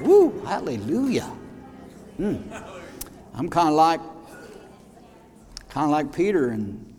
Woo, 0.00 0.40
hallelujah. 0.44 1.30
Mm. 2.18 2.62
I'm 3.34 3.48
kind 3.48 3.68
of 3.68 3.74
like 3.74 4.00
kind 5.68 5.84
of 5.84 5.90
like 5.90 6.10
Peter 6.10 6.48
and 6.48 6.94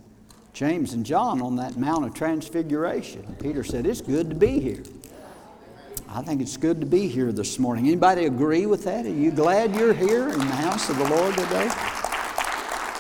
James 0.54 0.93
and 0.93 1.06
John 1.06 1.42
on 1.42 1.56
that 1.56 1.78
Mount 1.78 2.06
of 2.06 2.14
Transfiguration. 2.14 3.36
Peter 3.40 3.64
said, 3.64 3.86
It's 3.86 4.02
good 4.02 4.30
to 4.30 4.36
be 4.36 4.60
here. 4.60 4.83
I 6.10 6.22
think 6.22 6.42
it's 6.42 6.58
good 6.58 6.80
to 6.80 6.86
be 6.86 7.08
here 7.08 7.32
this 7.32 7.60
morning. 7.60 7.88
Anybody 7.88 8.25
agree 8.25 8.66
with 8.66 8.84
that? 8.86 9.05
Are 9.05 9.09
you 9.09 9.32
glad 9.32 9.75
you're 9.75 9.93
here 9.93 10.29
in 10.29 10.39
the 10.39 10.45
house 10.45 10.89
of 10.89 10.98
the 10.98 11.09
Lord 11.09 11.36
today? 11.36 11.68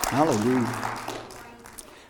Hallelujah. 0.09 0.87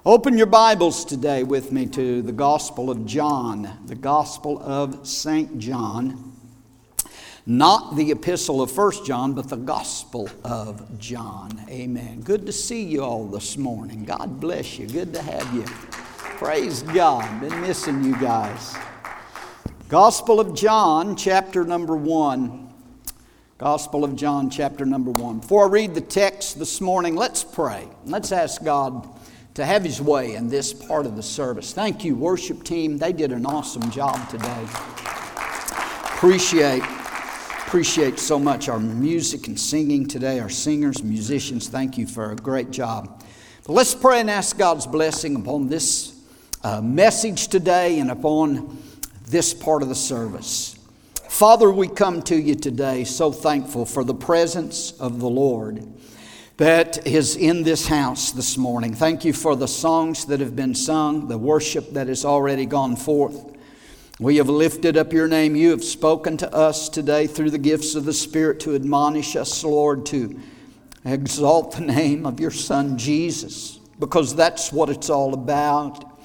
Open 0.06 0.38
your 0.38 0.48
Bibles 0.48 1.04
today 1.04 1.44
with 1.44 1.74
me 1.74 1.86
to 1.88 2.22
the 2.22 2.32
Gospel 2.32 2.90
of 2.90 3.06
John, 3.06 3.70
the 3.86 3.96
Gospel 3.96 4.62
of 4.64 5.06
St. 5.06 5.60
John. 5.60 6.37
Not 7.50 7.96
the 7.96 8.12
epistle 8.12 8.62
of 8.62 8.70
First 8.70 9.06
John, 9.06 9.32
but 9.32 9.48
the 9.48 9.56
Gospel 9.56 10.30
of 10.44 11.00
John. 11.00 11.64
Amen. 11.70 12.20
Good 12.20 12.46
to 12.46 12.52
see 12.52 12.84
you 12.84 13.02
all 13.02 13.26
this 13.26 13.56
morning. 13.56 14.04
God 14.04 14.42
bless 14.42 14.78
you. 14.78 14.86
Good 14.86 15.14
to 15.14 15.22
have 15.22 15.54
you. 15.54 15.64
Praise 15.64 16.84
God. 16.84 17.40
Been 17.40 17.62
missing 17.62 18.04
you 18.04 18.20
guys. 18.20 18.76
Gospel 19.88 20.42
of 20.42 20.56
John, 20.56 21.16
chapter 21.16 21.64
number 21.64 21.96
one. 21.96 22.70
Gospel 23.58 24.04
of 24.04 24.18
John, 24.18 24.50
chapter 24.50 24.86
number 24.86 25.12
one. 25.12 25.40
Before 25.40 25.64
I 25.64 25.70
read 25.70 25.96
the 25.96 26.02
text 26.02 26.60
this 26.60 26.82
morning, 26.82 27.16
let's 27.16 27.46
pray. 27.46 27.88
Let's 28.04 28.34
ask 28.34 28.62
God 28.62 29.08
to 29.54 29.66
have 29.66 29.86
His 29.86 30.02
way 30.02 30.36
in 30.36 30.50
this 30.50 30.74
part 30.74 31.06
of 31.06 31.16
the 31.16 31.24
service. 31.24 31.72
Thank 31.72 32.04
you, 32.04 32.14
worship 32.14 32.66
team. 32.66 32.98
They 32.98 33.14
did 33.14 33.32
an 33.32 33.46
awesome 33.46 33.90
job 33.90 34.30
today. 34.30 34.68
Appreciate, 36.18 36.84
appreciate 37.68 38.18
so 38.18 38.40
much 38.40 38.70
our 38.70 38.80
music 38.80 39.50
and 39.50 39.60
singing 39.60 40.08
today, 40.08 40.40
our 40.40 40.48
singers, 40.48 41.04
musicians. 41.04 41.68
Thank 41.68 41.98
you 41.98 42.08
for 42.08 42.32
a 42.32 42.36
great 42.38 42.72
job. 42.72 43.22
But 43.66 43.74
let's 43.74 43.94
pray 43.94 44.22
and 44.22 44.30
ask 44.30 44.58
God's 44.58 44.88
blessing 44.88 45.36
upon 45.36 45.68
this 45.68 46.18
uh, 46.64 46.80
message 46.80 47.50
today 47.50 48.00
and 48.00 48.10
upon 48.10 48.78
this 49.28 49.54
part 49.54 49.84
of 49.84 49.90
the 49.90 49.96
service. 49.96 50.80
Father, 51.28 51.70
we 51.70 51.90
come 51.90 52.22
to 52.22 52.38
you 52.38 52.56
today 52.56 53.04
so 53.04 53.34
thankful 53.34 53.86
for 53.86 54.06
the 54.06 54.16
presence 54.16 54.92
of 54.92 55.20
the 55.20 55.30
Lord 55.30 55.86
that 56.56 57.06
is 57.06 57.36
in 57.36 57.64
this 57.64 57.86
house 57.86 58.32
this 58.32 58.58
morning. 58.58 58.94
Thank 58.94 59.26
you 59.26 59.34
for 59.34 59.58
the 59.58 59.68
songs 59.68 60.24
that 60.28 60.40
have 60.40 60.56
been 60.56 60.74
sung, 60.74 61.28
the 61.28 61.38
worship 61.38 61.92
that 61.92 62.08
has 62.08 62.24
already 62.24 62.66
gone 62.66 62.96
forth. 62.96 63.57
We 64.20 64.38
have 64.38 64.50
lifted 64.50 64.98
up 64.98 65.14
your 65.14 65.28
name. 65.28 65.56
You 65.56 65.70
have 65.70 65.84
spoken 65.84 66.38
to 66.38 66.52
us 66.52 66.90
today 66.90 67.28
through 67.28 67.52
the 67.52 67.60
gifts 67.60 67.94
of 67.94 68.04
the 68.04 68.14
Spirit 68.14 68.60
to 68.62 68.74
admonish 68.74 69.36
us, 69.36 69.64
Lord, 69.64 70.08
to 70.08 70.40
exalt 71.06 71.74
the 71.74 71.82
name 71.82 72.26
of 72.26 72.40
your 72.40 72.50
Son 72.50 72.98
Jesus, 72.98 73.80
because 74.00 74.36
that's 74.36 74.74
what 74.74 74.90
it's 74.90 75.12
all 75.12 75.36
about. 75.36 76.17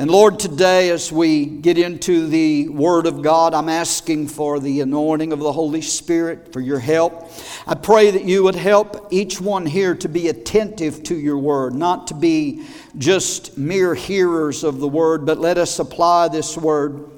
And 0.00 0.08
Lord, 0.08 0.38
today 0.38 0.90
as 0.90 1.10
we 1.10 1.44
get 1.44 1.76
into 1.76 2.28
the 2.28 2.68
Word 2.68 3.04
of 3.06 3.20
God, 3.20 3.52
I'm 3.52 3.68
asking 3.68 4.28
for 4.28 4.60
the 4.60 4.80
anointing 4.80 5.32
of 5.32 5.40
the 5.40 5.50
Holy 5.50 5.82
Spirit, 5.82 6.52
for 6.52 6.60
your 6.60 6.78
help. 6.78 7.28
I 7.66 7.74
pray 7.74 8.12
that 8.12 8.22
you 8.22 8.44
would 8.44 8.54
help 8.54 9.08
each 9.10 9.40
one 9.40 9.66
here 9.66 9.96
to 9.96 10.08
be 10.08 10.28
attentive 10.28 11.02
to 11.02 11.16
your 11.16 11.38
Word, 11.38 11.74
not 11.74 12.06
to 12.06 12.14
be 12.14 12.64
just 12.96 13.58
mere 13.58 13.92
hearers 13.92 14.62
of 14.62 14.78
the 14.78 14.86
Word, 14.86 15.26
but 15.26 15.38
let 15.38 15.58
us 15.58 15.80
apply 15.80 16.28
this 16.28 16.56
Word, 16.56 17.10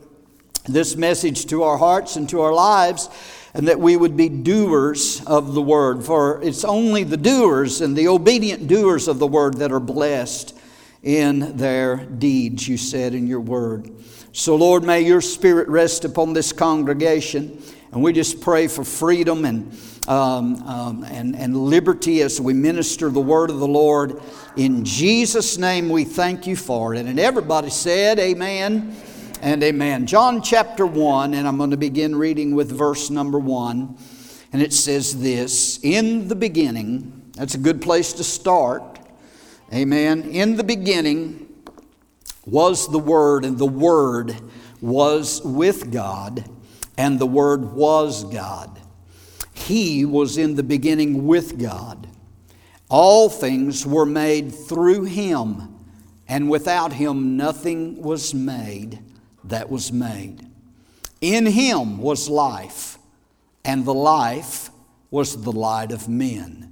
this 0.64 0.96
message 0.96 1.44
to 1.48 1.64
our 1.64 1.76
hearts 1.76 2.16
and 2.16 2.30
to 2.30 2.40
our 2.40 2.54
lives 2.54 3.10
and 3.52 3.68
that 3.68 3.78
we 3.78 3.94
would 3.94 4.16
be 4.16 4.30
doers 4.30 5.22
of 5.26 5.54
the 5.54 5.60
word. 5.60 6.04
For 6.04 6.40
it's 6.40 6.64
only 6.64 7.02
the 7.02 7.16
doers 7.16 7.80
and 7.80 7.96
the 7.96 8.06
obedient 8.06 8.68
doers 8.68 9.08
of 9.08 9.18
the 9.18 9.26
word 9.26 9.58
that 9.58 9.72
are 9.72 9.80
blessed 9.80 10.56
in 11.02 11.56
their 11.56 11.96
deeds, 11.96 12.68
you 12.68 12.76
said 12.76 13.14
in 13.14 13.26
your 13.26 13.40
word. 13.40 13.90
So, 14.32 14.54
Lord, 14.56 14.84
may 14.84 15.00
your 15.00 15.20
spirit 15.20 15.68
rest 15.68 16.04
upon 16.04 16.32
this 16.32 16.52
congregation. 16.52 17.62
And 17.92 18.02
we 18.02 18.12
just 18.12 18.40
pray 18.40 18.68
for 18.68 18.84
freedom 18.84 19.44
and, 19.44 19.76
um, 20.06 20.62
um, 20.62 21.04
and, 21.04 21.34
and 21.34 21.56
liberty 21.56 22.22
as 22.22 22.40
we 22.40 22.52
minister 22.52 23.08
the 23.08 23.20
word 23.20 23.50
of 23.50 23.58
the 23.58 23.66
Lord. 23.66 24.20
In 24.56 24.84
Jesus' 24.84 25.58
name, 25.58 25.88
we 25.88 26.04
thank 26.04 26.46
you 26.46 26.54
for 26.54 26.94
it. 26.94 27.06
And 27.06 27.18
everybody 27.18 27.70
said, 27.70 28.20
Amen 28.20 28.94
and 29.42 29.62
Amen. 29.62 30.06
John 30.06 30.42
chapter 30.42 30.86
1, 30.86 31.34
and 31.34 31.48
I'm 31.48 31.56
going 31.56 31.70
to 31.70 31.76
begin 31.76 32.14
reading 32.14 32.54
with 32.54 32.70
verse 32.70 33.10
number 33.10 33.38
1. 33.38 33.96
And 34.52 34.62
it 34.62 34.72
says 34.72 35.20
this 35.20 35.80
In 35.82 36.28
the 36.28 36.36
beginning, 36.36 37.30
that's 37.34 37.54
a 37.54 37.58
good 37.58 37.80
place 37.82 38.12
to 38.14 38.24
start. 38.24 38.89
Amen. 39.72 40.22
In 40.22 40.56
the 40.56 40.64
beginning 40.64 41.46
was 42.44 42.90
the 42.90 42.98
Word, 42.98 43.44
and 43.44 43.56
the 43.56 43.66
Word 43.66 44.34
was 44.80 45.40
with 45.44 45.92
God, 45.92 46.44
and 46.98 47.20
the 47.20 47.26
Word 47.26 47.72
was 47.72 48.24
God. 48.24 48.80
He 49.54 50.04
was 50.04 50.36
in 50.36 50.56
the 50.56 50.64
beginning 50.64 51.26
with 51.26 51.56
God. 51.56 52.08
All 52.88 53.28
things 53.28 53.86
were 53.86 54.06
made 54.06 54.52
through 54.52 55.04
Him, 55.04 55.76
and 56.26 56.50
without 56.50 56.94
Him 56.94 57.36
nothing 57.36 58.02
was 58.02 58.34
made 58.34 58.98
that 59.44 59.70
was 59.70 59.92
made. 59.92 60.48
In 61.20 61.46
Him 61.46 61.98
was 61.98 62.28
life, 62.28 62.98
and 63.64 63.84
the 63.84 63.94
life 63.94 64.70
was 65.12 65.42
the 65.42 65.52
light 65.52 65.92
of 65.92 66.08
men. 66.08 66.69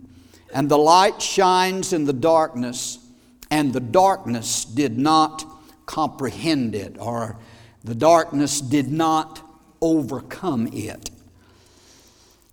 And 0.53 0.69
the 0.69 0.79
light 0.79 1.21
shines 1.21 1.93
in 1.93 2.05
the 2.05 2.13
darkness, 2.13 2.99
and 3.51 3.73
the 3.73 3.81
darkness 3.81 4.65
did 4.65 4.99
not 4.99 5.45
comprehend 5.87 6.75
it, 6.75 6.97
or 6.99 7.39
the 7.85 7.95
darkness 7.95 8.61
did 8.61 8.91
not 8.91 9.43
overcome 9.81 10.69
it. 10.73 11.11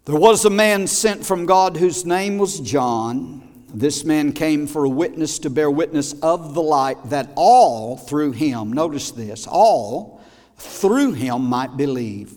There 0.06 0.16
was 0.16 0.46
a 0.46 0.50
man 0.50 0.88
sent 0.88 1.26
from 1.26 1.46
God 1.46 1.78
whose 1.78 2.06
name 2.06 2.38
was 2.38 2.60
John. 2.60 3.66
This 3.74 4.06
man 4.06 4.34
came 4.34 4.68
for 4.68 4.86
a 4.86 4.90
witness 4.90 5.40
to 5.40 5.50
bear 5.50 5.70
witness 5.70 6.14
of 6.22 6.54
the 6.54 6.62
light 6.62 6.98
that 7.10 7.30
all 7.36 7.98
through 7.98 8.32
him, 8.32 8.72
notice 8.72 9.12
this, 9.12 9.48
all 9.48 10.22
through 10.58 11.14
him 11.14 11.46
might 11.46 11.76
believe. 11.76 12.34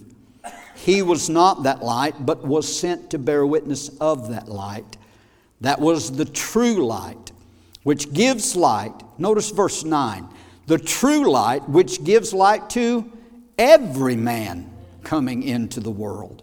He 0.74 1.02
was 1.02 1.28
not 1.28 1.64
that 1.64 1.82
light, 1.82 2.24
but 2.24 2.44
was 2.44 2.74
sent 2.74 3.10
to 3.10 3.18
bear 3.18 3.46
witness 3.46 3.88
of 4.00 4.30
that 4.30 4.48
light. 4.48 4.96
That 5.60 5.80
was 5.80 6.12
the 6.12 6.24
true 6.24 6.86
light, 6.86 7.32
which 7.82 8.12
gives 8.12 8.54
light. 8.54 8.94
Notice 9.18 9.50
verse 9.50 9.84
9 9.84 10.28
the 10.68 10.78
true 10.78 11.30
light, 11.30 11.66
which 11.66 12.04
gives 12.04 12.34
light 12.34 12.68
to 12.70 13.10
every 13.56 14.16
man 14.16 14.70
coming 15.02 15.42
into 15.42 15.80
the 15.80 15.90
world. 15.90 16.42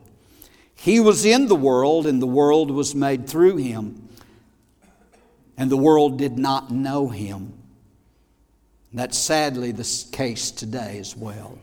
He 0.73 0.99
was 0.99 1.25
in 1.25 1.47
the 1.47 1.55
world, 1.55 2.07
and 2.07 2.19
the 2.19 2.27
world 2.27 2.71
was 2.71 2.95
made 2.95 3.29
through 3.29 3.57
him, 3.57 4.09
and 5.57 5.69
the 5.69 5.77
world 5.77 6.17
did 6.17 6.39
not 6.39 6.71
know 6.71 7.07
him. 7.07 7.53
That's 8.93 9.17
sadly 9.17 9.71
the 9.71 10.05
case 10.11 10.49
today 10.49 10.97
as 10.97 11.15
well. 11.15 11.59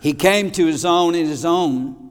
He 0.00 0.14
came 0.14 0.50
to 0.52 0.66
his 0.66 0.84
own, 0.84 1.14
and 1.14 1.28
his 1.28 1.44
own 1.44 2.07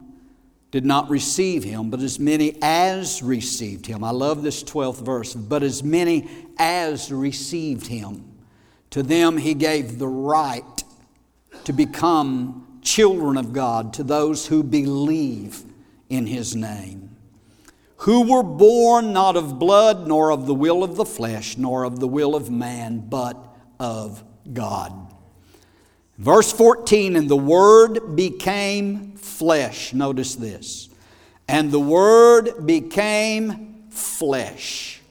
did 0.72 0.85
not 0.85 1.09
receive 1.09 1.63
him, 1.63 1.89
but 1.89 2.01
as 2.01 2.19
many 2.19 2.57
as 2.61 3.23
received 3.23 3.85
him. 3.85 4.03
I 4.03 4.11
love 4.11 4.44
this 4.44 4.63
12th 4.63 5.01
verse. 5.01 5.33
But 5.33 5.63
as 5.63 5.83
many 5.83 6.28
as 6.57 7.11
received 7.11 7.88
him, 7.88 8.25
to 8.89 9.01
them 9.01 9.38
he 9.38 9.53
gave 9.53 9.97
the 9.97 10.07
right 10.07 10.83
to 11.63 11.73
become 11.73 12.79
children 12.81 13.38
of 13.38 13.53
God, 13.53 13.94
to 13.94 14.03
those 14.03 14.47
who 14.47 14.63
believe 14.63 15.63
in 16.09 16.25
his 16.25 16.56
name. 16.56 17.15
Who 18.01 18.31
were 18.31 18.44
born 18.44 19.12
not 19.12 19.36
of 19.36 19.59
blood, 19.59 20.07
nor 20.07 20.31
of 20.31 20.45
the 20.45 20.53
will 20.53 20.83
of 20.83 20.95
the 20.95 21.06
flesh, 21.06 21.57
nor 21.57 21.83
of 21.83 22.00
the 22.00 22.07
will 22.07 22.36
of 22.36 22.50
man, 22.50 23.00
but 23.09 23.38
of 23.80 24.24
God. 24.53 25.06
Verse 26.17 26.51
14, 26.51 27.15
and 27.15 27.29
the 27.29 27.35
Word 27.35 28.15
became 28.15 29.13
flesh. 29.13 29.93
Notice 29.93 30.35
this. 30.35 30.89
And 31.47 31.71
the 31.71 31.79
Word 31.79 32.65
became 32.65 33.85
flesh 33.91 35.01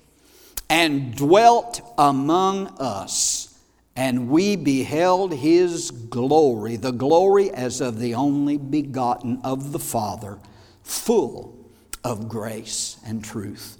and 0.68 1.14
dwelt 1.14 1.80
among 1.96 2.66
us, 2.80 3.56
and 3.94 4.28
we 4.28 4.56
beheld 4.56 5.32
His 5.32 5.92
glory, 5.92 6.76
the 6.76 6.90
glory 6.90 7.50
as 7.50 7.80
of 7.80 8.00
the 8.00 8.14
only 8.14 8.56
begotten 8.58 9.40
of 9.44 9.70
the 9.70 9.78
Father, 9.78 10.38
full 10.82 11.56
of 12.02 12.28
grace 12.28 12.98
and 13.06 13.24
truth. 13.24 13.78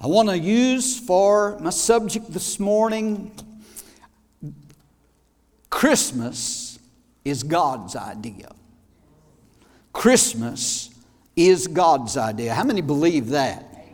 I 0.00 0.06
want 0.06 0.28
to 0.28 0.38
use 0.38 0.98
for 0.98 1.58
my 1.58 1.70
subject 1.70 2.32
this 2.32 2.60
morning 2.60 3.32
Christmas 5.74 6.78
is 7.24 7.42
God's 7.42 7.96
idea. 7.96 8.52
Christmas 9.92 10.88
is 11.34 11.66
God's 11.66 12.16
idea. 12.16 12.54
How 12.54 12.62
many 12.62 12.80
believe 12.80 13.30
that? 13.30 13.84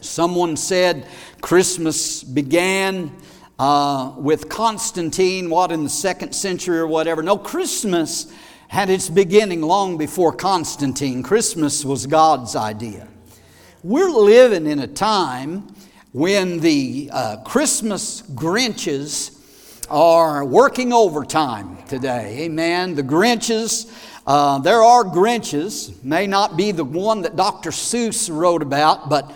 Someone 0.00 0.56
said 0.56 1.06
Christmas 1.42 2.24
began 2.24 3.12
uh, 3.58 4.14
with 4.16 4.48
Constantine, 4.48 5.50
what, 5.50 5.70
in 5.72 5.84
the 5.84 5.90
second 5.90 6.32
century 6.32 6.78
or 6.78 6.86
whatever. 6.86 7.22
No, 7.22 7.36
Christmas 7.36 8.32
had 8.68 8.88
its 8.88 9.10
beginning 9.10 9.60
long 9.60 9.98
before 9.98 10.32
Constantine. 10.32 11.22
Christmas 11.22 11.84
was 11.84 12.06
God's 12.06 12.56
idea. 12.56 13.06
We're 13.82 14.08
living 14.08 14.66
in 14.66 14.78
a 14.78 14.88
time 14.88 15.68
when 16.12 16.60
the 16.60 17.10
uh, 17.12 17.36
Christmas 17.44 18.22
Grinches 18.22 19.34
are 19.90 20.44
working 20.44 20.92
overtime 20.92 21.76
today. 21.88 22.44
Amen. 22.44 22.94
The 22.94 23.02
Grinches, 23.02 23.92
uh, 24.26 24.58
there 24.58 24.82
are 24.82 25.04
Grinches, 25.04 26.02
may 26.02 26.26
not 26.26 26.56
be 26.56 26.72
the 26.72 26.84
one 26.84 27.22
that 27.22 27.36
Dr. 27.36 27.70
Seuss 27.70 28.34
wrote 28.34 28.62
about, 28.62 29.08
but 29.08 29.32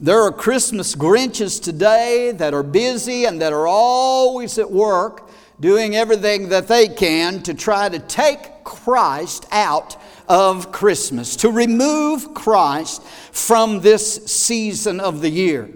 there 0.00 0.20
are 0.22 0.32
Christmas 0.32 0.94
Grinches 0.96 1.62
today 1.62 2.32
that 2.32 2.54
are 2.54 2.62
busy 2.62 3.24
and 3.24 3.40
that 3.40 3.52
are 3.52 3.66
always 3.66 4.58
at 4.58 4.70
work 4.70 5.30
doing 5.60 5.94
everything 5.94 6.48
that 6.48 6.66
they 6.66 6.88
can 6.88 7.42
to 7.44 7.54
try 7.54 7.88
to 7.88 7.98
take 8.00 8.64
Christ 8.64 9.46
out 9.52 9.96
of 10.28 10.72
Christmas, 10.72 11.36
to 11.36 11.50
remove 11.50 12.34
Christ 12.34 13.02
from 13.04 13.80
this 13.80 14.24
season 14.26 14.98
of 14.98 15.20
the 15.20 15.30
year. 15.30 15.70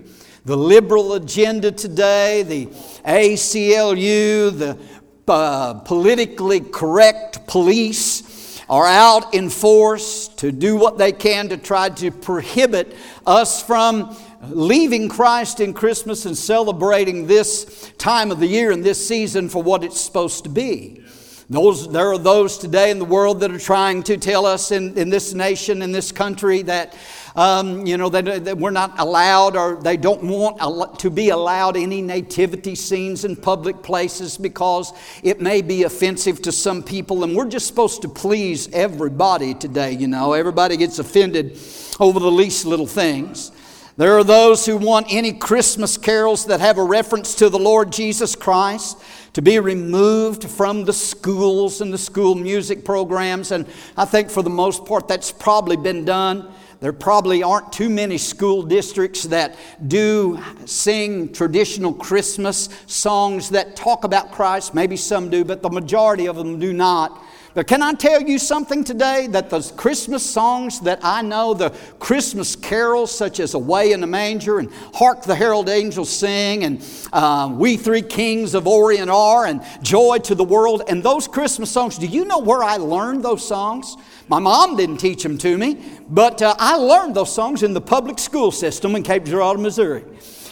The 0.46 0.56
liberal 0.56 1.14
agenda 1.14 1.72
today, 1.72 2.44
the 2.44 2.66
ACLU, 3.04 4.56
the 4.56 4.78
uh, 5.26 5.74
politically 5.80 6.60
correct 6.60 7.48
police 7.48 8.62
are 8.68 8.86
out 8.86 9.34
in 9.34 9.50
force 9.50 10.28
to 10.28 10.52
do 10.52 10.76
what 10.76 10.98
they 10.98 11.10
can 11.10 11.48
to 11.48 11.56
try 11.56 11.88
to 11.88 12.12
prohibit 12.12 12.94
us 13.26 13.60
from 13.60 14.16
leaving 14.48 15.08
Christ 15.08 15.58
in 15.58 15.74
Christmas 15.74 16.26
and 16.26 16.38
celebrating 16.38 17.26
this 17.26 17.92
time 17.98 18.30
of 18.30 18.38
the 18.38 18.46
year 18.46 18.70
and 18.70 18.84
this 18.84 19.04
season 19.04 19.48
for 19.48 19.64
what 19.64 19.82
it's 19.82 20.00
supposed 20.00 20.44
to 20.44 20.50
be. 20.50 21.02
Those, 21.48 21.88
there 21.88 22.12
are 22.12 22.18
those 22.18 22.58
today 22.58 22.90
in 22.90 22.98
the 22.98 23.04
world 23.04 23.38
that 23.40 23.52
are 23.52 23.58
trying 23.58 24.02
to 24.04 24.16
tell 24.16 24.46
us 24.46 24.72
in, 24.72 24.98
in 24.98 25.10
this 25.10 25.32
nation, 25.32 25.80
in 25.80 25.92
this 25.92 26.10
country, 26.10 26.62
that, 26.62 26.96
um, 27.36 27.84
you 27.84 27.98
know, 27.98 28.08
that, 28.08 28.46
that, 28.46 28.56
we're 28.56 28.70
not 28.70 28.98
allowed 28.98 29.56
or 29.56 29.76
they 29.76 29.98
don't 29.98 30.22
want 30.22 30.98
to 31.00 31.10
be 31.10 31.28
allowed 31.28 31.76
any 31.76 32.00
nativity 32.00 32.74
scenes 32.74 33.26
in 33.26 33.36
public 33.36 33.82
places 33.82 34.38
because 34.38 34.94
it 35.22 35.38
may 35.38 35.60
be 35.60 35.82
offensive 35.82 36.40
to 36.42 36.50
some 36.50 36.82
people. 36.82 37.24
And 37.24 37.36
we're 37.36 37.48
just 37.48 37.66
supposed 37.66 38.00
to 38.02 38.08
please 38.08 38.72
everybody 38.72 39.52
today, 39.52 39.92
you 39.92 40.08
know. 40.08 40.32
Everybody 40.32 40.78
gets 40.78 40.98
offended 40.98 41.60
over 42.00 42.18
the 42.18 42.30
least 42.30 42.64
little 42.64 42.86
things. 42.86 43.52
There 43.98 44.18
are 44.18 44.24
those 44.24 44.64
who 44.64 44.78
want 44.78 45.06
any 45.10 45.34
Christmas 45.34 45.98
carols 45.98 46.46
that 46.46 46.60
have 46.60 46.78
a 46.78 46.84
reference 46.84 47.34
to 47.36 47.50
the 47.50 47.58
Lord 47.58 47.92
Jesus 47.92 48.34
Christ 48.34 48.98
to 49.34 49.42
be 49.42 49.58
removed 49.58 50.44
from 50.44 50.84
the 50.84 50.92
schools 50.94 51.82
and 51.82 51.92
the 51.92 51.98
school 51.98 52.34
music 52.34 52.84
programs. 52.84 53.52
And 53.52 53.66
I 53.94 54.06
think 54.06 54.30
for 54.30 54.42
the 54.42 54.50
most 54.50 54.86
part 54.86 55.08
that's 55.08 55.32
probably 55.32 55.76
been 55.76 56.06
done. 56.06 56.52
There 56.80 56.92
probably 56.92 57.42
aren't 57.42 57.72
too 57.72 57.88
many 57.88 58.18
school 58.18 58.62
districts 58.62 59.24
that 59.24 59.56
do 59.86 60.38
sing 60.66 61.32
traditional 61.32 61.94
Christmas 61.94 62.68
songs 62.86 63.50
that 63.50 63.76
talk 63.76 64.04
about 64.04 64.32
Christ. 64.32 64.74
Maybe 64.74 64.96
some 64.96 65.30
do, 65.30 65.44
but 65.44 65.62
the 65.62 65.70
majority 65.70 66.26
of 66.26 66.36
them 66.36 66.58
do 66.58 66.72
not. 66.72 67.22
But 67.56 67.68
can 67.68 67.82
I 67.82 67.94
tell 67.94 68.20
you 68.20 68.38
something 68.38 68.84
today? 68.84 69.28
That 69.28 69.48
the 69.48 69.62
Christmas 69.78 70.22
songs 70.22 70.78
that 70.80 71.00
I 71.02 71.22
know, 71.22 71.54
the 71.54 71.70
Christmas 71.98 72.54
carols 72.54 73.10
such 73.10 73.40
as 73.40 73.54
Away 73.54 73.92
in 73.92 74.02
the 74.02 74.06
Manger 74.06 74.58
and 74.58 74.70
Hark 74.92 75.22
the 75.22 75.34
Herald 75.34 75.70
Angels 75.70 76.10
Sing 76.10 76.64
and 76.64 76.84
uh, 77.14 77.50
We 77.50 77.78
Three 77.78 78.02
Kings 78.02 78.54
of 78.54 78.66
Orient 78.66 79.08
Are 79.08 79.46
and 79.46 79.62
Joy 79.80 80.18
to 80.18 80.34
the 80.34 80.44
World, 80.44 80.82
and 80.86 81.02
those 81.02 81.26
Christmas 81.26 81.70
songs, 81.70 81.96
do 81.96 82.04
you 82.04 82.26
know 82.26 82.40
where 82.40 82.62
I 82.62 82.76
learned 82.76 83.24
those 83.24 83.48
songs? 83.48 83.96
My 84.28 84.38
mom 84.38 84.76
didn't 84.76 84.98
teach 84.98 85.22
them 85.22 85.38
to 85.38 85.56
me, 85.56 85.82
but 86.10 86.42
uh, 86.42 86.54
I 86.58 86.76
learned 86.76 87.14
those 87.14 87.34
songs 87.34 87.62
in 87.62 87.72
the 87.72 87.80
public 87.80 88.18
school 88.18 88.50
system 88.50 88.94
in 88.96 89.02
Cape 89.02 89.24
Girardeau, 89.24 89.62
Missouri 89.62 90.04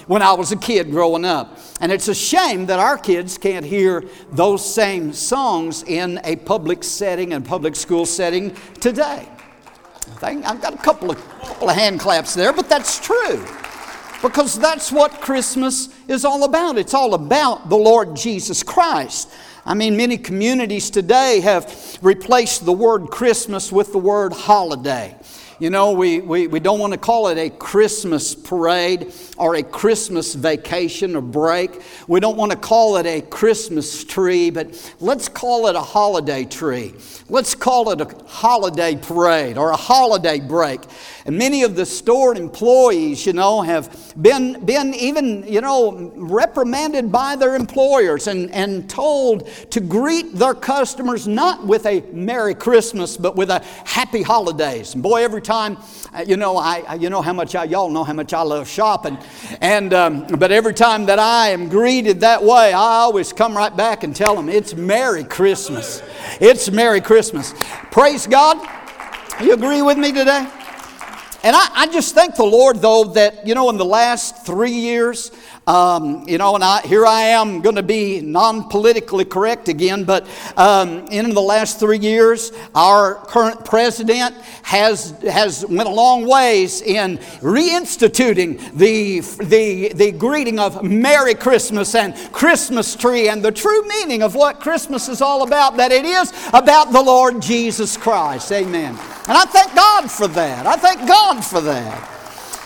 when 0.06 0.22
I 0.22 0.32
was 0.32 0.52
a 0.52 0.56
kid 0.56 0.90
growing 0.90 1.24
up. 1.24 1.58
And 1.80 1.90
it's 1.90 2.08
a 2.08 2.14
shame 2.14 2.66
that 2.66 2.78
our 2.78 2.98
kids 2.98 3.38
can't 3.38 3.64
hear 3.64 4.04
those 4.32 4.74
same 4.74 5.12
songs 5.12 5.82
in 5.82 6.20
a 6.24 6.36
public 6.36 6.84
setting 6.84 7.32
and 7.32 7.44
public 7.44 7.76
school 7.76 8.06
setting 8.06 8.56
today. 8.80 9.28
I've 10.22 10.60
got 10.60 10.74
a 10.74 10.78
couple 10.78 11.10
of, 11.10 11.18
couple 11.40 11.68
of 11.68 11.76
hand 11.76 12.00
claps 12.00 12.34
there, 12.34 12.52
but 12.52 12.68
that's 12.68 12.98
true. 12.98 13.44
Because 14.22 14.58
that's 14.58 14.90
what 14.90 15.20
Christmas 15.20 15.90
is 16.08 16.24
all 16.24 16.44
about. 16.44 16.78
It's 16.78 16.94
all 16.94 17.14
about 17.14 17.68
the 17.68 17.76
Lord 17.76 18.16
Jesus 18.16 18.62
Christ. 18.62 19.30
I 19.66 19.74
mean, 19.74 19.96
many 19.96 20.16
communities 20.16 20.90
today 20.90 21.40
have 21.40 21.98
replaced 22.02 22.64
the 22.64 22.72
word 22.72 23.08
Christmas 23.08 23.70
with 23.72 23.92
the 23.92 23.98
word 23.98 24.32
holiday. 24.32 25.16
You 25.60 25.70
know, 25.70 25.92
we, 25.92 26.18
we, 26.18 26.48
we 26.48 26.58
don't 26.58 26.80
want 26.80 26.94
to 26.94 26.98
call 26.98 27.28
it 27.28 27.38
a 27.38 27.48
Christmas 27.48 28.34
parade 28.34 29.12
or 29.38 29.54
a 29.54 29.62
Christmas 29.62 30.34
vacation 30.34 31.14
or 31.14 31.20
break. 31.20 31.80
We 32.08 32.18
don't 32.18 32.36
want 32.36 32.50
to 32.50 32.58
call 32.58 32.96
it 32.96 33.06
a 33.06 33.20
Christmas 33.20 34.02
tree, 34.02 34.50
but 34.50 34.92
let's 34.98 35.28
call 35.28 35.68
it 35.68 35.76
a 35.76 35.80
holiday 35.80 36.44
tree. 36.44 36.94
Let's 37.28 37.54
call 37.54 37.90
it 37.90 38.00
a 38.00 38.24
holiday 38.26 38.96
parade 38.96 39.56
or 39.56 39.70
a 39.70 39.76
holiday 39.76 40.40
break. 40.40 40.80
And 41.26 41.38
many 41.38 41.62
of 41.62 41.74
the 41.74 41.86
store 41.86 42.36
employees, 42.36 43.24
you 43.24 43.32
know, 43.32 43.62
have 43.62 44.12
been, 44.20 44.62
been 44.66 44.92
even, 44.92 45.42
you 45.50 45.62
know, 45.62 46.12
reprimanded 46.14 47.10
by 47.10 47.34
their 47.34 47.54
employers 47.56 48.26
and, 48.26 48.50
and 48.50 48.90
told 48.90 49.46
to 49.70 49.80
greet 49.80 50.34
their 50.34 50.52
customers 50.52 51.26
not 51.26 51.66
with 51.66 51.86
a 51.86 52.02
Merry 52.12 52.54
Christmas, 52.54 53.16
but 53.16 53.36
with 53.36 53.48
a 53.48 53.60
Happy 53.86 54.20
Holidays. 54.20 54.92
And 54.92 55.02
boy, 55.02 55.24
every 55.24 55.40
time, 55.40 55.78
uh, 56.12 56.26
you 56.26 56.36
know, 56.36 56.58
I, 56.58 56.96
you 56.96 57.08
know 57.08 57.22
how 57.22 57.32
much 57.32 57.54
I, 57.54 57.64
y'all 57.64 57.88
know 57.88 58.04
how 58.04 58.12
much 58.12 58.34
I 58.34 58.42
love 58.42 58.68
shopping. 58.68 59.16
And, 59.62 59.94
um, 59.94 60.26
but 60.26 60.52
every 60.52 60.74
time 60.74 61.06
that 61.06 61.18
I 61.18 61.48
am 61.48 61.70
greeted 61.70 62.20
that 62.20 62.42
way, 62.42 62.74
I 62.74 62.98
always 63.00 63.32
come 63.32 63.56
right 63.56 63.74
back 63.74 64.04
and 64.04 64.14
tell 64.14 64.36
them 64.36 64.50
it's 64.50 64.74
Merry 64.74 65.24
Christmas. 65.24 66.02
It's 66.38 66.70
Merry 66.70 67.00
Christmas. 67.00 67.54
Praise 67.90 68.26
God. 68.26 68.58
You 69.40 69.54
agree 69.54 69.80
with 69.80 69.96
me 69.96 70.12
today? 70.12 70.46
And 71.44 71.54
I, 71.54 71.68
I, 71.74 71.86
just 71.88 72.14
thank 72.14 72.36
the 72.36 72.44
Lord, 72.44 72.80
though, 72.80 73.04
that, 73.04 73.46
you 73.46 73.54
know, 73.54 73.68
in 73.68 73.76
the 73.76 73.84
last 73.84 74.46
three 74.46 74.70
years, 74.70 75.30
um, 75.66 76.28
you 76.28 76.36
know, 76.36 76.54
and 76.54 76.62
I, 76.62 76.82
here 76.82 77.06
I 77.06 77.22
am 77.22 77.62
going 77.62 77.76
to 77.76 77.82
be 77.82 78.20
non 78.20 78.68
politically 78.68 79.24
correct 79.24 79.68
again, 79.68 80.04
but 80.04 80.26
um, 80.56 81.06
in 81.06 81.30
the 81.30 81.40
last 81.40 81.80
three 81.80 81.98
years, 81.98 82.52
our 82.74 83.14
current 83.14 83.64
president 83.64 84.34
has, 84.62 85.12
has 85.22 85.64
went 85.64 85.88
a 85.88 85.92
long 85.92 86.26
ways 86.26 86.82
in 86.82 87.16
reinstituting 87.40 88.58
the, 88.74 89.20
the, 89.44 89.92
the 89.94 90.12
greeting 90.12 90.58
of 90.58 90.82
Merry 90.82 91.34
Christmas 91.34 91.94
and 91.94 92.14
Christmas 92.32 92.94
tree 92.94 93.28
and 93.28 93.42
the 93.42 93.52
true 93.52 93.88
meaning 93.88 94.22
of 94.22 94.34
what 94.34 94.60
Christmas 94.60 95.08
is 95.08 95.22
all 95.22 95.44
about, 95.44 95.78
that 95.78 95.92
it 95.92 96.04
is 96.04 96.30
about 96.52 96.92
the 96.92 97.02
Lord 97.02 97.40
Jesus 97.40 97.96
Christ. 97.96 98.52
Amen. 98.52 98.90
And 99.26 99.38
I 99.38 99.44
thank 99.46 99.74
God 99.74 100.10
for 100.10 100.28
that. 100.28 100.66
I 100.66 100.76
thank 100.76 101.08
God 101.08 101.42
for 101.42 101.62
that. 101.62 102.10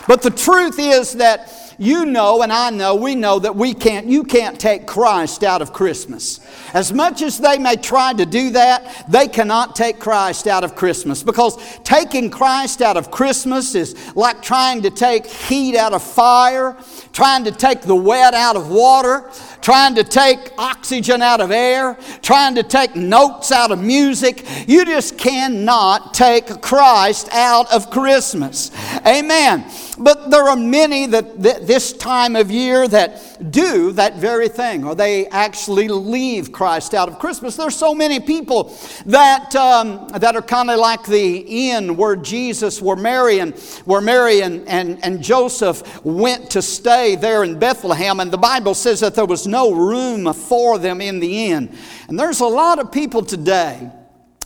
But 0.08 0.22
the 0.22 0.30
truth 0.30 0.78
is 0.78 1.12
that 1.14 1.52
you 1.78 2.04
know 2.04 2.42
and 2.42 2.52
I 2.52 2.70
know, 2.70 2.96
we 2.96 3.14
know 3.14 3.38
that 3.38 3.54
we 3.54 3.72
can't, 3.72 4.06
you 4.06 4.24
can't 4.24 4.58
take 4.58 4.86
Christ 4.86 5.44
out 5.44 5.62
of 5.62 5.72
Christmas. 5.72 6.40
As 6.74 6.92
much 6.92 7.22
as 7.22 7.38
they 7.38 7.56
may 7.56 7.76
try 7.76 8.12
to 8.12 8.26
do 8.26 8.50
that, 8.50 9.06
they 9.08 9.28
cannot 9.28 9.76
take 9.76 10.00
Christ 10.00 10.48
out 10.48 10.64
of 10.64 10.74
Christmas 10.74 11.22
because 11.22 11.56
taking 11.84 12.30
Christ 12.30 12.82
out 12.82 12.96
of 12.96 13.10
Christmas 13.10 13.76
is 13.76 13.94
like 14.16 14.42
trying 14.42 14.82
to 14.82 14.90
take 14.90 15.26
heat 15.26 15.76
out 15.76 15.92
of 15.92 16.02
fire, 16.02 16.76
trying 17.12 17.44
to 17.44 17.52
take 17.52 17.82
the 17.82 17.96
wet 17.96 18.34
out 18.34 18.56
of 18.56 18.68
water, 18.68 19.30
trying 19.60 19.94
to 19.94 20.04
take 20.04 20.52
oxygen 20.58 21.22
out 21.22 21.40
of 21.40 21.50
air, 21.52 21.96
trying 22.22 22.56
to 22.56 22.62
take 22.62 22.96
notes 22.96 23.52
out 23.52 23.70
of 23.70 23.80
music. 23.80 24.44
You 24.66 24.84
just 24.84 25.16
cannot 25.16 26.12
take 26.12 26.60
Christ 26.60 27.28
out 27.32 27.72
of 27.72 27.90
Christmas. 27.90 28.72
Amen. 29.06 29.64
But 29.98 30.30
there 30.30 30.44
are 30.44 30.56
many 30.56 31.06
that 31.06 31.42
th- 31.42 31.62
this 31.62 31.92
time 31.92 32.36
of 32.36 32.50
year 32.50 32.86
that 32.88 33.50
do 33.50 33.92
that 33.92 34.16
very 34.16 34.48
thing, 34.48 34.84
or 34.84 34.94
they 34.94 35.26
actually 35.26 35.88
leave 35.88 36.52
Christ 36.52 36.94
out 36.94 37.08
of 37.08 37.18
Christmas. 37.18 37.56
There's 37.56 37.76
so 37.76 37.94
many 37.94 38.20
people 38.20 38.76
that 39.06 39.54
um, 39.56 40.08
that 40.08 40.36
are 40.36 40.42
kind 40.42 40.70
of 40.70 40.78
like 40.78 41.04
the 41.04 41.70
inn 41.70 41.96
where 41.96 42.16
Jesus, 42.16 42.80
where 42.80 42.96
Mary 42.96 43.40
and 43.40 43.58
where 43.84 44.00
Mary 44.00 44.40
and, 44.40 44.66
and, 44.68 45.04
and 45.04 45.22
Joseph 45.22 46.04
went 46.04 46.50
to 46.50 46.62
stay 46.62 47.16
there 47.16 47.42
in 47.42 47.58
Bethlehem, 47.58 48.20
and 48.20 48.30
the 48.30 48.38
Bible 48.38 48.74
says 48.74 49.00
that 49.00 49.14
there 49.14 49.26
was 49.26 49.46
no 49.46 49.72
room 49.72 50.32
for 50.32 50.78
them 50.78 51.00
in 51.00 51.18
the 51.18 51.46
inn. 51.46 51.76
And 52.08 52.18
there's 52.18 52.40
a 52.40 52.46
lot 52.46 52.78
of 52.78 52.92
people 52.92 53.22
today 53.22 53.90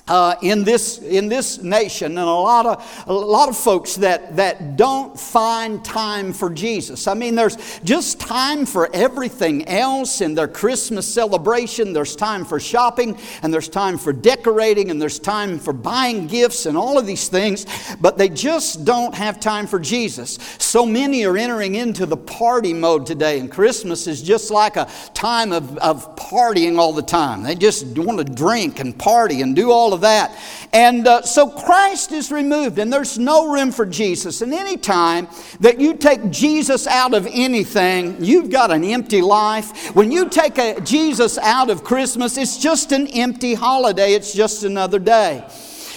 uh, 0.09 0.35
in 0.43 0.65
this 0.65 0.99
in 0.99 1.29
this 1.29 1.63
nation, 1.63 2.19
and 2.19 2.19
a 2.19 2.25
lot 2.25 2.67
of 2.67 3.05
a 3.07 3.13
lot 3.13 3.49
of 3.49 3.57
folks 3.57 3.95
that 3.97 4.37
that 4.37 4.77
don't 4.77 5.19
find 5.19 5.85
time 5.85 6.33
for 6.33 6.51
Jesus. 6.51 7.07
I 7.07 7.15
mean, 7.15 7.37
there's 7.37 7.81
just 7.85 8.19
time 8.19 8.67
for 8.67 8.91
everything 8.93 9.67
else 9.69 10.21
in 10.21 10.35
their 10.35 10.49
Christmas 10.49 11.07
celebration. 11.07 11.93
There's 11.93 12.17
time 12.17 12.45
for 12.45 12.59
shopping, 12.59 13.17
and 13.43 13.55
there's 13.55 13.69
time 13.69 13.97
for 13.97 14.13
decorating, 14.13 14.91
and 14.91 15.01
there's 15.01 15.21
time 15.21 15.61
for 15.61 15.73
buying 15.73 16.27
gifts, 16.27 16.67
and 16.67 16.77
all 16.77 16.99
of 16.99 17.07
these 17.07 17.29
things. 17.29 17.67
But 18.01 18.19
they 18.19 18.29
just 18.29 18.85
don't 18.85 19.15
have 19.15 19.39
time 19.39 19.69
for 19.69 19.79
Jesus. 19.79 20.39
So 20.59 20.85
many 20.85 21.25
are 21.25 21.37
entering 21.37 21.77
into 21.77 22.07
the 22.07 22.17
party 22.17 22.75
mode 22.75 23.07
today, 23.07 23.39
and 23.39 23.51
Christmas 23.51 24.09
is 24.09 24.21
just 24.21 24.51
like 24.51 24.77
a 24.77 24.91
time 25.15 25.53
of, 25.53 25.79
of 25.79 26.17
partying 26.17 26.77
all 26.77 26.93
the 26.93 27.03
time. 27.03 27.45
They 27.45 27.55
just 27.55 27.87
want 27.97 28.19
to 28.19 28.25
drink 28.25 28.81
and 28.81 28.99
party 28.99 29.43
and 29.43 29.55
do 29.55 29.71
all 29.71 29.92
of 29.93 30.03
that. 30.03 30.39
And 30.73 31.07
uh, 31.07 31.23
so 31.23 31.49
Christ 31.49 32.13
is 32.13 32.33
removed, 32.33 32.79
and 32.79 32.93
there's 32.93 33.19
no 33.19 33.53
room 33.53 33.73
for 33.73 33.85
Jesus. 33.85 34.41
And 34.41 34.55
any 34.55 34.77
time 34.77 35.29
that 35.61 35.79
you 35.79 35.95
take 35.97 36.31
Jesus 36.31 36.87
out 36.87 37.15
of 37.15 37.27
anything, 37.31 38.25
you've 38.25 38.51
got 38.51 38.71
an 38.71 38.85
empty 38.85 39.21
life. 39.21 39.95
When 39.95 40.11
you 40.11 40.29
take 40.29 40.59
a, 40.59 40.81
Jesus 40.81 41.39
out 41.39 41.69
of 41.69 41.85
Christmas, 41.85 42.37
it's 42.37 42.59
just 42.59 42.93
an 42.93 43.07
empty 43.09 43.55
holiday, 43.55 44.15
it's 44.15 44.33
just 44.33 44.65
another 44.65 44.99
day. 44.99 45.45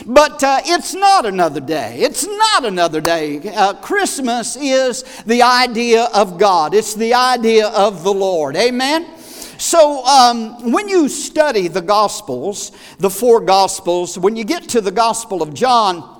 But 0.05 0.43
uh, 0.43 0.59
it's 0.65 0.93
not 0.93 1.25
another 1.25 1.61
day. 1.61 1.99
It's 1.99 2.27
not 2.27 2.65
another 2.65 2.99
day. 2.99 3.39
Uh, 3.55 3.75
Christmas 3.75 4.55
is 4.57 5.03
the 5.25 5.41
idea 5.41 6.09
of 6.13 6.37
God, 6.37 6.73
it's 6.73 6.95
the 6.95 7.13
idea 7.13 7.67
of 7.67 8.03
the 8.03 8.13
Lord. 8.13 8.55
Amen? 8.55 9.14
So, 9.57 10.05
um, 10.05 10.71
when 10.71 10.89
you 10.89 11.07
study 11.07 11.67
the 11.67 11.81
Gospels, 11.81 12.71
the 12.99 13.09
four 13.09 13.41
Gospels, 13.41 14.17
when 14.17 14.35
you 14.35 14.43
get 14.43 14.69
to 14.69 14.81
the 14.81 14.91
Gospel 14.91 15.41
of 15.41 15.53
John, 15.53 16.14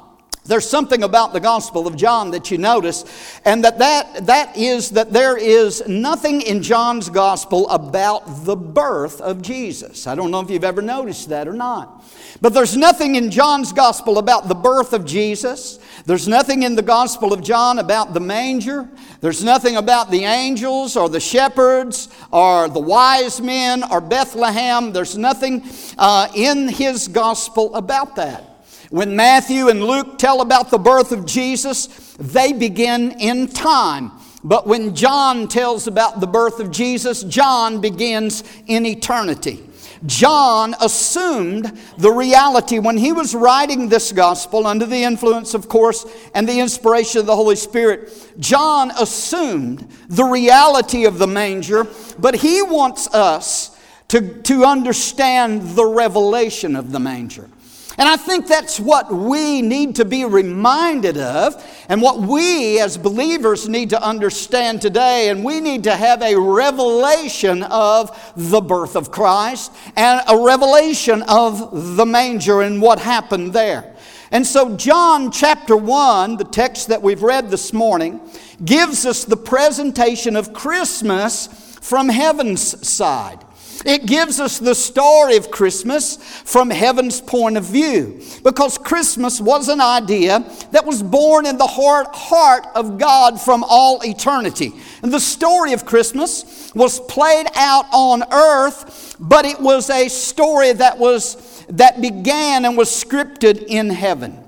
there's 0.45 0.69
something 0.69 1.01
about 1.01 1.33
the 1.33 1.39
Gospel 1.39 1.87
of 1.87 1.95
John 1.95 2.31
that 2.31 2.51
you 2.51 2.57
notice, 2.59 3.03
and 3.45 3.63
that, 3.63 3.79
that 3.79 4.27
that 4.27 4.55
is 4.55 4.91
that 4.91 5.11
there 5.11 5.37
is 5.37 5.87
nothing 5.87 6.41
in 6.41 6.61
John's 6.61 7.09
Gospel 7.09 7.67
about 7.69 8.45
the 8.45 8.55
birth 8.55 9.21
of 9.21 9.41
Jesus. 9.41 10.05
I 10.05 10.13
don't 10.13 10.29
know 10.29 10.41
if 10.41 10.49
you've 10.51 10.63
ever 10.63 10.83
noticed 10.83 11.29
that 11.29 11.47
or 11.47 11.53
not. 11.53 12.03
But 12.41 12.53
there's 12.53 12.75
nothing 12.75 13.15
in 13.15 13.31
John's 13.31 13.71
Gospel 13.71 14.17
about 14.17 14.47
the 14.47 14.55
birth 14.55 14.93
of 14.93 15.05
Jesus. 15.05 15.79
There's 16.05 16.27
nothing 16.27 16.63
in 16.63 16.75
the 16.75 16.81
Gospel 16.81 17.33
of 17.33 17.41
John 17.41 17.79
about 17.79 18.13
the 18.13 18.19
manger. 18.19 18.87
There's 19.21 19.43
nothing 19.43 19.77
about 19.77 20.11
the 20.11 20.25
angels 20.25 20.97
or 20.97 21.09
the 21.09 21.19
shepherds 21.19 22.09
or 22.31 22.67
the 22.67 22.79
wise 22.79 23.41
men 23.41 23.83
or 23.89 24.01
Bethlehem. 24.01 24.91
There's 24.91 25.17
nothing 25.17 25.63
uh, 25.97 26.27
in 26.35 26.67
his 26.67 27.07
Gospel 27.07 27.73
about 27.73 28.17
that. 28.17 28.54
When 28.95 29.13
Matthew 29.13 29.67
and 29.67 29.83
Luke 29.83 30.17
tell 30.17 30.39
about 30.39 30.71
the 30.71 30.77
birth 30.77 31.11
of 31.11 31.25
Jesus, 31.25 32.15
they 32.17 32.53
begin 32.53 33.11
in 33.19 33.49
time. 33.49 34.13
But 34.41 34.67
when 34.67 34.95
John 34.95 35.49
tells 35.49 35.85
about 35.85 36.21
the 36.21 36.27
birth 36.27 36.61
of 36.61 36.71
Jesus, 36.71 37.23
John 37.23 37.81
begins 37.81 38.45
in 38.67 38.85
eternity. 38.85 39.69
John 40.05 40.75
assumed 40.79 41.77
the 41.97 42.09
reality 42.09 42.79
when 42.79 42.95
he 42.95 43.11
was 43.11 43.35
writing 43.35 43.89
this 43.89 44.13
gospel 44.13 44.65
under 44.65 44.85
the 44.85 45.03
influence, 45.03 45.53
of 45.53 45.67
course, 45.67 46.05
and 46.33 46.47
the 46.47 46.61
inspiration 46.61 47.19
of 47.19 47.25
the 47.25 47.35
Holy 47.35 47.57
Spirit. 47.57 48.33
John 48.39 48.91
assumed 48.91 49.91
the 50.07 50.23
reality 50.23 51.03
of 51.03 51.19
the 51.19 51.27
manger, 51.27 51.85
but 52.17 52.35
he 52.35 52.61
wants 52.61 53.13
us 53.13 53.77
to, 54.07 54.41
to 54.43 54.63
understand 54.63 55.75
the 55.75 55.85
revelation 55.85 56.77
of 56.77 56.93
the 56.93 56.99
manger. 57.01 57.49
And 57.97 58.09
I 58.09 58.17
think 58.17 58.47
that's 58.47 58.79
what 58.79 59.11
we 59.13 59.61
need 59.61 59.95
to 59.95 60.05
be 60.05 60.25
reminded 60.25 61.17
of, 61.17 61.63
and 61.87 62.01
what 62.01 62.19
we 62.19 62.79
as 62.79 62.97
believers 62.97 63.69
need 63.69 63.91
to 63.91 64.03
understand 64.03 64.81
today. 64.81 65.29
And 65.29 65.45
we 65.45 65.61
need 65.61 65.85
to 65.85 65.95
have 65.95 66.21
a 66.21 66.35
revelation 66.35 67.63
of 67.63 68.33
the 68.35 68.59
birth 68.59 68.97
of 68.97 69.11
Christ 69.11 69.71
and 69.95 70.21
a 70.27 70.37
revelation 70.43 71.23
of 71.23 71.95
the 71.95 72.05
manger 72.05 72.61
and 72.61 72.81
what 72.81 72.99
happened 72.99 73.53
there. 73.53 73.95
And 74.31 74.45
so, 74.45 74.75
John 74.75 75.31
chapter 75.31 75.77
1, 75.77 76.35
the 76.35 76.43
text 76.43 76.89
that 76.89 77.01
we've 77.01 77.23
read 77.23 77.49
this 77.49 77.71
morning, 77.71 78.19
gives 78.65 79.05
us 79.05 79.23
the 79.23 79.37
presentation 79.37 80.35
of 80.35 80.51
Christmas 80.51 81.47
from 81.81 82.09
heaven's 82.09 82.85
side. 82.85 83.44
It 83.85 84.07
gives 84.07 84.39
us 84.39 84.57
the 84.57 84.73
story 84.73 85.37
of 85.37 85.51
Christmas 85.51 86.17
from 86.17 86.71
heaven's 86.71 87.21
point 87.21 87.55
of 87.55 87.65
view. 87.65 88.19
Because 88.43 88.79
Christmas 88.79 89.39
was 89.39 89.69
an 89.69 89.79
idea 89.79 90.39
that 90.71 90.85
was 90.85 91.03
born 91.03 91.45
in 91.45 91.57
the 91.57 91.67
heart, 91.67 92.07
heart 92.15 92.65
of 92.73 92.97
God 92.97 93.39
from 93.39 93.63
all 93.63 94.01
eternity. 94.03 94.73
And 95.03 95.13
the 95.13 95.19
story 95.19 95.73
of 95.73 95.85
Christmas 95.85 96.71
was 96.73 96.99
played 96.99 97.45
out 97.55 97.85
on 97.93 98.23
earth, 98.33 99.15
but 99.19 99.45
it 99.45 99.59
was 99.59 99.91
a 99.91 100.09
story 100.09 100.73
that 100.73 100.97
was 100.97 101.63
that 101.69 102.01
began 102.01 102.65
and 102.65 102.77
was 102.77 102.89
scripted 102.89 103.63
in 103.67 103.89
heaven. 103.89 104.43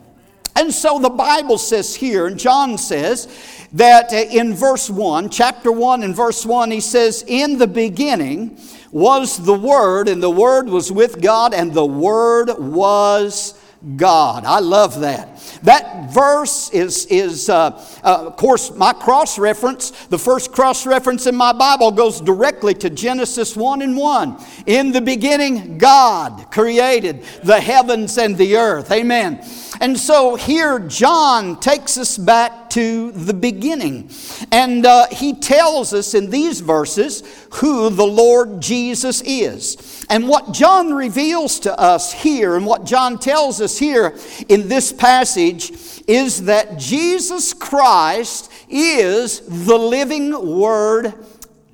And 0.55 0.73
so 0.73 0.97
the 0.97 1.09
Bible 1.09 1.59
says 1.59 1.95
here, 1.95 2.25
and 2.25 2.39
John 2.39 2.77
says, 2.79 3.27
that 3.73 4.13
in 4.13 4.53
verse 4.53 4.89
1, 4.89 5.29
chapter 5.29 5.71
1 5.71 6.03
and 6.03 6.15
verse 6.15 6.45
1, 6.45 6.71
he 6.71 6.79
says, 6.79 7.23
In 7.27 7.57
the 7.57 7.67
beginning 7.67 8.57
was 8.91 9.43
the 9.43 9.53
Word, 9.53 10.07
and 10.07 10.21
the 10.21 10.29
Word 10.29 10.69
was 10.69 10.91
with 10.91 11.21
God, 11.21 11.53
and 11.53 11.73
the 11.73 11.85
Word 11.85 12.51
was 12.57 13.53
God. 13.95 14.43
I 14.45 14.59
love 14.59 14.99
that. 15.01 15.37
That 15.63 16.11
verse 16.11 16.69
is, 16.71 17.05
is 17.05 17.49
uh, 17.49 17.83
uh, 18.03 18.27
of 18.27 18.35
course, 18.35 18.75
my 18.75 18.93
cross 18.93 19.39
reference. 19.39 19.91
The 20.07 20.19
first 20.19 20.51
cross 20.51 20.85
reference 20.85 21.25
in 21.25 21.35
my 21.35 21.53
Bible 21.53 21.91
goes 21.91 22.19
directly 22.19 22.73
to 22.75 22.89
Genesis 22.89 23.55
1 23.55 23.81
and 23.81 23.95
1. 23.95 24.45
In 24.65 24.91
the 24.91 25.01
beginning, 25.01 25.77
God 25.77 26.51
created 26.51 27.23
the 27.43 27.59
heavens 27.59 28.17
and 28.17 28.37
the 28.37 28.57
earth. 28.57 28.91
Amen. 28.91 29.43
And 29.79 29.97
so 29.97 30.35
here, 30.35 30.79
John 30.79 31.59
takes 31.59 31.97
us 31.97 32.17
back 32.17 32.69
to 32.71 33.11
the 33.11 33.33
beginning. 33.33 34.09
And 34.51 34.85
uh, 34.85 35.07
he 35.11 35.33
tells 35.33 35.93
us 35.93 36.13
in 36.13 36.29
these 36.29 36.61
verses 36.61 37.23
who 37.53 37.89
the 37.89 38.05
Lord 38.05 38.61
Jesus 38.61 39.21
is. 39.21 39.96
And 40.09 40.27
what 40.27 40.53
John 40.53 40.93
reveals 40.93 41.59
to 41.61 41.77
us 41.77 42.13
here, 42.13 42.55
and 42.55 42.65
what 42.65 42.85
John 42.85 43.17
tells 43.17 43.59
us 43.59 43.77
here 43.77 44.17
in 44.47 44.69
this 44.69 44.93
passage, 44.93 45.71
is 46.07 46.45
that 46.45 46.77
Jesus 46.77 47.53
Christ 47.53 48.51
is 48.69 49.41
the 49.41 49.77
living 49.77 50.59
Word 50.59 51.13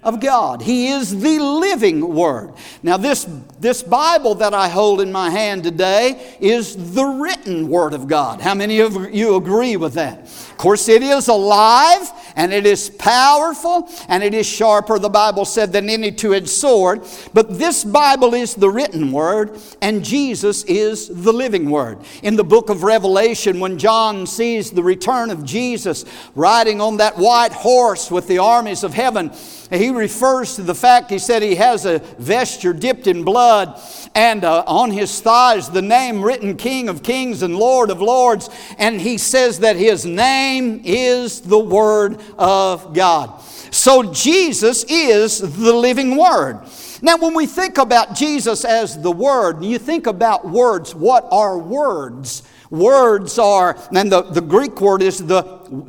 of 0.04 0.20
God. 0.20 0.62
He 0.62 0.88
is 0.88 1.20
the 1.22 1.40
living 1.40 2.14
Word. 2.14 2.54
Now, 2.82 2.98
this, 2.98 3.28
this 3.60 3.82
Bible 3.82 4.36
that 4.36 4.54
I 4.54 4.68
hold 4.68 5.02
in 5.02 5.12
my 5.12 5.30
hand 5.30 5.64
today 5.64 6.38
is 6.40 6.94
the 6.94 7.06
written 7.06 7.70
Word 7.70 7.94
of 7.94 8.08
God. 8.08 8.42
How 8.42 8.54
many 8.54 8.80
of 8.80 9.14
you 9.14 9.36
agree 9.36 9.78
with 9.78 9.94
that? 9.94 10.20
Of 10.20 10.58
course, 10.58 10.88
it 10.88 11.02
is 11.02 11.28
alive 11.28 12.12
and 12.36 12.52
it 12.52 12.66
is 12.66 12.90
powerful 12.90 13.90
and 14.08 14.24
it 14.24 14.34
is 14.34 14.48
sharper, 14.48 15.00
the 15.00 15.10
Bible 15.10 15.46
said, 15.46 15.72
than 15.72 15.90
any 15.90 16.12
two 16.12 16.34
edged 16.34 16.50
sword. 16.50 17.02
But 17.34 17.58
this 17.58 17.84
Bible 17.84 18.34
is 18.34 18.56
the 18.56 18.70
written 18.70 19.12
Word 19.12 19.60
and 19.82 20.04
Jesus 20.04 20.64
is 20.66 21.08
the 21.08 21.34
living 21.34 21.70
Word. 21.70 22.00
In 22.22 22.36
the 22.36 22.44
book 22.44 22.70
of 22.70 22.84
Revelation, 22.84 23.60
when 23.60 23.78
John 23.78 24.28
sees 24.28 24.72
the 24.72 24.84
return 24.84 25.32
of 25.32 25.46
Jesus 25.46 26.06
riding 26.36 26.82
on 26.82 26.98
that 26.98 27.18
white 27.18 27.54
horse 27.54 28.12
with 28.12 28.28
the 28.28 28.40
armies 28.40 28.84
of 28.84 28.94
heaven, 28.94 29.32
he 29.72 29.90
refers 29.94 30.56
to 30.56 30.62
the 30.62 30.76
fact, 30.76 31.10
he 31.10 31.20
said 31.20 31.42
he 31.42 31.56
has 31.56 31.86
a 31.86 32.00
vesture 32.20 32.74
dipped 32.74 33.08
in 33.08 33.24
blood, 33.24 33.80
and 34.16 34.44
uh, 34.44 34.64
on 34.68 34.92
his 34.92 35.22
thighs 35.22 35.70
the 35.70 35.82
name 35.82 36.24
written 36.24 36.58
King 36.58 36.90
of 36.90 37.04
Kings 37.04 37.42
and 37.42 37.56
Lord 37.58 37.90
of 37.90 38.02
Lords. 38.02 38.50
And 38.78 39.00
he 39.00 39.18
says 39.18 39.60
that 39.60 39.76
his 39.76 40.06
name 40.06 40.82
is 40.84 41.42
the 41.42 41.60
Word 41.60 42.22
of 42.38 42.94
God. 42.94 43.42
So 43.72 44.14
Jesus 44.14 44.84
is 44.86 45.40
the 45.40 45.74
living 45.74 46.18
Word. 46.18 46.62
Now, 47.02 47.18
when 47.18 47.34
we 47.34 47.48
think 47.48 47.80
about 47.80 48.16
Jesus 48.16 48.64
as 48.64 49.02
the 49.02 49.12
Word, 49.12 49.64
you 49.64 49.78
think 49.78 50.08
about 50.08 50.48
words. 50.48 50.96
What 50.96 51.28
are 51.32 51.58
words? 51.58 52.44
Words 52.70 53.38
are, 53.38 53.78
and 53.96 54.12
the, 54.12 54.24
the 54.24 54.42
Greek 54.42 54.82
word 54.82 55.04
is 55.04 55.20
the 55.20 55.44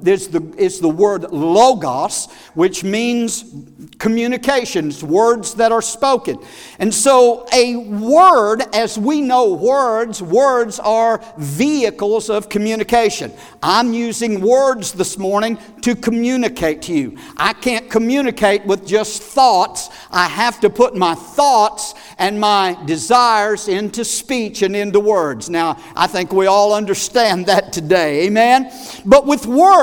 is 0.04 0.28
the, 0.28 0.42
is 0.56 0.80
the 0.80 0.88
word 0.88 1.30
logos, 1.32 2.26
which 2.54 2.84
means 2.84 3.44
communications, 3.98 5.02
words 5.02 5.54
that 5.54 5.72
are 5.72 5.82
spoken. 5.82 6.38
And 6.78 6.92
so, 6.92 7.46
a 7.52 7.76
word, 7.76 8.62
as 8.74 8.98
we 8.98 9.20
know 9.20 9.54
words, 9.54 10.20
words 10.22 10.78
are 10.78 11.22
vehicles 11.38 12.30
of 12.30 12.48
communication. 12.48 13.32
I'm 13.62 13.92
using 13.92 14.40
words 14.40 14.92
this 14.92 15.18
morning 15.18 15.58
to 15.82 15.94
communicate 15.94 16.82
to 16.82 16.94
you. 16.94 17.18
I 17.36 17.52
can't 17.52 17.90
communicate 17.90 18.64
with 18.66 18.86
just 18.86 19.22
thoughts, 19.22 19.90
I 20.10 20.28
have 20.28 20.60
to 20.60 20.70
put 20.70 20.94
my 20.94 21.14
thoughts 21.14 21.94
and 22.18 22.40
my 22.40 22.78
desires 22.86 23.68
into 23.68 24.04
speech 24.04 24.62
and 24.62 24.76
into 24.76 25.00
words. 25.00 25.50
Now, 25.50 25.78
I 25.96 26.06
think 26.06 26.32
we 26.32 26.46
all 26.46 26.74
understand 26.74 27.46
that 27.46 27.72
today. 27.72 28.26
Amen? 28.26 28.70
But 29.04 29.26
with 29.26 29.46
words, 29.46 29.73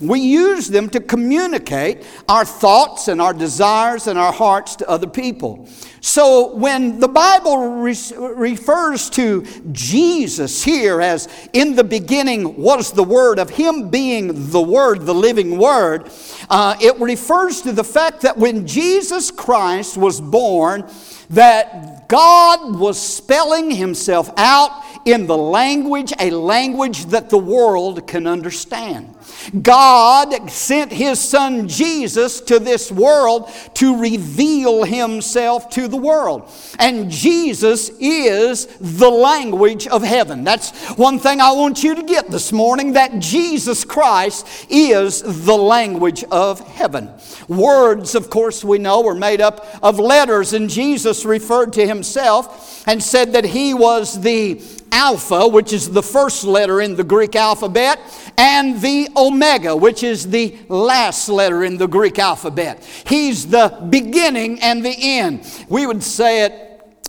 we 0.00 0.20
use 0.20 0.68
them 0.68 0.88
to 0.90 1.00
communicate 1.00 2.04
our 2.28 2.44
thoughts 2.44 3.08
and 3.08 3.20
our 3.20 3.32
desires 3.32 4.06
and 4.06 4.18
our 4.18 4.32
hearts 4.32 4.76
to 4.76 4.88
other 4.88 5.06
people. 5.06 5.68
So 6.00 6.54
when 6.54 7.00
the 7.00 7.08
Bible 7.08 7.80
re- 7.80 7.96
refers 8.16 9.10
to 9.10 9.42
Jesus 9.72 10.62
here 10.62 11.00
as 11.00 11.28
in 11.52 11.74
the 11.74 11.82
beginning 11.82 12.56
was 12.56 12.92
the 12.92 13.02
Word, 13.02 13.38
of 13.38 13.50
Him 13.50 13.88
being 13.88 14.50
the 14.50 14.60
Word, 14.60 15.02
the 15.02 15.14
living 15.14 15.58
Word, 15.58 16.10
uh, 16.48 16.76
it 16.80 17.00
refers 17.00 17.62
to 17.62 17.72
the 17.72 17.84
fact 17.84 18.20
that 18.20 18.36
when 18.36 18.66
Jesus 18.66 19.30
Christ 19.30 19.96
was 19.96 20.20
born, 20.20 20.88
that 21.30 22.05
God 22.08 22.78
was 22.78 23.00
spelling 23.00 23.70
Himself 23.70 24.30
out 24.36 24.84
in 25.06 25.26
the 25.26 25.36
language, 25.36 26.12
a 26.18 26.30
language 26.30 27.06
that 27.06 27.30
the 27.30 27.38
world 27.38 28.08
can 28.08 28.26
understand. 28.26 29.14
God 29.62 30.50
sent 30.50 30.90
His 30.90 31.20
Son 31.20 31.68
Jesus 31.68 32.40
to 32.42 32.58
this 32.58 32.90
world 32.90 33.50
to 33.74 34.00
reveal 34.00 34.82
Himself 34.82 35.70
to 35.70 35.86
the 35.86 35.96
world. 35.96 36.50
And 36.78 37.08
Jesus 37.10 37.90
is 38.00 38.66
the 38.80 39.08
language 39.08 39.86
of 39.86 40.02
heaven. 40.02 40.42
That's 40.42 40.72
one 40.96 41.20
thing 41.20 41.40
I 41.40 41.52
want 41.52 41.84
you 41.84 41.94
to 41.94 42.02
get 42.02 42.28
this 42.28 42.50
morning 42.52 42.94
that 42.94 43.20
Jesus 43.20 43.84
Christ 43.84 44.66
is 44.68 45.22
the 45.22 45.56
language 45.56 46.24
of 46.24 46.58
heaven. 46.66 47.10
Words, 47.46 48.16
of 48.16 48.28
course, 48.28 48.64
we 48.64 48.78
know 48.78 49.06
are 49.06 49.14
made 49.14 49.40
up 49.40 49.66
of 49.82 50.00
letters, 50.00 50.52
and 50.52 50.68
Jesus 50.68 51.24
referred 51.24 51.72
to 51.74 51.86
Himself 51.96 52.86
and 52.86 53.02
said 53.02 53.32
that 53.32 53.44
He 53.44 53.74
was 53.74 54.20
the 54.20 54.62
Alpha, 54.92 55.48
which 55.48 55.72
is 55.72 55.90
the 55.90 56.02
first 56.02 56.44
letter 56.44 56.80
in 56.80 56.96
the 56.96 57.04
Greek 57.04 57.36
alphabet, 57.36 57.98
and 58.38 58.80
the 58.80 59.08
Omega, 59.16 59.76
which 59.76 60.02
is 60.02 60.28
the 60.28 60.56
last 60.68 61.28
letter 61.28 61.64
in 61.64 61.76
the 61.76 61.88
Greek 61.88 62.18
alphabet. 62.18 62.82
He's 63.06 63.46
the 63.48 63.86
beginning 63.90 64.60
and 64.62 64.84
the 64.84 64.96
end. 64.96 65.46
We 65.68 65.86
would 65.86 66.02
say 66.02 66.44
it 66.44 66.65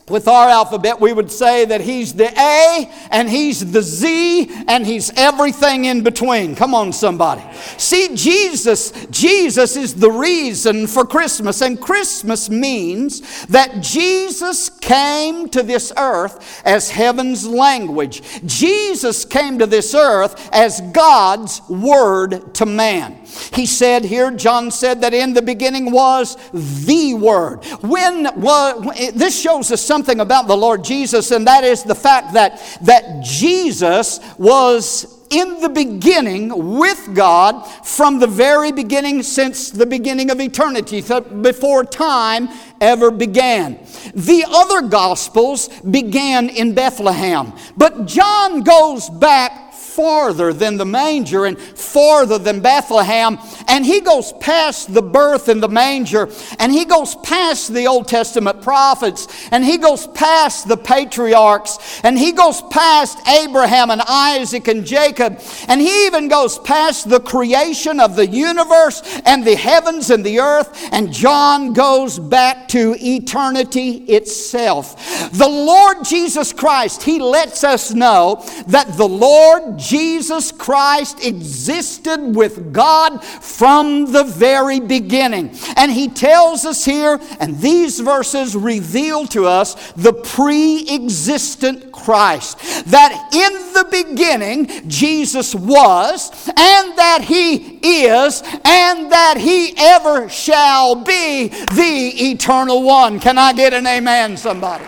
with 0.10 0.28
our 0.28 0.48
alphabet, 0.48 1.02
we 1.02 1.12
would 1.12 1.30
say 1.30 1.66
that 1.66 1.82
he's 1.82 2.14
the 2.14 2.32
A 2.40 2.90
and 3.12 3.30
he's 3.30 3.72
the 3.72 3.82
Z 3.82 4.50
and 4.68 4.86
he's 4.86 5.12
everything 5.18 5.84
in 5.84 6.02
between. 6.02 6.56
Come 6.56 6.74
on, 6.74 6.94
somebody. 6.94 7.44
See, 7.78 8.16
Jesus, 8.16 8.92
Jesus 9.08 9.76
is 9.76 9.96
the 9.96 10.10
reason 10.10 10.88
for 10.88 11.06
Christmas, 11.06 11.62
and 11.62 11.80
Christmas 11.80 12.50
means 12.50 13.46
that 13.48 13.82
Jesus 13.82 14.70
came 14.70 15.50
to 15.50 15.62
this 15.62 15.92
earth 15.98 16.62
as 16.66 16.90
heaven's 16.90 17.46
language. 17.46 18.22
Jesus 18.46 19.26
came 19.26 19.60
to 19.60 19.66
this 19.66 19.94
earth 19.94 20.50
as 20.54 20.80
God's 20.94 21.62
word 21.70 22.54
to 22.56 22.66
man. 22.66 23.26
He 23.54 23.66
said 23.66 24.06
here, 24.06 24.32
John 24.32 24.72
said 24.72 25.02
that 25.02 25.14
in 25.14 25.34
the 25.34 25.42
beginning 25.42 25.92
was 25.92 26.38
the 26.54 27.14
Word. 27.14 27.66
When 27.82 28.24
was, 28.40 29.14
this 29.14 29.40
shows 29.40 29.72
us 29.72 29.82
something 29.82 29.97
about 30.06 30.48
the 30.48 30.56
Lord 30.56 30.84
Jesus, 30.84 31.32
and 31.32 31.48
that 31.48 31.64
is 31.64 31.84
the 31.84 31.96
fact 31.96 32.34
that, 32.34 32.62
that 32.84 33.24
Jesus 33.24 34.20
was 34.38 35.18
in 35.30 35.60
the 35.60 35.70
beginning 35.70 36.78
with 36.78 37.14
God 37.14 37.64
from 37.86 38.20
the 38.20 38.28
very 38.28 38.72
beginning, 38.72 39.24
since 39.24 39.72
the 39.72 39.86
beginning 39.86 40.30
of 40.30 40.40
eternity, 40.40 41.02
before 41.42 41.84
time 41.84 42.50
ever 42.80 43.12
began. 43.12 43.80
The 44.14 44.46
other 44.48 44.88
Gospels 44.88 45.68
began 45.82 46.50
in 46.50 46.74
Bethlehem, 46.74 47.54
but 47.76 48.06
John 48.06 48.62
goes 48.62 49.10
back 49.10 49.67
farther 49.98 50.54
than 50.54 50.78
the 50.78 50.86
manger 50.86 51.46
and 51.46 51.60
farther 51.60 52.38
than 52.38 52.60
Bethlehem. 52.60 53.40
And 53.68 53.84
he 53.84 54.00
goes 54.00 54.32
past 54.34 54.94
the 54.94 55.02
birth 55.02 55.50
in 55.50 55.60
the 55.60 55.68
manger 55.68 56.30
and 56.60 56.72
he 56.72 56.86
goes 56.86 57.16
past 57.16 57.74
the 57.74 57.88
Old 57.88 58.08
Testament 58.08 58.62
prophets 58.62 59.28
and 59.52 59.66
he 59.66 59.78
goes 59.80 60.06
past 60.06 60.68
the 60.68 60.78
patriarchs 60.78 62.00
and 62.04 62.16
he 62.16 62.32
goes 62.32 62.62
past 62.70 63.28
Abraham 63.28 63.90
and 63.90 64.02
Isaac 64.08 64.68
and 64.68 64.86
Jacob 64.86 65.42
and 65.68 65.82
he 65.82 66.06
even 66.06 66.28
goes 66.28 66.60
past 66.60 67.10
the 67.10 67.20
creation 67.20 68.00
of 68.00 68.16
the 68.16 68.28
universe 68.28 69.02
and 69.26 69.44
the 69.44 69.56
heavens 69.56 70.12
and 70.12 70.24
the 70.24 70.40
earth. 70.40 70.90
And 70.92 71.12
John 71.12 71.74
goes 71.74 72.20
back 72.20 72.68
to 72.68 72.96
eternity 73.00 74.06
itself. 74.06 74.96
The 75.32 75.48
Lord 75.48 76.06
Jesus 76.06 76.54
Christ, 76.54 77.02
he 77.02 77.18
lets 77.18 77.64
us 77.64 77.96
know 77.96 78.44
that 78.68 78.96
the 78.96 79.08
Lord 79.08 79.80
Jesus 79.88 80.52
Christ 80.52 81.24
existed 81.24 82.36
with 82.36 82.74
God 82.74 83.24
from 83.24 84.12
the 84.12 84.26
very 84.26 84.82
beginning. 84.82 85.56
And 85.78 85.90
he 85.90 86.10
tells 86.10 86.66
us 86.66 86.84
here, 86.84 87.22
and 87.40 87.58
these 87.62 88.02
verses 88.02 88.54
reveal 88.54 89.26
to 89.28 89.46
us 89.46 89.94
the 89.94 90.12
pre 90.12 90.86
existent 90.90 91.94
Christ. 91.94 92.60
That 92.88 93.30
in 93.34 93.74
the 93.74 93.88
beginning 93.90 94.90
Jesus 94.90 95.56
was, 95.56 96.32
and 96.48 96.98
that 96.98 97.24
he 97.24 97.80
is, 97.82 98.42
and 98.66 99.10
that 99.12 99.38
he 99.38 99.74
ever 99.78 100.28
shall 100.28 100.96
be 100.96 101.48
the 101.48 102.12
eternal 102.32 102.84
one. 102.84 103.22
Can 103.22 103.38
I 103.38 103.54
get 103.54 103.74
an 103.74 103.88
amen, 103.88 104.36
somebody? 104.36 104.84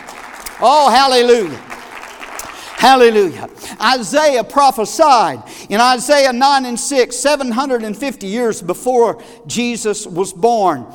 Oh, 0.59 0.89
hallelujah. 0.89 1.57
Hallelujah. 2.79 3.49
Isaiah 3.81 4.45
prophesied 4.45 5.43
in 5.69 5.81
Isaiah 5.81 6.31
9 6.31 6.65
and 6.65 6.79
6, 6.79 7.13
750 7.13 8.25
years 8.25 8.61
before 8.61 9.21
Jesus 9.45 10.07
was 10.07 10.31
born. 10.31 10.85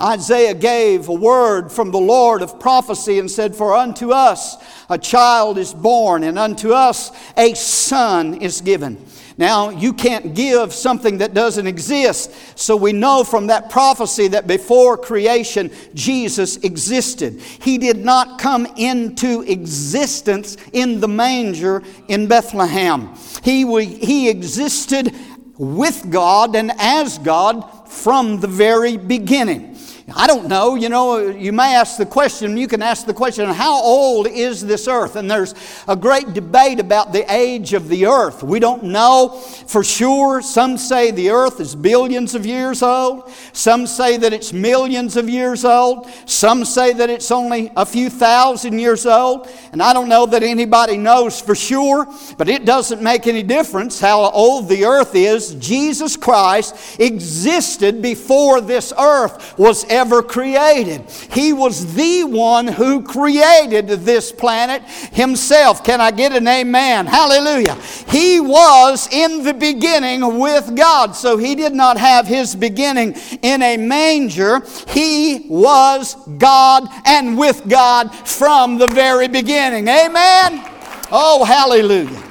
Isaiah 0.00 0.54
gave 0.54 1.06
a 1.10 1.12
word 1.12 1.70
from 1.70 1.90
the 1.90 1.98
Lord 1.98 2.40
of 2.40 2.58
prophecy 2.58 3.18
and 3.18 3.30
said, 3.30 3.54
For 3.54 3.74
unto 3.74 4.10
us 4.10 4.56
a 4.88 4.96
child 4.96 5.58
is 5.58 5.74
born, 5.74 6.24
and 6.24 6.38
unto 6.38 6.72
us 6.72 7.12
a 7.36 7.52
son 7.52 8.40
is 8.40 8.62
given 8.62 8.96
now, 9.38 9.70
you 9.70 9.92
can't 9.92 10.34
give 10.34 10.74
something 10.74 11.18
that 11.18 11.32
doesn't 11.32 11.68
exist. 11.68 12.34
So 12.58 12.76
we 12.76 12.92
know 12.92 13.22
from 13.22 13.46
that 13.46 13.70
prophecy 13.70 14.26
that 14.28 14.48
before 14.48 14.98
creation, 14.98 15.70
Jesus 15.94 16.56
existed. 16.56 17.40
He 17.40 17.78
did 17.78 17.98
not 17.98 18.40
come 18.40 18.66
into 18.76 19.42
existence 19.42 20.56
in 20.72 20.98
the 20.98 21.06
manger 21.06 21.84
in 22.08 22.26
Bethlehem. 22.26 23.14
He, 23.44 23.64
he 23.84 24.28
existed 24.28 25.14
with 25.56 26.10
God 26.10 26.56
and 26.56 26.72
as 26.76 27.18
God 27.18 27.88
from 27.88 28.40
the 28.40 28.48
very 28.48 28.96
beginning. 28.96 29.77
I 30.14 30.26
don't 30.26 30.48
know. 30.48 30.74
You 30.74 30.88
know, 30.88 31.18
you 31.18 31.52
may 31.52 31.74
ask 31.74 31.98
the 31.98 32.06
question, 32.06 32.56
you 32.56 32.66
can 32.66 32.80
ask 32.80 33.04
the 33.04 33.12
question, 33.12 33.46
how 33.50 33.74
old 33.74 34.26
is 34.26 34.64
this 34.64 34.88
earth? 34.88 35.16
And 35.16 35.30
there's 35.30 35.54
a 35.86 35.96
great 35.96 36.32
debate 36.32 36.80
about 36.80 37.12
the 37.12 37.30
age 37.30 37.74
of 37.74 37.88
the 37.88 38.06
earth. 38.06 38.42
We 38.42 38.58
don't 38.58 38.84
know 38.84 39.28
for 39.66 39.84
sure. 39.84 40.40
Some 40.40 40.78
say 40.78 41.10
the 41.10 41.28
earth 41.28 41.60
is 41.60 41.74
billions 41.74 42.34
of 42.34 42.46
years 42.46 42.82
old. 42.82 43.30
Some 43.52 43.86
say 43.86 44.16
that 44.16 44.32
it's 44.32 44.50
millions 44.50 45.18
of 45.18 45.28
years 45.28 45.66
old. 45.66 46.08
Some 46.24 46.64
say 46.64 46.94
that 46.94 47.10
it's 47.10 47.30
only 47.30 47.70
a 47.76 47.84
few 47.84 48.08
thousand 48.08 48.78
years 48.78 49.04
old. 49.04 49.46
And 49.72 49.82
I 49.82 49.92
don't 49.92 50.08
know 50.08 50.24
that 50.24 50.42
anybody 50.42 50.96
knows 50.96 51.38
for 51.38 51.54
sure, 51.54 52.06
but 52.38 52.48
it 52.48 52.64
doesn't 52.64 53.02
make 53.02 53.26
any 53.26 53.42
difference 53.42 54.00
how 54.00 54.30
old 54.30 54.70
the 54.70 54.86
earth 54.86 55.14
is. 55.14 55.54
Jesus 55.56 56.16
Christ 56.16 56.98
existed 56.98 58.00
before 58.00 58.62
this 58.62 58.90
earth 58.98 59.58
was 59.58 59.84
ever 59.90 59.97
ever 59.98 60.22
created. 60.22 61.02
He 61.32 61.52
was 61.52 61.94
the 61.94 62.24
one 62.24 62.66
who 62.66 63.02
created 63.02 63.88
this 63.88 64.32
planet 64.32 64.82
himself. 65.12 65.84
Can 65.84 66.00
I 66.00 66.10
get 66.10 66.32
an 66.32 66.48
amen? 66.48 67.06
Hallelujah. 67.06 67.74
He 68.08 68.40
was 68.40 69.08
in 69.12 69.42
the 69.42 69.52
beginning 69.52 70.38
with 70.38 70.74
God. 70.74 71.14
So 71.14 71.36
he 71.36 71.54
did 71.54 71.74
not 71.74 71.98
have 71.98 72.26
his 72.26 72.54
beginning 72.54 73.16
in 73.42 73.60
a 73.60 73.76
manger. 73.76 74.62
He 74.88 75.46
was 75.50 76.14
God 76.38 76.84
and 77.04 77.36
with 77.36 77.68
God 77.68 78.14
from 78.26 78.78
the 78.78 78.86
very 78.86 79.28
beginning. 79.28 79.88
Amen. 79.88 80.64
Oh, 81.10 81.44
hallelujah. 81.44 82.22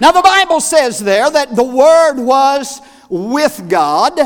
Now, 0.00 0.10
the 0.10 0.22
Bible 0.22 0.60
says 0.60 0.98
there 0.98 1.30
that 1.30 1.54
the 1.54 1.64
Word 1.64 2.18
was 2.18 2.80
with 3.08 3.68
God 3.68 4.18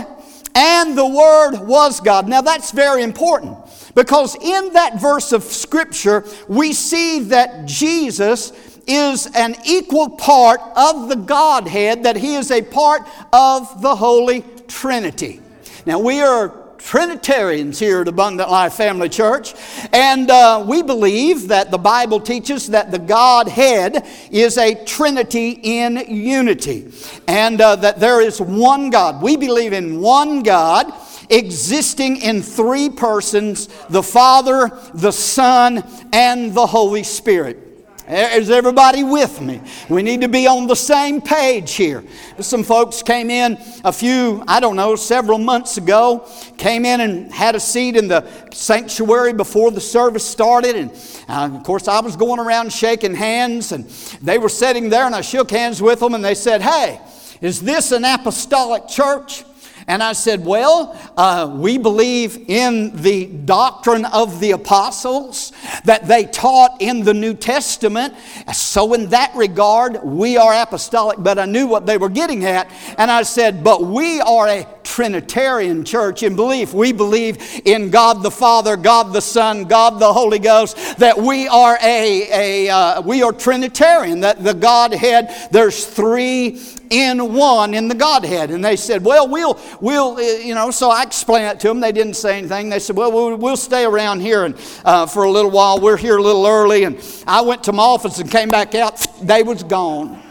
and 0.58 0.98
the 0.98 1.06
Word 1.06 1.56
was 1.60 2.00
God. 2.00 2.28
Now, 2.28 2.40
that's 2.40 2.72
very 2.72 3.04
important 3.04 3.56
because 3.94 4.34
in 4.34 4.72
that 4.72 5.00
verse 5.00 5.30
of 5.30 5.44
Scripture, 5.44 6.24
we 6.48 6.72
see 6.72 7.20
that 7.20 7.66
Jesus 7.66 8.52
is 8.84 9.28
an 9.36 9.54
equal 9.64 10.10
part 10.10 10.60
of 10.74 11.08
the 11.08 11.14
Godhead, 11.14 12.02
that 12.02 12.16
He 12.16 12.34
is 12.34 12.50
a 12.50 12.60
part 12.60 13.02
of 13.32 13.82
the 13.82 13.94
Holy 13.94 14.44
Trinity. 14.66 15.40
Now, 15.86 16.00
we 16.00 16.20
are 16.22 16.67
Trinitarians 16.78 17.78
here 17.78 18.00
at 18.00 18.08
Abundant 18.08 18.50
Life 18.50 18.74
Family 18.74 19.08
Church, 19.08 19.54
and 19.92 20.30
uh, 20.30 20.64
we 20.66 20.82
believe 20.82 21.48
that 21.48 21.70
the 21.70 21.78
Bible 21.78 22.20
teaches 22.20 22.68
that 22.68 22.90
the 22.90 22.98
Godhead 22.98 24.06
is 24.30 24.56
a 24.58 24.82
Trinity 24.84 25.60
in 25.62 25.96
unity, 26.08 26.92
and 27.26 27.60
uh, 27.60 27.76
that 27.76 28.00
there 28.00 28.20
is 28.20 28.40
one 28.40 28.90
God. 28.90 29.22
We 29.22 29.36
believe 29.36 29.72
in 29.72 30.00
one 30.00 30.42
God 30.42 30.92
existing 31.30 32.22
in 32.22 32.42
three 32.42 32.88
persons 32.88 33.68
the 33.88 34.02
Father, 34.02 34.70
the 34.94 35.12
Son, 35.12 35.84
and 36.12 36.54
the 36.54 36.66
Holy 36.66 37.02
Spirit. 37.02 37.67
Is 38.08 38.48
everybody 38.48 39.04
with 39.04 39.38
me? 39.42 39.60
We 39.90 40.02
need 40.02 40.22
to 40.22 40.28
be 40.28 40.46
on 40.46 40.66
the 40.66 40.74
same 40.74 41.20
page 41.20 41.74
here. 41.74 42.02
Some 42.40 42.64
folks 42.64 43.02
came 43.02 43.28
in 43.28 43.58
a 43.84 43.92
few, 43.92 44.42
I 44.48 44.60
don't 44.60 44.76
know, 44.76 44.96
several 44.96 45.36
months 45.36 45.76
ago, 45.76 46.26
came 46.56 46.86
in 46.86 47.02
and 47.02 47.30
had 47.30 47.54
a 47.54 47.60
seat 47.60 47.96
in 47.96 48.08
the 48.08 48.26
sanctuary 48.50 49.34
before 49.34 49.70
the 49.70 49.80
service 49.82 50.24
started. 50.24 50.74
And 50.74 50.90
uh, 51.28 51.50
of 51.54 51.62
course, 51.64 51.86
I 51.86 52.00
was 52.00 52.16
going 52.16 52.40
around 52.40 52.72
shaking 52.72 53.14
hands, 53.14 53.72
and 53.72 53.84
they 54.22 54.38
were 54.38 54.48
sitting 54.48 54.88
there, 54.88 55.04
and 55.04 55.14
I 55.14 55.20
shook 55.20 55.50
hands 55.50 55.82
with 55.82 56.00
them, 56.00 56.14
and 56.14 56.24
they 56.24 56.34
said, 56.34 56.62
Hey, 56.62 57.02
is 57.42 57.60
this 57.60 57.92
an 57.92 58.06
apostolic 58.06 58.88
church? 58.88 59.44
And 59.88 60.02
I 60.02 60.12
said, 60.12 60.44
Well, 60.44 60.94
uh, 61.16 61.50
we 61.52 61.78
believe 61.78 62.44
in 62.48 62.94
the 62.94 63.24
doctrine 63.26 64.04
of 64.04 64.38
the 64.38 64.50
apostles 64.50 65.52
that 65.84 66.06
they 66.06 66.26
taught 66.26 66.76
in 66.80 67.04
the 67.04 67.14
New 67.14 67.32
Testament. 67.32 68.14
So, 68.52 68.92
in 68.92 69.08
that 69.08 69.34
regard, 69.34 70.04
we 70.04 70.36
are 70.36 70.52
apostolic. 70.52 71.18
But 71.20 71.38
I 71.38 71.46
knew 71.46 71.66
what 71.66 71.86
they 71.86 71.96
were 71.96 72.10
getting 72.10 72.44
at. 72.44 72.70
And 72.98 73.10
I 73.10 73.22
said, 73.22 73.64
But 73.64 73.82
we 73.82 74.20
are 74.20 74.46
a 74.46 74.66
Trinitarian 74.84 75.84
church 75.84 76.22
in 76.22 76.36
belief. 76.36 76.74
We 76.74 76.92
believe 76.92 77.38
in 77.64 77.90
God 77.90 78.22
the 78.22 78.30
Father, 78.30 78.76
God 78.76 79.14
the 79.14 79.20
Son, 79.20 79.64
God 79.64 79.98
the 80.00 80.12
Holy 80.12 80.38
Ghost, 80.38 80.98
that 80.98 81.16
we 81.16 81.48
are 81.48 81.78
a, 81.82 82.66
a 82.66 82.70
uh, 82.70 83.00
we 83.02 83.22
are 83.22 83.32
Trinitarian, 83.32 84.20
that 84.20 84.44
the 84.44 84.54
Godhead, 84.54 85.34
there's 85.50 85.86
three 85.86 86.60
in 86.90 87.34
one 87.34 87.74
in 87.74 87.88
the 87.88 87.94
Godhead. 87.94 88.50
And 88.50 88.64
they 88.64 88.76
said, 88.76 89.04
Well, 89.04 89.28
we'll, 89.28 89.58
we'll, 89.80 90.16
uh, 90.16 90.20
you 90.20 90.54
know, 90.54 90.70
so 90.70 90.90
I 90.90 91.02
explained 91.02 91.46
it 91.46 91.60
to 91.60 91.68
them. 91.68 91.80
They 91.80 91.92
didn't 91.92 92.14
say 92.14 92.38
anything. 92.38 92.68
They 92.68 92.78
said, 92.78 92.96
Well, 92.96 93.12
we'll, 93.12 93.36
we'll 93.36 93.56
stay 93.56 93.84
around 93.84 94.20
here 94.20 94.44
and, 94.44 94.54
uh, 94.84 95.06
for 95.06 95.24
a 95.24 95.30
little 95.30 95.50
while. 95.50 95.80
We're 95.80 95.96
here 95.96 96.16
a 96.16 96.22
little 96.22 96.46
early. 96.46 96.84
And 96.84 97.00
I 97.26 97.40
went 97.40 97.64
to 97.64 97.72
my 97.72 97.82
office 97.82 98.18
and 98.18 98.30
came 98.30 98.48
back 98.48 98.74
out. 98.74 99.06
They 99.22 99.42
was 99.42 99.62
gone. 99.62 100.22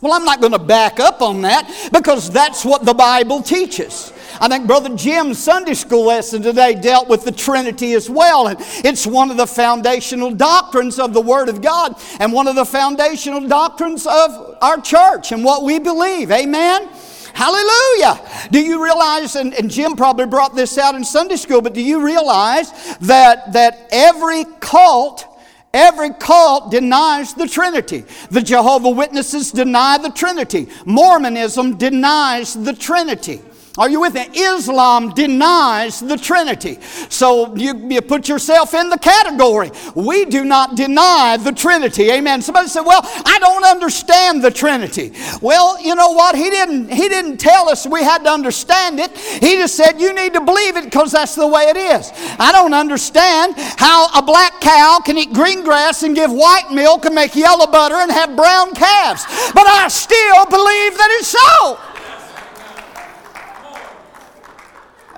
Well, 0.00 0.12
I'm 0.12 0.24
not 0.24 0.40
going 0.40 0.52
to 0.52 0.60
back 0.60 1.00
up 1.00 1.22
on 1.22 1.42
that 1.42 1.90
because 1.92 2.30
that's 2.30 2.64
what 2.64 2.84
the 2.84 2.94
Bible 2.94 3.42
teaches. 3.42 4.12
I 4.40 4.46
think 4.46 4.68
Brother 4.68 4.94
Jim's 4.94 5.38
Sunday 5.38 5.74
school 5.74 6.06
lesson 6.06 6.42
today 6.42 6.74
dealt 6.74 7.08
with 7.08 7.24
the 7.24 7.32
Trinity 7.32 7.94
as 7.94 8.08
well. 8.08 8.46
And 8.46 8.58
it's 8.84 9.06
one 9.06 9.32
of 9.32 9.36
the 9.36 9.46
foundational 9.46 10.32
doctrines 10.32 11.00
of 11.00 11.12
the 11.12 11.20
Word 11.20 11.48
of 11.48 11.60
God 11.60 12.00
and 12.20 12.32
one 12.32 12.46
of 12.46 12.54
the 12.54 12.64
foundational 12.64 13.46
doctrines 13.48 14.06
of 14.06 14.56
our 14.60 14.80
church 14.80 15.32
and 15.32 15.44
what 15.44 15.64
we 15.64 15.80
believe. 15.80 16.30
Amen? 16.30 16.88
Hallelujah. 17.34 18.20
Do 18.50 18.60
you 18.60 18.82
realize, 18.82 19.36
and, 19.36 19.54
and, 19.54 19.70
Jim 19.70 19.94
probably 19.94 20.26
brought 20.26 20.56
this 20.56 20.76
out 20.76 20.96
in 20.96 21.04
Sunday 21.04 21.36
school, 21.36 21.60
but 21.60 21.72
do 21.72 21.80
you 21.80 22.04
realize 22.04 22.96
that, 22.98 23.52
that 23.52 23.88
every 23.92 24.44
cult 24.58 25.27
Every 25.74 26.10
cult 26.14 26.70
denies 26.70 27.34
the 27.34 27.46
Trinity. 27.46 28.04
The 28.30 28.40
Jehovah 28.40 28.90
Witnesses 28.90 29.52
deny 29.52 29.98
the 29.98 30.10
Trinity. 30.10 30.68
Mormonism 30.86 31.76
denies 31.76 32.54
the 32.54 32.72
Trinity. 32.72 33.42
Are 33.78 33.88
you 33.88 34.00
with 34.00 34.14
me? 34.14 34.26
Islam 34.34 35.14
denies 35.14 36.00
the 36.00 36.16
Trinity. 36.16 36.80
So 37.08 37.54
you, 37.54 37.76
you, 37.88 38.02
put 38.02 38.28
yourself 38.28 38.74
in 38.74 38.88
the 38.88 38.98
category. 38.98 39.70
We 39.94 40.24
do 40.24 40.44
not 40.44 40.74
deny 40.74 41.36
the 41.36 41.52
Trinity. 41.52 42.10
Amen. 42.10 42.42
Somebody 42.42 42.66
said, 42.66 42.82
Well, 42.82 43.02
I 43.04 43.38
don't 43.38 43.64
understand 43.64 44.42
the 44.42 44.50
Trinity. 44.50 45.12
Well, 45.40 45.80
you 45.80 45.94
know 45.94 46.10
what? 46.10 46.34
He 46.34 46.50
didn't, 46.50 46.90
he 46.92 47.08
didn't 47.08 47.36
tell 47.36 47.68
us 47.68 47.86
we 47.86 48.02
had 48.02 48.24
to 48.24 48.30
understand 48.30 48.98
it. 48.98 49.16
He 49.16 49.54
just 49.54 49.76
said, 49.76 50.00
You 50.00 50.12
need 50.12 50.34
to 50.34 50.40
believe 50.40 50.76
it 50.76 50.84
because 50.84 51.12
that's 51.12 51.36
the 51.36 51.46
way 51.46 51.62
it 51.64 51.76
is. 51.76 52.10
I 52.40 52.50
don't 52.50 52.74
understand 52.74 53.54
how 53.56 54.08
a 54.12 54.22
black 54.22 54.60
cow 54.60 55.00
can 55.04 55.16
eat 55.18 55.32
green 55.32 55.62
grass 55.62 56.02
and 56.02 56.16
give 56.16 56.32
white 56.32 56.72
milk 56.72 57.04
and 57.04 57.14
make 57.14 57.36
yellow 57.36 57.68
butter 57.68 57.94
and 57.94 58.10
have 58.10 58.34
brown 58.34 58.74
calves. 58.74 59.24
But 59.54 59.68
I 59.68 59.86
still 59.86 60.46
believe 60.46 60.98
that 60.98 61.08
it's 61.20 61.28
so. 61.28 61.97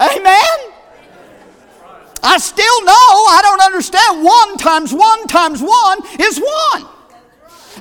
Amen? 0.01 0.59
I 2.23 2.39
still 2.39 2.85
know, 2.85 2.93
I 2.93 3.41
don't 3.43 3.63
understand. 3.63 4.25
One 4.25 4.57
times 4.57 4.93
one 4.93 5.27
times 5.27 5.63
one 5.63 5.99
is 6.21 6.39
one. 6.39 6.89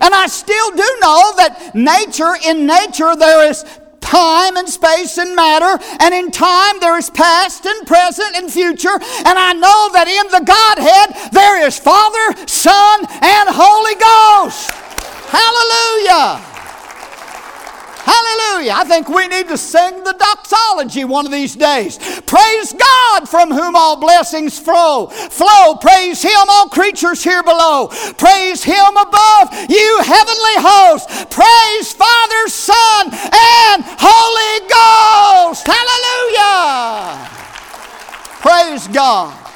And 0.01 0.13
I 0.13 0.27
still 0.27 0.71
do 0.71 0.87
know 1.01 1.33
that 1.37 1.71
nature, 1.75 2.35
in 2.47 2.65
nature, 2.65 3.15
there 3.15 3.49
is 3.49 3.65
time 3.99 4.57
and 4.57 4.67
space 4.67 5.17
and 5.17 5.35
matter, 5.35 5.77
and 5.99 6.13
in 6.13 6.31
time 6.31 6.79
there 6.79 6.97
is 6.97 7.09
past 7.09 7.65
and 7.65 7.85
present 7.85 8.35
and 8.35 8.51
future. 8.51 8.95
And 8.95 9.37
I 9.37 9.53
know 9.53 9.89
that 9.93 10.07
in 10.07 10.31
the 10.31 10.43
Godhead 10.45 11.31
there 11.31 11.65
is 11.67 11.77
Father, 11.77 12.47
Son, 12.47 13.05
and 13.21 13.49
Holy 13.51 13.95
Ghost. 13.99 14.71
Hallelujah. 15.29 16.48
Hallelujah. 18.09 18.73
I 18.73 18.85
think 18.85 19.07
we 19.07 19.27
need 19.27 19.47
to 19.49 19.57
sing 19.57 20.03
the 20.03 20.13
doxology 20.13 21.05
one 21.05 21.27
of 21.27 21.31
these 21.31 21.55
days. 21.55 21.99
Praise 22.25 22.73
God 22.73 23.29
from 23.29 23.51
whom 23.51 23.75
all 23.75 23.97
blessings 23.97 24.57
flow. 24.57 25.07
Flow. 25.07 25.75
Praise 25.75 26.23
Him, 26.23 26.49
all 26.49 26.69
creatures 26.69 27.23
here 27.23 27.43
below. 27.43 27.87
Praise 28.17 28.63
Him 28.63 28.97
above, 28.97 29.53
you 29.69 29.99
heavenly 30.01 30.57
hosts. 30.57 31.25
Praise 31.29 31.93
Father, 31.93 32.47
Son, 32.47 33.13
and 33.13 33.83
Holy 33.85 34.65
Ghost. 34.65 35.67
Hallelujah. 35.69 37.29
Praise 38.41 38.87
God. 38.87 39.48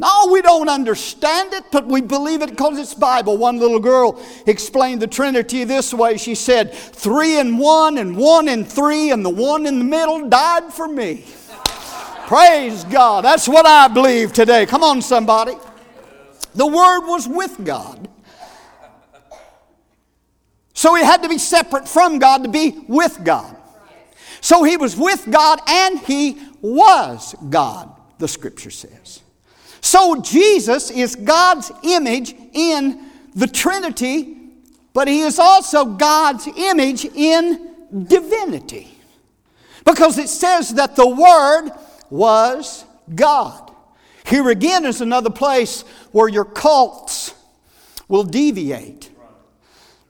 No, 0.00 0.28
we 0.32 0.40
don't 0.40 0.70
understand 0.70 1.52
it, 1.52 1.64
but 1.70 1.86
we 1.86 2.00
believe 2.00 2.40
it 2.40 2.48
because 2.48 2.78
it's 2.78 2.94
Bible. 2.94 3.36
One 3.36 3.58
little 3.58 3.78
girl 3.78 4.18
explained 4.46 5.02
the 5.02 5.06
Trinity 5.06 5.64
this 5.64 5.92
way. 5.92 6.16
She 6.16 6.34
said, 6.34 6.72
Three 6.72 7.38
and 7.38 7.58
one, 7.58 7.98
and 7.98 8.16
one 8.16 8.48
and 8.48 8.66
three, 8.66 9.10
and 9.10 9.22
the 9.22 9.28
one 9.28 9.66
in 9.66 9.78
the 9.78 9.84
middle 9.84 10.26
died 10.26 10.72
for 10.72 10.88
me. 10.88 11.26
Praise 12.26 12.84
God. 12.84 13.26
That's 13.26 13.46
what 13.46 13.66
I 13.66 13.88
believe 13.88 14.32
today. 14.32 14.64
Come 14.64 14.82
on, 14.82 15.02
somebody. 15.02 15.52
The 16.54 16.66
Word 16.66 17.00
was 17.00 17.28
with 17.28 17.62
God. 17.62 18.08
So 20.72 20.94
he 20.94 21.04
had 21.04 21.22
to 21.24 21.28
be 21.28 21.36
separate 21.36 21.86
from 21.86 22.18
God 22.18 22.44
to 22.44 22.48
be 22.48 22.86
with 22.88 23.22
God. 23.22 23.54
So 24.40 24.64
he 24.64 24.78
was 24.78 24.96
with 24.96 25.30
God 25.30 25.60
and 25.68 25.98
he 25.98 26.38
was 26.62 27.34
God, 27.50 27.94
the 28.16 28.28
scripture 28.28 28.70
says. 28.70 29.20
So 29.80 30.20
Jesus 30.20 30.90
is 30.90 31.16
God's 31.16 31.72
image 31.82 32.34
in 32.52 33.10
the 33.34 33.46
Trinity, 33.46 34.36
but 34.92 35.08
he 35.08 35.20
is 35.20 35.38
also 35.38 35.84
God's 35.84 36.46
image 36.56 37.04
in 37.04 37.70
divinity. 38.06 38.88
Because 39.84 40.18
it 40.18 40.28
says 40.28 40.74
that 40.74 40.96
the 40.96 41.08
Word 41.08 41.70
was 42.10 42.84
God. 43.14 43.72
Here 44.26 44.48
again 44.50 44.84
is 44.84 45.00
another 45.00 45.30
place 45.30 45.82
where 46.12 46.28
your 46.28 46.44
cults 46.44 47.34
will 48.08 48.24
deviate. 48.24 49.10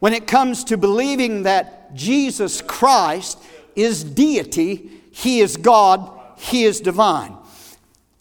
When 0.01 0.13
it 0.13 0.27
comes 0.27 0.65
to 0.65 0.77
believing 0.77 1.45
that 1.45 1.95
Jesus 1.95 2.63
Christ 2.63 3.39
is 3.77 4.03
deity, 4.03 4.91
He 5.13 5.41
is 5.41 5.57
God, 5.57 6.19
He 6.37 6.65
is 6.65 6.81
divine. 6.81 7.37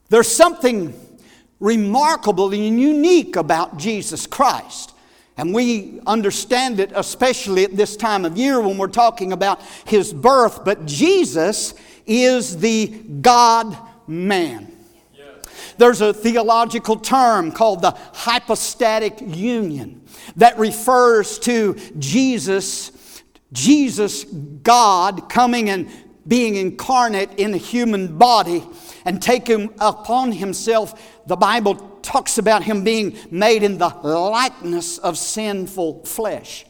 There's 0.10 0.28
something 0.28 0.94
remarkable 1.60 2.54
and 2.54 2.80
unique 2.80 3.36
about 3.36 3.78
Jesus 3.78 4.26
Christ. 4.28 4.94
And 5.38 5.54
we 5.54 6.02
understand 6.06 6.80
it 6.80 6.92
especially 6.94 7.64
at 7.64 7.78
this 7.78 7.96
time 7.96 8.26
of 8.26 8.38
year 8.38 8.60
when 8.60 8.78
we're 8.78 8.88
talking 8.88 9.32
about 9.32 9.62
his 9.86 10.12
birth. 10.12 10.66
But 10.66 10.86
Jesus 10.86 11.74
is 12.06 12.58
the 12.58 12.88
God 12.88 13.78
man. 14.08 14.76
There's 15.78 16.02
a 16.02 16.14
theological 16.14 16.98
term 16.98 17.54
called 17.54 17.82
the 17.82 17.92
hypostatic 18.14 19.22
union 19.22 20.02
that 20.36 20.58
refers 20.58 21.40
to 21.40 21.76
Jesus, 21.98 23.24
Jesus, 23.54 24.26
God, 24.26 25.30
coming 25.30 25.70
and 25.70 25.90
being 26.28 26.56
incarnate 26.56 27.40
in 27.40 27.54
a 27.54 27.58
human 27.58 28.18
body 28.18 28.64
and 29.06 29.22
taking 29.22 29.74
upon 29.80 30.34
himself, 30.34 31.02
the 31.30 31.36
Bible 31.36 31.76
talks 32.02 32.38
about 32.38 32.64
him 32.64 32.84
being 32.84 33.18
made 33.32 33.64
in 33.64 33.78
the 33.78 33.88
likeness 33.88 34.98
of 34.98 35.18
sinful 35.18 36.06
flesh. 36.06 36.66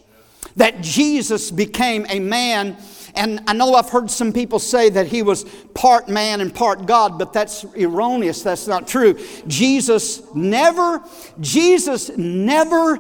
That 0.58 0.82
Jesus 0.82 1.50
became 1.50 2.06
a 2.10 2.20
man 2.20 2.78
and 3.16 3.42
I 3.48 3.54
know 3.54 3.74
I've 3.74 3.90
heard 3.90 4.12
some 4.12 4.32
people 4.34 4.60
say 4.60 4.90
that 4.90 5.08
he 5.08 5.22
was 5.24 5.44
part 5.74 6.10
man 6.10 6.42
and 6.42 6.54
part 6.54 6.86
God, 6.86 7.18
but 7.18 7.34
that's 7.34 7.66
erroneous. 7.76 8.44
That's 8.44 8.68
not 8.68 8.88
true. 8.88 9.20
Jesus 9.48 10.22
never, 10.34 11.04
Jesus 11.40 12.10
never 12.18 13.00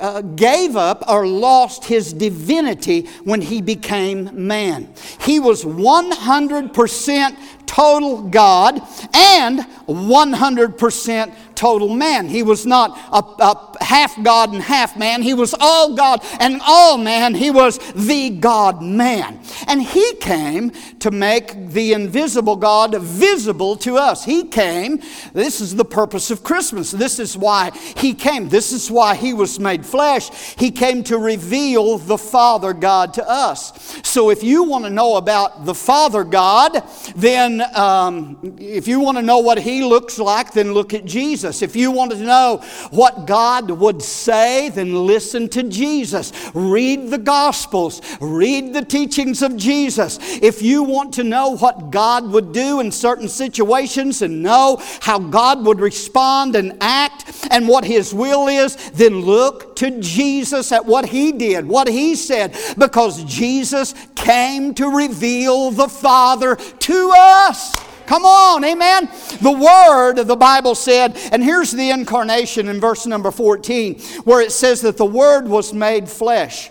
uh, 0.00 0.20
gave 0.20 0.76
up 0.76 1.08
or 1.08 1.26
lost 1.26 1.84
his 1.84 2.12
divinity 2.12 3.06
when 3.24 3.40
he 3.40 3.62
became 3.62 4.46
man. 4.46 4.92
He 5.20 5.40
was 5.40 5.64
100% 5.64 7.36
total 7.66 8.22
God 8.22 8.80
and 9.14 9.60
100% 9.86 11.55
total 11.56 11.88
man. 11.88 12.28
He 12.28 12.42
was 12.42 12.66
not 12.66 12.96
a, 13.10 13.42
a, 13.42 13.84
half 13.84 14.22
God 14.22 14.52
and 14.52 14.62
half 14.62 14.96
man. 14.96 15.22
He 15.22 15.34
was 15.34 15.54
all 15.58 15.94
God 15.94 16.20
and 16.38 16.60
all 16.66 16.98
man. 16.98 17.34
He 17.34 17.50
was 17.50 17.78
the 17.94 18.30
God 18.30 18.82
man. 18.82 19.40
And 19.66 19.82
he 19.82 20.14
came 20.16 20.70
to 21.00 21.10
make 21.10 21.70
the 21.70 21.92
invisible 21.94 22.56
God 22.56 22.94
visible 23.00 23.76
to 23.76 23.96
us. 23.96 24.24
He 24.24 24.44
came. 24.44 25.00
This 25.32 25.60
is 25.60 25.74
the 25.74 25.84
purpose 25.84 26.30
of 26.30 26.44
Christmas. 26.44 26.90
This 26.90 27.18
is 27.18 27.36
why 27.36 27.70
he 27.96 28.14
came. 28.14 28.48
This 28.48 28.72
is 28.72 28.90
why 28.90 29.14
he 29.14 29.32
was 29.32 29.58
made 29.58 29.84
flesh. 29.84 30.30
He 30.56 30.70
came 30.70 31.02
to 31.04 31.18
reveal 31.18 31.98
the 31.98 32.18
Father 32.18 32.72
God 32.72 33.14
to 33.14 33.28
us. 33.28 34.00
So 34.02 34.30
if 34.30 34.42
you 34.42 34.64
want 34.64 34.84
to 34.84 34.90
know 34.90 35.16
about 35.16 35.64
the 35.64 35.74
Father 35.74 36.24
God, 36.24 36.82
then 37.16 37.62
um, 37.76 38.56
if 38.58 38.86
you 38.86 39.00
want 39.00 39.16
to 39.18 39.22
know 39.22 39.38
what 39.38 39.58
he 39.58 39.82
looks 39.84 40.18
like, 40.18 40.52
then 40.52 40.72
look 40.72 40.92
at 40.92 41.04
Jesus. 41.04 41.45
Jesus. 41.46 41.62
If 41.62 41.76
you 41.76 41.90
want 41.92 42.10
to 42.12 42.18
know 42.18 42.62
what 42.90 43.26
God 43.26 43.70
would 43.70 44.02
say, 44.02 44.68
then 44.70 45.06
listen 45.06 45.48
to 45.50 45.62
Jesus. 45.62 46.32
Read 46.54 47.10
the 47.10 47.18
Gospels, 47.18 48.00
read 48.20 48.72
the 48.72 48.84
teachings 48.84 49.42
of 49.42 49.56
Jesus. 49.56 50.18
If 50.42 50.60
you 50.60 50.82
want 50.82 51.14
to 51.14 51.24
know 51.24 51.56
what 51.56 51.90
God 51.90 52.30
would 52.30 52.52
do 52.52 52.80
in 52.80 52.90
certain 52.90 53.28
situations 53.28 54.22
and 54.22 54.42
know 54.42 54.82
how 55.00 55.18
God 55.18 55.64
would 55.64 55.80
respond 55.80 56.56
and 56.56 56.76
act 56.80 57.46
and 57.50 57.68
what 57.68 57.84
His 57.84 58.12
will 58.12 58.48
is, 58.48 58.76
then 58.90 59.20
look 59.20 59.76
to 59.76 60.00
Jesus 60.00 60.72
at 60.72 60.84
what 60.84 61.06
He 61.06 61.30
did, 61.32 61.66
what 61.66 61.88
He 61.88 62.16
said, 62.16 62.56
because 62.76 63.22
Jesus 63.24 63.94
came 64.16 64.74
to 64.74 64.88
reveal 64.88 65.70
the 65.70 65.88
Father 65.88 66.56
to 66.56 67.12
us. 67.16 67.76
Come 68.06 68.24
on, 68.24 68.64
amen. 68.64 69.10
The 69.40 69.50
Word, 69.50 70.22
the 70.22 70.36
Bible 70.36 70.74
said, 70.74 71.16
and 71.32 71.42
here's 71.42 71.72
the 71.72 71.90
incarnation 71.90 72.68
in 72.68 72.80
verse 72.80 73.06
number 73.06 73.30
14, 73.30 74.00
where 74.24 74.40
it 74.40 74.52
says 74.52 74.80
that 74.82 74.96
the 74.96 75.04
Word 75.04 75.48
was 75.48 75.72
made 75.72 76.08
flesh. 76.08 76.70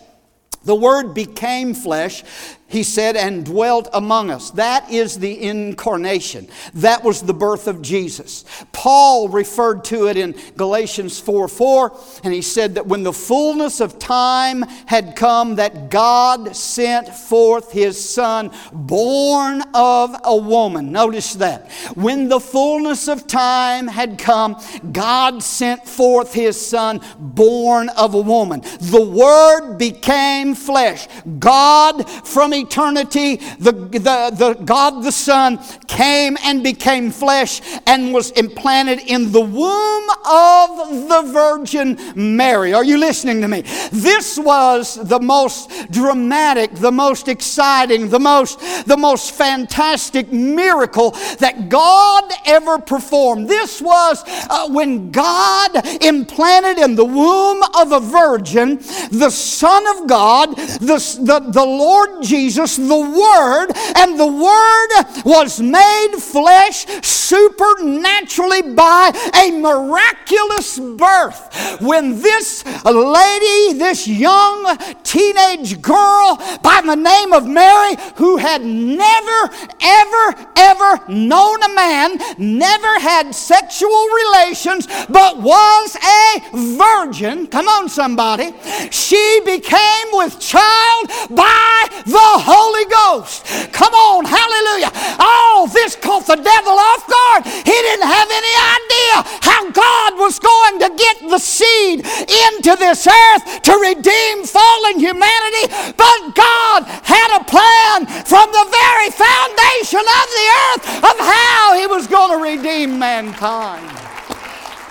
The 0.63 0.75
Word 0.75 1.13
became 1.13 1.73
flesh 1.73 2.23
he 2.67 2.81
said, 2.81 3.15
and 3.15 3.45
dwelt 3.45 3.87
among 3.93 4.31
us. 4.31 4.49
That 4.51 4.89
is 4.89 5.19
the 5.19 5.43
incarnation. 5.43 6.47
That 6.73 7.03
was 7.03 7.21
the 7.21 7.33
birth 7.33 7.67
of 7.67 7.81
Jesus. 7.81 8.43
Paul 8.71 9.29
referred 9.29 9.83
to 9.85 10.07
it 10.07 10.17
in 10.17 10.35
Galatians 10.57 11.19
4 11.19 11.47
4, 11.47 11.99
and 12.23 12.33
he 12.33 12.41
said 12.41 12.75
that 12.75 12.87
when 12.87 13.03
the 13.03 13.13
fullness 13.13 13.81
of 13.81 13.99
time 13.99 14.63
had 14.87 15.15
come, 15.15 15.55
that 15.55 15.91
God 15.91 16.55
sent 16.55 17.09
forth 17.09 17.71
his 17.71 18.03
Son, 18.03 18.51
born 18.73 19.61
of 19.75 20.15
a 20.23 20.35
woman. 20.35 20.91
Notice 20.91 21.33
that. 21.35 21.71
When 21.93 22.29
the 22.29 22.39
fullness 22.39 23.07
of 23.07 23.27
time 23.27 23.87
had 23.87 24.17
come, 24.17 24.59
God 24.91 25.43
sent 25.43 25.87
forth 25.87 26.33
his 26.33 26.59
Son, 26.59 26.99
born 27.19 27.89
of 27.89 28.15
a 28.15 28.21
woman. 28.21 28.61
The 28.81 29.05
Word 29.05 29.77
became 29.77 30.55
flesh. 30.55 31.07
God 31.37 32.09
from 32.09 32.54
eternity, 32.59 33.37
the, 33.59 33.71
the, 33.71 34.31
the 34.35 34.57
God 34.63 35.03
the 35.03 35.11
Son 35.11 35.59
came 35.87 36.37
and 36.43 36.63
became 36.63 37.11
flesh 37.11 37.61
and 37.85 38.13
was 38.13 38.31
implanted 38.31 38.99
in 39.07 39.31
the 39.31 39.41
womb 39.41 40.09
of 40.25 41.07
the 41.09 41.31
Virgin 41.31 41.97
Mary. 42.15 42.73
Are 42.73 42.83
you 42.83 42.97
listening 42.97 43.41
to 43.41 43.47
me? 43.47 43.61
This 43.91 44.37
was 44.37 44.95
the 44.95 45.19
most 45.19 45.69
dramatic, 45.91 46.73
the 46.75 46.91
most 46.91 47.27
exciting, 47.27 48.09
the 48.09 48.19
most, 48.19 48.59
the 48.85 48.97
most 48.97 49.31
fantastic 49.31 50.31
miracle 50.31 51.11
that 51.39 51.69
God 51.69 52.31
ever 52.45 52.79
performed. 52.79 53.47
This 53.47 53.81
was 53.81 54.23
uh, 54.49 54.69
when 54.69 55.11
God 55.11 55.85
implanted 56.01 56.83
in 56.83 56.95
the 56.95 57.05
womb 57.05 57.63
of 57.75 57.91
a 57.91 57.99
virgin 57.99 58.79
the 59.11 59.29
Son 59.29 59.85
of 59.97 60.07
God, 60.07 60.55
the, 60.55 60.97
the, 61.21 61.51
the 61.51 61.65
Lord 61.65 62.23
Jesus 62.23 62.44
Jesus, 62.45 62.77
the 62.77 62.83
Word, 62.83 63.71
and 63.95 64.19
the 64.19 64.27
Word 64.27 65.25
was 65.25 65.59
made 65.59 66.15
flesh 66.19 66.85
supernaturally 67.03 68.61
by 68.75 69.11
a 69.33 69.49
miraculous 69.49 70.77
birth. 70.77 71.81
When 71.81 72.21
this 72.21 72.63
lady, 72.85 73.79
this 73.79 74.07
young 74.07 74.77
teenage 75.01 75.81
girl 75.81 76.37
by 76.61 76.83
the 76.85 76.95
name 76.95 77.33
of 77.33 77.47
Mary, 77.47 77.95
who 78.17 78.37
had 78.37 78.63
never, 78.63 79.49
ever, 79.81 80.51
ever 80.55 81.11
known 81.11 81.63
a 81.63 81.73
man, 81.73 82.19
never 82.37 82.99
had 82.99 83.33
sexual 83.33 84.05
relations, 84.23 84.85
but 85.09 85.41
was 85.41 85.95
a 85.95 86.41
virgin, 86.77 87.47
come 87.47 87.67
on, 87.67 87.89
somebody, 87.89 88.53
she 88.91 89.41
became 89.45 90.07
with 90.11 90.39
child 90.39 91.09
by 91.31 91.84
the 92.05 92.29
Holy 92.37 92.85
Ghost. 92.85 93.45
Come 93.73 93.93
on, 93.93 94.25
hallelujah. 94.25 94.93
Oh, 95.17 95.69
this 95.73 95.95
caught 95.97 96.29
the 96.29 96.37
devil 96.37 96.77
off 96.77 97.01
guard. 97.09 97.41
He 97.49 97.73
didn't 97.73 98.05
have 98.05 98.29
any 98.29 98.55
idea 98.77 99.15
how 99.41 99.61
God 99.73 100.21
was 100.21 100.37
going 100.37 100.79
to 100.85 100.89
get 100.93 101.29
the 101.29 101.41
seed 101.41 102.05
into 102.05 102.77
this 102.77 103.07
earth 103.09 103.61
to 103.65 103.73
redeem 103.81 104.45
fallen 104.45 105.01
humanity. 105.01 105.65
But 105.97 106.37
God 106.37 106.85
had 107.01 107.41
a 107.41 107.43
plan 107.43 108.05
from 108.23 108.53
the 108.53 108.65
very 108.69 109.09
foundation 109.09 110.05
of 110.05 110.25
the 110.29 110.47
earth 110.61 110.83
of 111.09 111.15
how 111.17 111.73
He 111.73 111.87
was 111.87 112.05
going 112.05 112.37
to 112.37 112.39
redeem 112.41 112.99
mankind. 112.99 113.89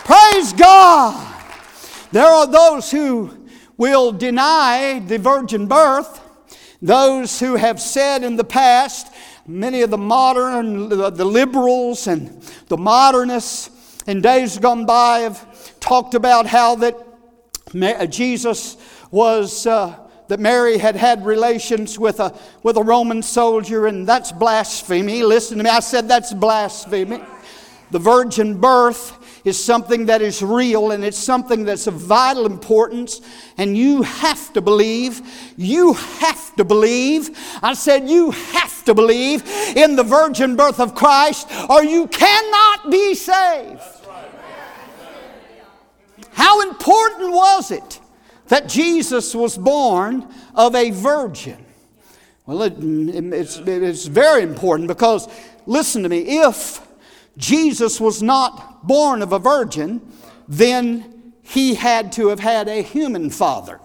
Praise 0.02 0.52
God. 0.52 1.14
There 2.10 2.26
are 2.26 2.46
those 2.46 2.90
who 2.90 3.30
will 3.76 4.12
deny 4.12 5.00
the 5.00 5.18
virgin 5.18 5.66
birth 5.66 6.23
those 6.84 7.40
who 7.40 7.56
have 7.56 7.80
said 7.80 8.22
in 8.22 8.36
the 8.36 8.44
past, 8.44 9.10
many 9.46 9.80
of 9.80 9.88
the 9.88 9.96
modern, 9.96 10.90
the 10.90 11.24
liberals 11.24 12.06
and 12.06 12.42
the 12.68 12.76
modernists 12.76 13.70
in 14.06 14.20
days 14.20 14.58
gone 14.58 14.84
by 14.84 15.20
have 15.20 15.80
talked 15.80 16.14
about 16.14 16.46
how 16.46 16.74
that 16.74 16.94
Jesus 18.10 18.76
was, 19.10 19.66
uh, 19.66 19.96
that 20.28 20.38
Mary 20.38 20.76
had 20.76 20.94
had 20.94 21.24
relations 21.24 21.98
with 21.98 22.20
a, 22.20 22.38
with 22.62 22.76
a 22.76 22.82
Roman 22.82 23.22
soldier, 23.22 23.86
and 23.86 24.06
that's 24.06 24.30
blasphemy. 24.30 25.22
Listen 25.22 25.56
to 25.56 25.64
me, 25.64 25.70
I 25.70 25.80
said 25.80 26.06
that's 26.06 26.34
blasphemy. 26.34 27.22
The 27.92 27.98
virgin 27.98 28.60
birth 28.60 29.23
is 29.44 29.62
something 29.62 30.06
that 30.06 30.22
is 30.22 30.42
real 30.42 30.90
and 30.90 31.04
it's 31.04 31.18
something 31.18 31.64
that's 31.64 31.86
of 31.86 31.94
vital 31.94 32.46
importance. 32.46 33.20
And 33.58 33.76
you 33.76 34.02
have 34.02 34.52
to 34.54 34.60
believe, 34.60 35.20
you 35.56 35.92
have 35.92 36.56
to 36.56 36.64
believe. 36.64 37.36
I 37.62 37.74
said, 37.74 38.08
you 38.08 38.30
have 38.30 38.84
to 38.84 38.94
believe 38.94 39.46
in 39.76 39.96
the 39.96 40.02
virgin 40.02 40.56
birth 40.56 40.80
of 40.80 40.94
Christ 40.94 41.48
or 41.68 41.84
you 41.84 42.06
cannot 42.06 42.90
be 42.90 43.14
saved. 43.14 43.80
How 46.32 46.62
important 46.62 47.30
was 47.32 47.70
it 47.70 48.00
that 48.48 48.68
Jesus 48.68 49.34
was 49.34 49.56
born 49.56 50.26
of 50.54 50.74
a 50.74 50.90
virgin? 50.90 51.64
Well, 52.46 52.62
it, 52.62 52.74
it's, 52.78 53.56
it's 53.58 54.06
very 54.06 54.42
important 54.42 54.88
because, 54.88 55.28
listen 55.64 56.02
to 56.02 56.08
me, 56.08 56.40
if 56.40 56.80
Jesus 57.36 58.00
was 58.00 58.22
not 58.22 58.86
born 58.86 59.22
of 59.22 59.32
a 59.32 59.38
virgin, 59.38 60.00
then 60.48 61.32
he 61.42 61.74
had 61.74 62.12
to 62.12 62.28
have 62.28 62.40
had 62.40 62.68
a 62.68 62.82
human 62.82 63.30
father. 63.30 63.80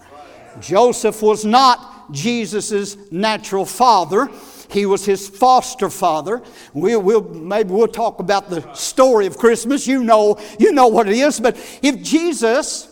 Joseph 0.60 1.22
was 1.22 1.44
not 1.44 2.12
Jesus' 2.12 2.96
natural 3.10 3.64
father. 3.64 4.28
He 4.70 4.86
was 4.86 5.04
his 5.04 5.28
foster 5.28 5.90
father. 5.90 6.42
We'll, 6.74 7.02
we'll, 7.02 7.22
maybe 7.22 7.70
we'll 7.70 7.88
talk 7.88 8.20
about 8.20 8.50
the 8.50 8.72
story 8.74 9.26
of 9.26 9.36
Christmas. 9.36 9.86
You 9.86 10.04
know, 10.04 10.40
you 10.58 10.72
know 10.72 10.88
what 10.88 11.08
it 11.08 11.16
is. 11.16 11.40
But 11.40 11.56
if 11.82 12.02
Jesus 12.02 12.88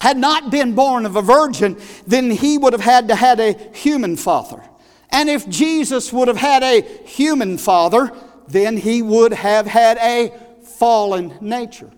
had 0.00 0.18
not 0.18 0.50
been 0.50 0.74
born 0.74 1.06
of 1.06 1.16
a 1.16 1.22
virgin, 1.22 1.80
then 2.06 2.30
he 2.30 2.58
would 2.58 2.74
have 2.74 2.82
had 2.82 3.08
to 3.08 3.14
had 3.14 3.40
a 3.40 3.52
human 3.74 4.16
father. 4.16 4.62
And 5.10 5.30
if 5.30 5.48
Jesus 5.48 6.12
would 6.12 6.28
have 6.28 6.36
had 6.36 6.62
a 6.62 6.82
human 7.06 7.56
father, 7.56 8.12
then 8.48 8.76
he 8.76 9.02
would 9.02 9.32
have 9.32 9.66
had 9.66 9.98
a 9.98 10.32
fallen 10.62 11.36
nature. 11.40 11.90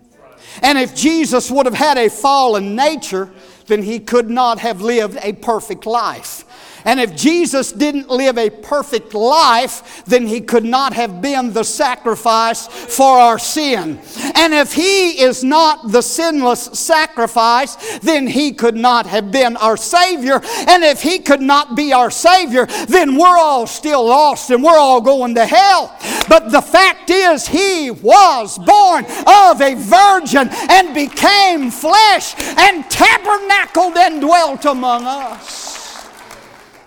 And 0.61 0.77
if 0.77 0.95
Jesus 0.95 1.51
would 1.51 1.65
have 1.65 1.75
had 1.75 1.97
a 1.97 2.09
fallen 2.09 2.75
nature, 2.75 3.29
then 3.67 3.83
he 3.83 3.99
could 3.99 4.29
not 4.29 4.59
have 4.59 4.81
lived 4.81 5.17
a 5.21 5.33
perfect 5.33 5.85
life. 5.85 6.43
And 6.85 6.99
if 6.99 7.15
Jesus 7.15 7.71
didn't 7.71 8.09
live 8.09 8.37
a 8.37 8.49
perfect 8.49 9.13
life, 9.13 10.03
then 10.05 10.27
he 10.27 10.41
could 10.41 10.65
not 10.65 10.93
have 10.93 11.21
been 11.21 11.53
the 11.53 11.63
sacrifice 11.63 12.67
for 12.67 13.19
our 13.19 13.39
sin. 13.39 13.99
And 14.35 14.53
if 14.53 14.73
he 14.73 15.21
is 15.21 15.43
not 15.43 15.91
the 15.91 16.01
sinless 16.01 16.65
sacrifice, 16.79 17.99
then 17.99 18.27
he 18.27 18.53
could 18.53 18.75
not 18.75 19.05
have 19.07 19.31
been 19.31 19.57
our 19.57 19.77
Savior. 19.77 20.41
And 20.67 20.83
if 20.83 21.01
he 21.01 21.19
could 21.19 21.41
not 21.41 21.75
be 21.75 21.93
our 21.93 22.11
Savior, 22.11 22.65
then 22.87 23.17
we're 23.17 23.37
all 23.37 23.67
still 23.67 24.05
lost 24.05 24.49
and 24.49 24.63
we're 24.63 24.77
all 24.77 25.01
going 25.01 25.35
to 25.35 25.45
hell. 25.45 25.95
But 26.27 26.51
the 26.51 26.61
fact 26.61 27.09
is, 27.09 27.47
he 27.47 27.91
was 27.91 28.57
born 28.57 29.05
of 29.25 29.61
a 29.61 29.75
virgin 29.75 30.49
and 30.69 30.93
became 30.93 31.71
flesh 31.71 32.35
and 32.57 32.89
tabernacled 32.89 33.97
and 33.97 34.21
dwelt 34.21 34.65
among 34.65 35.05
us. 35.05 35.78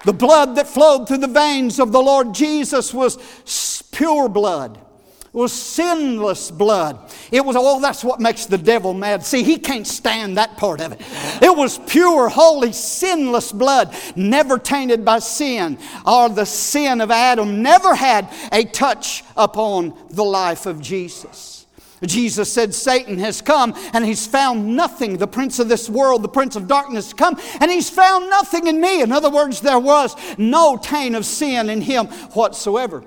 The 0.05 0.13
blood 0.13 0.57
that 0.57 0.67
flowed 0.67 1.07
through 1.07 1.19
the 1.19 1.29
veins 1.29 1.79
of 1.79 1.93
the 1.93 2.03
Lord 2.03 2.35
Jesus 2.35 2.93
was 2.93 3.19
pure 3.93 4.29
blood. 4.29 4.79
It 5.35 5.39
was 5.39 5.53
sinless 5.53 6.51
blood. 6.51 7.11
It 7.31 7.43
was, 7.43 7.57
oh, 7.59 7.81
that's 7.81 8.05
what 8.05 8.21
makes 8.21 8.45
the 8.45 8.59
devil 8.59 8.93
mad. 8.93 9.25
See, 9.25 9.43
he 9.43 9.57
can't 9.57 9.87
stand 9.87 10.37
that 10.37 10.59
part 10.59 10.83
of 10.83 10.93
it. 10.93 11.01
It 11.41 11.57
was 11.57 11.79
pure, 11.79 12.29
holy, 12.29 12.73
sinless 12.73 13.51
blood, 13.51 13.95
never 14.15 14.59
tainted 14.59 15.07
by 15.07 15.21
sin, 15.21 15.79
or 16.05 16.29
the 16.29 16.45
sin 16.45 17.01
of 17.01 17.11
Adam 17.11 17.63
never 17.63 17.95
had 17.95 18.29
a 18.53 18.65
touch 18.65 19.25
upon 19.35 19.95
the 20.11 20.25
life 20.25 20.67
of 20.67 20.83
Jesus. 20.83 21.52
Jesus 22.09 22.53
said, 22.53 22.75
Satan 22.75 23.19
has 23.19 23.41
come 23.41 23.75
and 23.93 24.05
he's 24.05 24.27
found 24.27 24.77
nothing. 24.77 25.17
The 25.17 25.27
prince 25.27 25.59
of 25.59 25.69
this 25.69 25.89
world, 25.89 26.23
the 26.23 26.29
prince 26.29 26.57
of 26.57 26.67
darkness, 26.67 27.13
come 27.13 27.39
and 27.61 27.71
he's 27.71 27.91
found 27.91 28.29
nothing 28.29 28.67
in 28.67 28.81
me. 28.81 29.03
In 29.03 29.13
other 29.13 29.31
words, 29.31 29.61
there 29.61 29.79
was 29.79 30.17
no 30.39 30.77
taint 30.77 31.15
of 31.15 31.25
sin 31.25 31.71
in 31.71 31.81
him 31.81 32.07
whatsoever. 32.07 33.05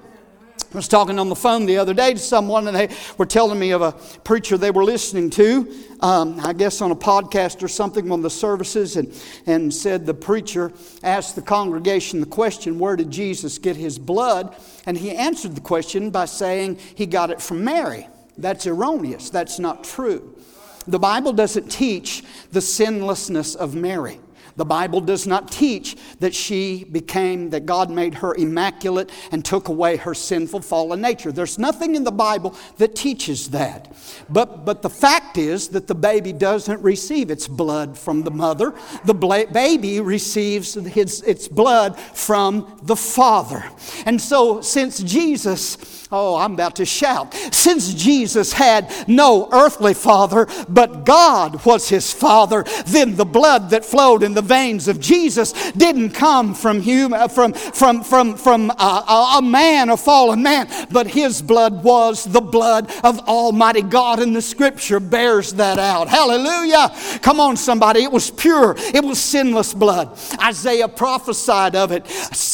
I 0.75 0.77
was 0.77 0.89
talking 0.89 1.19
on 1.19 1.29
the 1.29 1.35
phone 1.35 1.65
the 1.65 1.77
other 1.77 1.93
day 1.93 2.13
to 2.13 2.19
someone, 2.19 2.67
and 2.67 2.75
they 2.75 2.89
were 3.17 3.25
telling 3.25 3.57
me 3.57 3.71
of 3.71 3.81
a 3.81 3.93
preacher 4.25 4.57
they 4.57 4.71
were 4.71 4.83
listening 4.83 5.29
to, 5.29 5.73
um, 6.01 6.37
I 6.41 6.51
guess 6.51 6.81
on 6.81 6.91
a 6.91 6.95
podcast 6.97 7.63
or 7.63 7.69
something, 7.69 8.09
one 8.09 8.19
of 8.19 8.23
the 8.23 8.29
services, 8.29 8.97
and, 8.97 9.13
and 9.45 9.73
said 9.73 10.05
the 10.05 10.13
preacher 10.13 10.73
asked 11.01 11.37
the 11.37 11.41
congregation 11.41 12.19
the 12.19 12.25
question, 12.25 12.77
Where 12.77 12.97
did 12.97 13.09
Jesus 13.09 13.57
get 13.57 13.77
his 13.77 13.97
blood? 13.97 14.53
And 14.85 14.97
he 14.97 15.11
answered 15.11 15.55
the 15.55 15.61
question 15.61 16.09
by 16.09 16.25
saying 16.25 16.79
he 16.95 17.05
got 17.05 17.29
it 17.31 17.41
from 17.41 17.63
Mary. 17.63 18.09
That's 18.37 18.67
erroneous. 18.67 19.29
That's 19.29 19.59
not 19.59 19.83
true. 19.83 20.35
The 20.87 20.99
Bible 20.99 21.33
doesn't 21.33 21.69
teach 21.69 22.23
the 22.51 22.61
sinlessness 22.61 23.55
of 23.55 23.75
Mary. 23.75 24.19
The 24.55 24.65
Bible 24.65 25.01
does 25.01 25.27
not 25.27 25.51
teach 25.51 25.97
that 26.19 26.33
she 26.33 26.83
became, 26.85 27.49
that 27.49 27.65
God 27.65 27.89
made 27.89 28.15
her 28.15 28.33
immaculate 28.35 29.11
and 29.31 29.43
took 29.43 29.67
away 29.67 29.97
her 29.97 30.13
sinful 30.13 30.61
fallen 30.61 31.01
nature. 31.01 31.31
There's 31.31 31.59
nothing 31.59 31.95
in 31.95 32.03
the 32.03 32.11
Bible 32.11 32.55
that 32.77 32.95
teaches 32.95 33.49
that. 33.49 33.93
But, 34.29 34.65
but 34.65 34.81
the 34.81 34.89
fact 34.89 35.37
is 35.37 35.69
that 35.69 35.87
the 35.87 35.95
baby 35.95 36.31
doesn't 36.31 36.81
receive 36.81 37.29
its 37.29 37.47
blood 37.47 37.97
from 37.97 38.23
the 38.23 38.31
mother, 38.31 38.73
the 39.03 39.13
bla- 39.13 39.47
baby 39.47 39.99
receives 39.99 40.73
his, 40.73 41.21
its 41.23 41.47
blood 41.47 41.99
from 41.99 42.79
the 42.83 42.95
father. 42.95 43.65
And 44.05 44.21
so, 44.21 44.61
since 44.61 45.01
Jesus 45.03 45.95
Oh, 46.11 46.35
I'm 46.35 46.53
about 46.53 46.75
to 46.77 46.85
shout. 46.85 47.33
Since 47.51 47.93
Jesus 47.93 48.53
had 48.53 48.93
no 49.07 49.49
earthly 49.51 49.93
father, 49.93 50.47
but 50.69 51.03
God 51.03 51.65
was 51.65 51.89
his 51.89 52.13
father, 52.13 52.63
then 52.85 53.15
the 53.15 53.25
blood 53.25 53.71
that 53.71 53.83
flowed 53.83 54.21
in 54.25 54.33
the 54.33 54.41
veins 54.41 54.87
of 54.87 54.99
Jesus 54.99 55.53
didn't 55.71 56.11
come 56.11 56.53
from 56.53 56.81
human, 56.81 57.21
uh, 57.21 57.27
from, 57.27 57.53
from, 57.53 58.03
from, 58.03 58.35
from 58.35 58.71
a, 58.71 59.35
a 59.37 59.41
man, 59.41 59.89
a 59.89 59.97
fallen 59.97 60.43
man, 60.43 60.67
but 60.91 61.07
his 61.07 61.41
blood 61.41 61.83
was 61.83 62.25
the 62.25 62.41
blood 62.41 62.91
of 63.03 63.19
Almighty 63.27 63.81
God, 63.81 64.19
and 64.19 64.35
the 64.35 64.41
scripture 64.41 64.99
bears 64.99 65.53
that 65.53 65.79
out. 65.79 66.07
Hallelujah. 66.07 66.91
Come 67.21 67.39
on, 67.39 67.55
somebody. 67.55 68.03
It 68.03 68.11
was 68.11 68.31
pure, 68.31 68.75
it 68.77 69.03
was 69.03 69.19
sinless 69.19 69.73
blood. 69.73 70.17
Isaiah 70.41 70.87
prophesied 70.87 71.75
of 71.75 71.91
it 71.91 72.05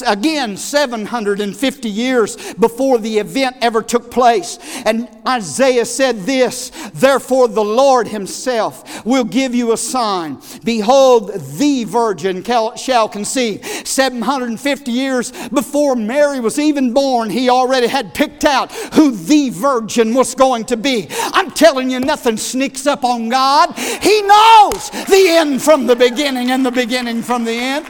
again 0.05 0.57
750 0.57 1.89
years 1.89 2.53
before 2.55 2.97
the 2.97 3.17
event 3.17 3.57
ever 3.61 3.81
took 3.81 4.11
place. 4.11 4.57
And 4.85 5.07
Isaiah 5.27 5.85
said 5.85 6.21
this 6.21 6.71
Therefore, 6.93 7.47
the 7.47 7.63
Lord 7.63 8.07
Himself 8.07 9.05
will 9.05 9.23
give 9.23 9.55
you 9.55 9.71
a 9.71 9.77
sign. 9.77 10.41
Behold, 10.63 11.31
the 11.61 11.83
virgin 11.83 12.43
shall 12.75 13.07
conceive. 13.07 13.63
750 13.63 14.91
years 14.91 15.31
before 15.49 15.95
Mary 15.95 16.39
was 16.39 16.57
even 16.57 16.91
born, 16.91 17.29
He 17.29 17.49
already 17.49 17.85
had 17.85 18.15
picked 18.15 18.45
out 18.45 18.71
who 18.95 19.11
the 19.11 19.51
virgin 19.51 20.15
was 20.15 20.33
going 20.33 20.65
to 20.65 20.75
be. 20.77 21.07
I'm 21.33 21.51
telling 21.51 21.91
you, 21.91 21.99
nothing 21.99 22.37
sneaks 22.37 22.87
up 22.87 23.03
on 23.03 23.29
God. 23.29 23.77
He 23.77 24.23
knows 24.23 24.89
the 24.89 25.25
end 25.29 25.61
from 25.61 25.85
the 25.85 25.95
beginning 25.95 26.49
and 26.49 26.65
the 26.65 26.71
beginning 26.71 27.21
from 27.21 27.43
the 27.43 27.51
end. 27.51 27.85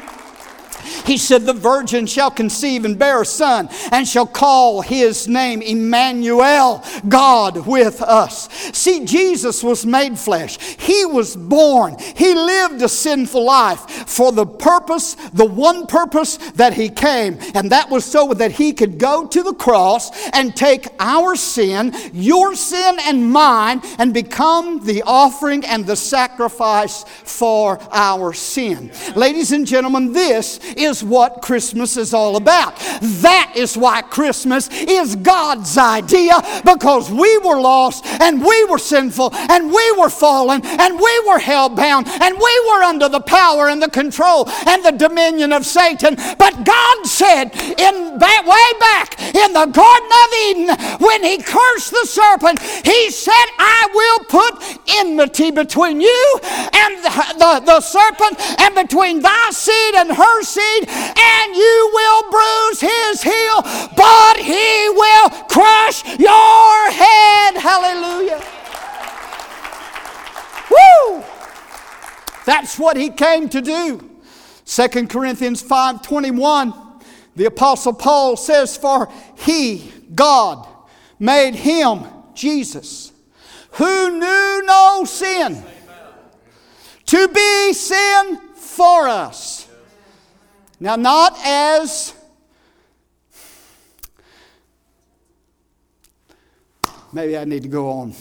He 1.05 1.17
said, 1.17 1.45
The 1.45 1.53
virgin 1.53 2.05
shall 2.05 2.31
conceive 2.31 2.85
and 2.85 2.97
bear 2.97 3.21
a 3.21 3.25
son, 3.25 3.69
and 3.91 4.07
shall 4.07 4.25
call 4.25 4.81
his 4.81 5.27
name 5.27 5.61
Emmanuel, 5.61 6.83
God 7.07 7.65
with 7.65 8.01
us. 8.01 8.49
See, 8.77 9.05
Jesus 9.05 9.63
was 9.63 9.85
made 9.85 10.17
flesh. 10.17 10.57
He 10.77 11.05
was 11.05 11.35
born. 11.35 11.97
He 12.15 12.33
lived 12.33 12.81
a 12.81 12.89
sinful 12.89 13.43
life 13.43 13.79
for 14.07 14.31
the 14.31 14.45
purpose, 14.45 15.15
the 15.33 15.45
one 15.45 15.87
purpose 15.87 16.37
that 16.53 16.73
he 16.73 16.89
came, 16.89 17.37
and 17.53 17.71
that 17.71 17.89
was 17.89 18.05
so 18.05 18.33
that 18.33 18.51
he 18.51 18.73
could 18.73 18.97
go 18.97 19.27
to 19.27 19.43
the 19.43 19.53
cross 19.53 20.11
and 20.29 20.55
take 20.55 20.87
our 20.99 21.35
sin, 21.35 21.93
your 22.13 22.55
sin 22.55 22.97
and 23.01 23.31
mine, 23.31 23.81
and 23.97 24.13
become 24.13 24.85
the 24.85 25.03
offering 25.05 25.65
and 25.65 25.85
the 25.85 25.95
sacrifice 25.95 27.03
for 27.23 27.79
our 27.91 28.33
sin. 28.33 28.91
Ladies 29.15 29.51
and 29.51 29.65
gentlemen, 29.65 30.13
this 30.13 30.59
is 30.77 31.03
what 31.03 31.41
Christmas 31.41 31.97
is 31.97 32.13
all 32.13 32.35
about. 32.35 32.75
That 33.01 33.53
is 33.55 33.77
why 33.77 34.01
Christmas 34.01 34.69
is 34.69 35.15
God's 35.15 35.77
idea 35.77 36.35
because 36.65 37.11
we 37.11 37.37
were 37.39 37.59
lost 37.59 38.05
and 38.05 38.43
we 38.43 38.63
were 38.65 38.77
sinful 38.77 39.33
and 39.33 39.71
we 39.71 39.91
were 39.93 40.09
fallen 40.09 40.61
and 40.63 40.99
we 40.99 41.23
were 41.27 41.39
held 41.39 41.75
bound 41.75 42.07
and 42.07 42.37
we 42.37 42.69
were 42.69 42.83
under 42.83 43.09
the 43.09 43.19
power 43.19 43.69
and 43.69 43.81
the 43.81 43.89
control 43.89 44.49
and 44.67 44.83
the 44.83 44.91
dominion 44.91 45.53
of 45.53 45.65
Satan. 45.65 46.15
But 46.37 46.63
God 46.65 47.05
said 47.05 47.51
in 47.55 48.19
that 48.19 48.43
way 48.45 48.79
back 48.79 49.19
in 49.35 49.53
the 49.53 49.65
Garden 49.65 50.11
of 50.23 50.29
Eden 50.47 50.97
when 50.99 51.23
he 51.23 51.37
cursed 51.37 51.91
the 51.91 52.05
serpent, 52.05 52.61
he 52.61 53.11
said, 53.11 53.45
I 53.57 53.87
will 53.93 54.19
put 54.25 54.79
enmity 54.99 55.51
between 55.51 56.01
you 56.01 56.39
and 56.43 57.03
the, 57.03 57.35
the, 57.37 57.61
the 57.65 57.81
serpent 57.81 58.39
and 58.59 58.75
between 58.75 59.21
thy 59.21 59.49
seed 59.51 59.95
and 59.95 60.11
her 60.11 60.43
seed 60.43 60.60
seed, 60.61 60.89
and 60.89 61.55
you 61.55 61.91
will 61.93 62.31
bruise 62.31 62.81
his 62.81 63.21
heel, 63.21 63.61
but 63.95 64.37
he 64.37 64.89
will 64.89 65.29
crush 65.49 66.03
your 66.19 66.91
head. 66.91 67.55
Hallelujah. 67.57 68.41
Woo! 70.69 71.23
That's 72.45 72.79
what 72.79 72.97
he 72.97 73.09
came 73.09 73.49
to 73.49 73.61
do. 73.61 74.09
2 74.65 75.07
Corinthians 75.07 75.61
5:21 75.61 76.73
the 77.35 77.45
apostle 77.45 77.93
Paul 77.93 78.37
says 78.37 78.77
for 78.77 79.09
he 79.35 79.91
God 80.13 80.67
made 81.19 81.55
him 81.55 82.05
Jesus 82.33 83.11
who 83.71 84.11
knew 84.11 84.63
no 84.65 85.03
sin 85.05 85.63
to 87.05 87.27
be 87.29 87.73
sin 87.73 88.37
for 88.55 89.07
us 89.07 89.60
now, 90.81 90.95
not 90.95 91.37
as 91.45 92.15
maybe 97.13 97.37
I 97.37 97.45
need 97.45 97.61
to 97.61 97.69
go 97.69 97.87
on. 97.91 98.15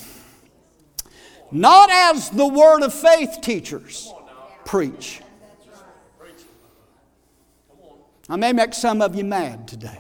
Not 1.50 1.88
as 1.90 2.28
the 2.28 2.46
word 2.46 2.82
of 2.82 2.92
faith 2.92 3.38
teachers 3.40 4.12
preach. 4.66 5.22
I 8.28 8.36
may 8.36 8.52
make 8.52 8.74
some 8.74 9.00
of 9.00 9.14
you 9.14 9.24
mad 9.24 9.66
today. 9.66 9.98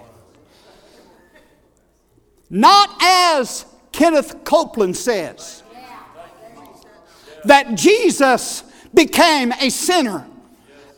Not 2.50 2.94
as 3.00 3.64
Kenneth 3.90 4.44
Copeland 4.44 4.98
says, 4.98 5.62
that 7.44 7.74
Jesus 7.74 8.64
became 8.92 9.50
a 9.52 9.70
sinner 9.70 10.26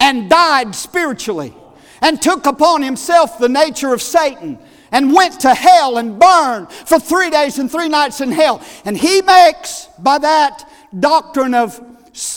and 0.03 0.29
died 0.29 0.75
spiritually 0.75 1.55
and 2.03 2.21
took 2.21 2.45
upon 2.45 2.83
himself 2.83 3.39
the 3.39 3.49
nature 3.49 3.95
of 3.95 4.03
Satan 4.03 4.59
and 4.91 5.15
went 5.15 5.41
to 5.41 5.55
hell 5.55 5.97
and 5.97 6.19
burned 6.19 6.71
for 6.71 6.99
three 6.99 7.31
days 7.31 7.59
and 7.59 7.71
three 7.71 7.89
nights 7.89 8.21
in 8.21 8.33
hell. 8.33 8.61
And 8.85 8.99
he 8.99 9.23
makes, 9.23 9.87
by 10.01 10.19
that 10.19 10.69
doctrine 10.99 11.55
of, 11.55 11.81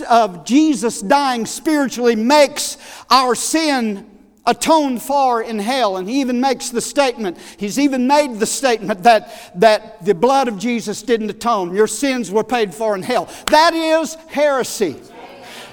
of 0.08 0.46
Jesus 0.46 1.02
dying 1.02 1.48
spiritually, 1.48 2.16
makes 2.16 2.78
our 3.10 3.34
sin 3.34 4.10
atoned 4.46 5.02
for 5.02 5.42
in 5.42 5.58
hell. 5.58 5.98
And 5.98 6.08
he 6.08 6.22
even 6.22 6.40
makes 6.40 6.70
the 6.70 6.82
statement, 6.82 7.38
he's 7.58 7.80
even 7.80 8.06
made 8.06 8.36
the 8.40 8.46
statement 8.46 9.02
that, 9.04 9.60
that 9.60 10.06
the 10.06 10.14
blood 10.14 10.48
of 10.48 10.60
Jesus 10.60 11.02
didn't 11.02 11.32
atone. 11.32 11.74
Your 11.74 11.88
sins 11.88 12.30
were 12.30 12.44
paid 12.44 12.76
for 12.76 12.96
in 12.96 13.02
hell. 13.02 13.28
That 13.48 13.74
is 13.74 14.14
heresy. 14.28 14.98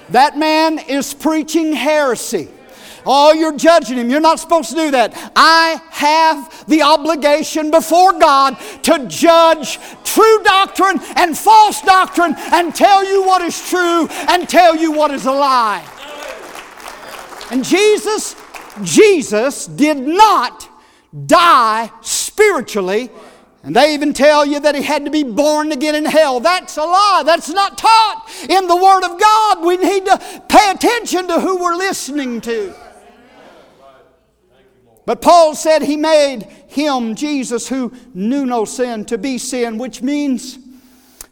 That 0.09 0.37
man 0.37 0.79
is 0.79 1.13
preaching 1.13 1.73
heresy. 1.73 2.49
Oh, 3.05 3.33
you're 3.33 3.57
judging 3.57 3.97
him. 3.97 4.09
You're 4.09 4.21
not 4.21 4.39
supposed 4.39 4.69
to 4.69 4.75
do 4.75 4.91
that. 4.91 5.13
I 5.35 5.81
have 5.91 6.65
the 6.67 6.83
obligation 6.83 7.69
before 7.69 8.13
God 8.13 8.57
to 8.83 9.05
judge 9.07 9.77
true 10.03 10.43
doctrine 10.43 10.99
and 11.15 11.37
false 11.37 11.81
doctrine 11.81 12.35
and 12.37 12.73
tell 12.73 13.03
you 13.03 13.23
what 13.23 13.41
is 13.41 13.69
true 13.69 14.07
and 14.29 14.47
tell 14.47 14.75
you 14.75 14.91
what 14.91 15.11
is 15.11 15.25
a 15.25 15.31
lie. 15.31 15.85
And 17.51 17.63
Jesus, 17.63 18.35
Jesus 18.83 19.67
did 19.67 19.97
not 19.97 20.69
die 21.25 21.91
spiritually. 22.01 23.09
And 23.63 23.73
they 23.73 23.93
even 23.93 24.11
tell 24.11 24.45
you 24.45 24.59
that 24.59 24.75
he 24.75 24.81
had 24.81 25.05
to 25.05 25.11
be 25.11 25.23
born 25.23 25.71
again 25.71 25.95
in 25.95 26.03
hell. 26.03 26.41
That's 26.41 26.75
a 26.75 26.83
lie. 26.83 27.23
That's 27.25 27.49
not 27.49 27.77
taught 27.77 28.29
in 28.49 28.67
the 28.67 28.75
Word 28.75 29.05
of 29.05 29.17
God. 29.17 29.65
We 29.65 29.77
need 29.77 30.05
to 30.05 30.43
pay 30.49 30.71
attention 30.71 31.29
to 31.29 31.39
who 31.39 31.57
we're 31.57 31.77
listening 31.77 32.41
to. 32.41 32.75
But 35.05 35.21
Paul 35.21 35.55
said 35.55 35.81
he 35.81 35.95
made 35.95 36.43
him, 36.67 37.15
Jesus, 37.15 37.69
who 37.69 37.93
knew 38.13 38.45
no 38.45 38.65
sin, 38.65 39.05
to 39.05 39.17
be 39.17 39.37
sin, 39.37 39.77
which 39.77 40.01
means 40.01 40.59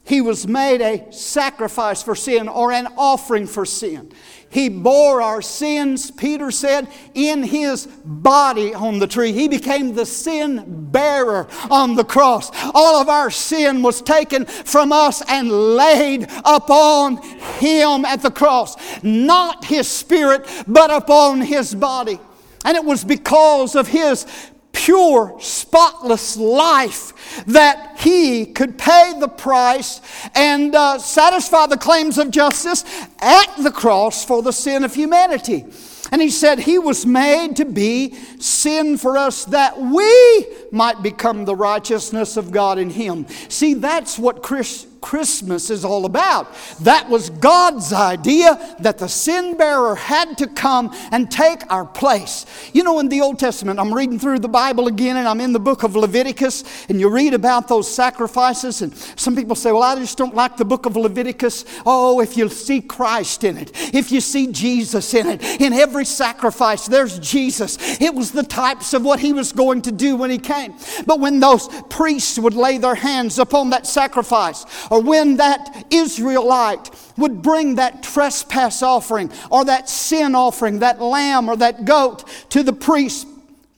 he 0.05 0.21
was 0.21 0.47
made 0.47 0.82
a 0.82 1.11
sacrifice 1.11 2.01
for 2.01 2.15
sin 2.15 2.47
or 2.47 2.71
an 2.71 2.88
offering 2.97 3.47
for 3.47 3.65
sin. 3.65 4.11
He 4.52 4.68
bore 4.68 5.22
our 5.22 5.41
sins, 5.41 6.12
Peter 6.12 6.52
said, 6.52 6.89
in 7.14 7.41
his 7.41 7.88
body 8.04 8.74
on 8.74 8.99
the 8.99 9.08
tree. 9.08 9.32
He 9.32 9.47
became 9.47 9.95
the 9.95 10.06
sin 10.06 10.89
bearer 10.91 11.47
on 11.70 11.95
the 11.95 12.04
cross. 12.04 12.52
All 12.74 13.02
of 13.02 13.08
our 13.08 13.32
sin 13.32 13.82
was 13.82 14.02
taken 14.02 14.45
from 14.45 14.91
us 14.91 15.24
and 15.30 15.49
laid 15.49 16.28
upon 16.43 17.18
him 17.60 18.04
at 18.04 18.22
the 18.22 18.32
cross. 18.32 18.76
Not 19.02 19.64
his 19.64 19.88
spirit, 19.88 20.45
but 20.68 20.91
upon 20.91 21.39
his 21.39 21.74
body. 21.74 22.20
And 22.66 22.76
it 22.76 22.84
was 22.84 23.04
because 23.06 23.76
of 23.76 23.88
his 23.88 24.26
pure, 24.72 25.36
spotless 25.39 26.38
life 26.38 27.45
that 27.45 27.99
he 27.99 28.45
could 28.45 28.78
pay 28.78 29.13
the 29.19 29.28
price 29.28 30.01
and 30.36 30.76
uh, 30.76 30.97
satisfy 30.97 31.67
the 31.67 31.78
claims 31.78 32.17
of 32.17 32.32
justice 32.32 32.84
at 33.19 33.55
the 33.61 33.72
cross 33.72 34.26
for 34.26 34.41
the 34.41 34.53
sin 34.53 34.84
of 34.84 34.93
humanity. 34.93 35.65
And 36.11 36.22
he 36.22 36.30
said 36.30 36.59
he 36.59 36.78
was 36.78 37.05
made 37.05 37.55
to 37.55 37.65
be 37.65 38.15
sin 38.39 38.97
for 38.97 39.17
us 39.17 39.45
that 39.45 39.80
we 39.80 40.45
might 40.72 41.01
become 41.01 41.45
the 41.45 41.55
righteousness 41.55 42.36
of 42.36 42.51
God 42.51 42.78
in 42.78 42.89
him. 42.89 43.26
See, 43.47 43.76
that's 43.76 44.19
what 44.19 44.43
Chris, 44.43 44.88
Christmas 45.02 45.70
is 45.70 45.84
all 45.84 46.06
about. 46.06 46.56
That 46.82 47.10
was 47.10 47.30
God's 47.30 47.91
idea 47.91 48.76
that 48.80 48.99
the 48.99 49.10
sin 49.10 49.58
bearer 49.58 49.95
had 49.95 50.38
to 50.38 50.47
come 50.47 50.95
and 51.12 51.30
take 51.30 51.70
our 51.72 51.86
place. 51.86 52.45
You 52.72 52.84
know, 52.84 52.99
in 52.99 53.10
the 53.10 53.22
Old 53.22 53.39
Testament, 53.39 53.80
I'm 53.80 53.93
reading 53.93 54.20
through 54.20 54.39
the 54.39 54.47
Bible 54.47 54.88
again 54.88 55.18
and 55.18 55.28
I'm 55.28 55.41
in 55.41 55.54
the 55.54 55.60
book 55.60 55.84
of 55.84 55.95
Leviticus 55.95 56.64
and 56.88 56.99
you 56.99 57.10
read 57.10 57.34
about 57.34 57.68
those 57.68 57.91
sacrifices. 57.93 58.82
And 58.84 58.95
some 58.95 59.36
people 59.36 59.56
say, 59.56 59.72
Well, 59.72 59.84
I 59.84 59.95
just 59.95 60.18
don't 60.18 60.36
like 60.36 60.56
the 60.56 60.66
book 60.66 60.86
of 60.86 60.95
Leviticus. 60.95 61.66
Oh, 61.86 62.22
if 62.22 62.38
you 62.38 62.47
see 62.49 62.80
Christ 62.82 63.43
in 63.43 63.58
it, 63.58 63.72
if 63.93 64.12
you 64.12 64.22
see 64.22 64.52
Jesus 64.52 65.14
in 65.14 65.28
it, 65.28 65.43
in 65.62 65.74
every 65.74 66.06
sacrifice, 66.06 66.86
there's 66.86 67.18
Jesus. 67.20 67.99
It 67.99 68.14
was 68.14 68.32
the 68.32 68.43
types 68.43 68.93
of 68.93 69.04
what 69.04 69.20
he 69.20 69.34
was 69.34 69.52
going 69.52 69.82
to 69.84 69.91
do 69.91 70.16
when 70.16 70.30
he 70.30 70.38
came. 70.38 70.76
But 71.08 71.20
when 71.20 71.39
those 71.39 71.68
priests 71.89 72.38
would 72.38 72.54
lay 72.54 72.78
their 72.78 72.95
hands 72.95 73.39
upon 73.39 73.72
that 73.72 73.88
sacrifice, 73.88 74.66
or 74.92 75.02
when 75.02 75.38
that 75.38 75.88
Israelite 75.89 76.92
would 77.18 77.42
bring 77.42 77.76
that 77.76 78.04
trespass 78.04 78.84
offering 78.84 79.32
or 79.50 79.66
that 79.66 79.89
sin 79.89 80.36
offering, 80.36 80.80
that 80.80 81.02
lamb 81.02 81.50
or 81.50 81.56
that 81.56 81.86
goat 81.86 82.26
to 82.50 82.62
the 82.62 82.74
priest 82.74 83.26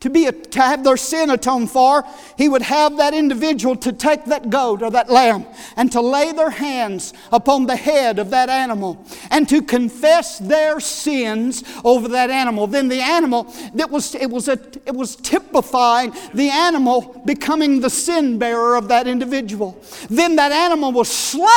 to, 0.04 0.10
be 0.10 0.30
to 0.30 0.62
have 0.62 0.84
their 0.84 0.98
sin 0.98 1.30
atoned 1.30 1.72
for, 1.72 2.04
he 2.38 2.50
would 2.50 2.62
have 2.62 2.98
that 2.98 3.14
individual 3.14 3.74
to 3.78 3.94
take 3.94 4.26
that 4.26 4.50
goat 4.50 4.82
or 4.82 4.92
that 4.92 5.10
lamb 5.10 5.46
and 5.78 5.90
to 5.94 6.02
lay 6.02 6.34
their 6.34 6.50
hands 6.50 7.14
upon 7.32 7.68
the 7.68 7.78
head 7.78 8.20
of 8.20 8.30
that 8.32 8.50
animal 8.50 9.02
and 9.32 9.48
to 9.48 9.62
confess 9.62 10.40
their 10.40 10.82
sins 10.82 11.64
over 11.86 12.10
that 12.10 12.30
animal. 12.30 12.68
Then 12.68 12.90
the 12.90 13.00
animal, 13.00 13.44
that 13.76 13.90
was, 13.90 14.14
it 14.14 14.30
was, 14.30 14.50
a, 14.50 14.60
it 14.86 14.94
was 14.94 15.16
typifying 15.16 16.12
the 16.34 16.50
animal 16.50 17.22
becoming 17.26 17.80
the 17.80 17.90
sin 17.90 18.38
bearer 18.38 18.76
of 18.76 18.90
that 18.90 19.08
individual. 19.08 19.82
Then 20.10 20.36
that 20.36 20.52
animal 20.52 20.92
was 20.92 21.08
slain 21.08 21.48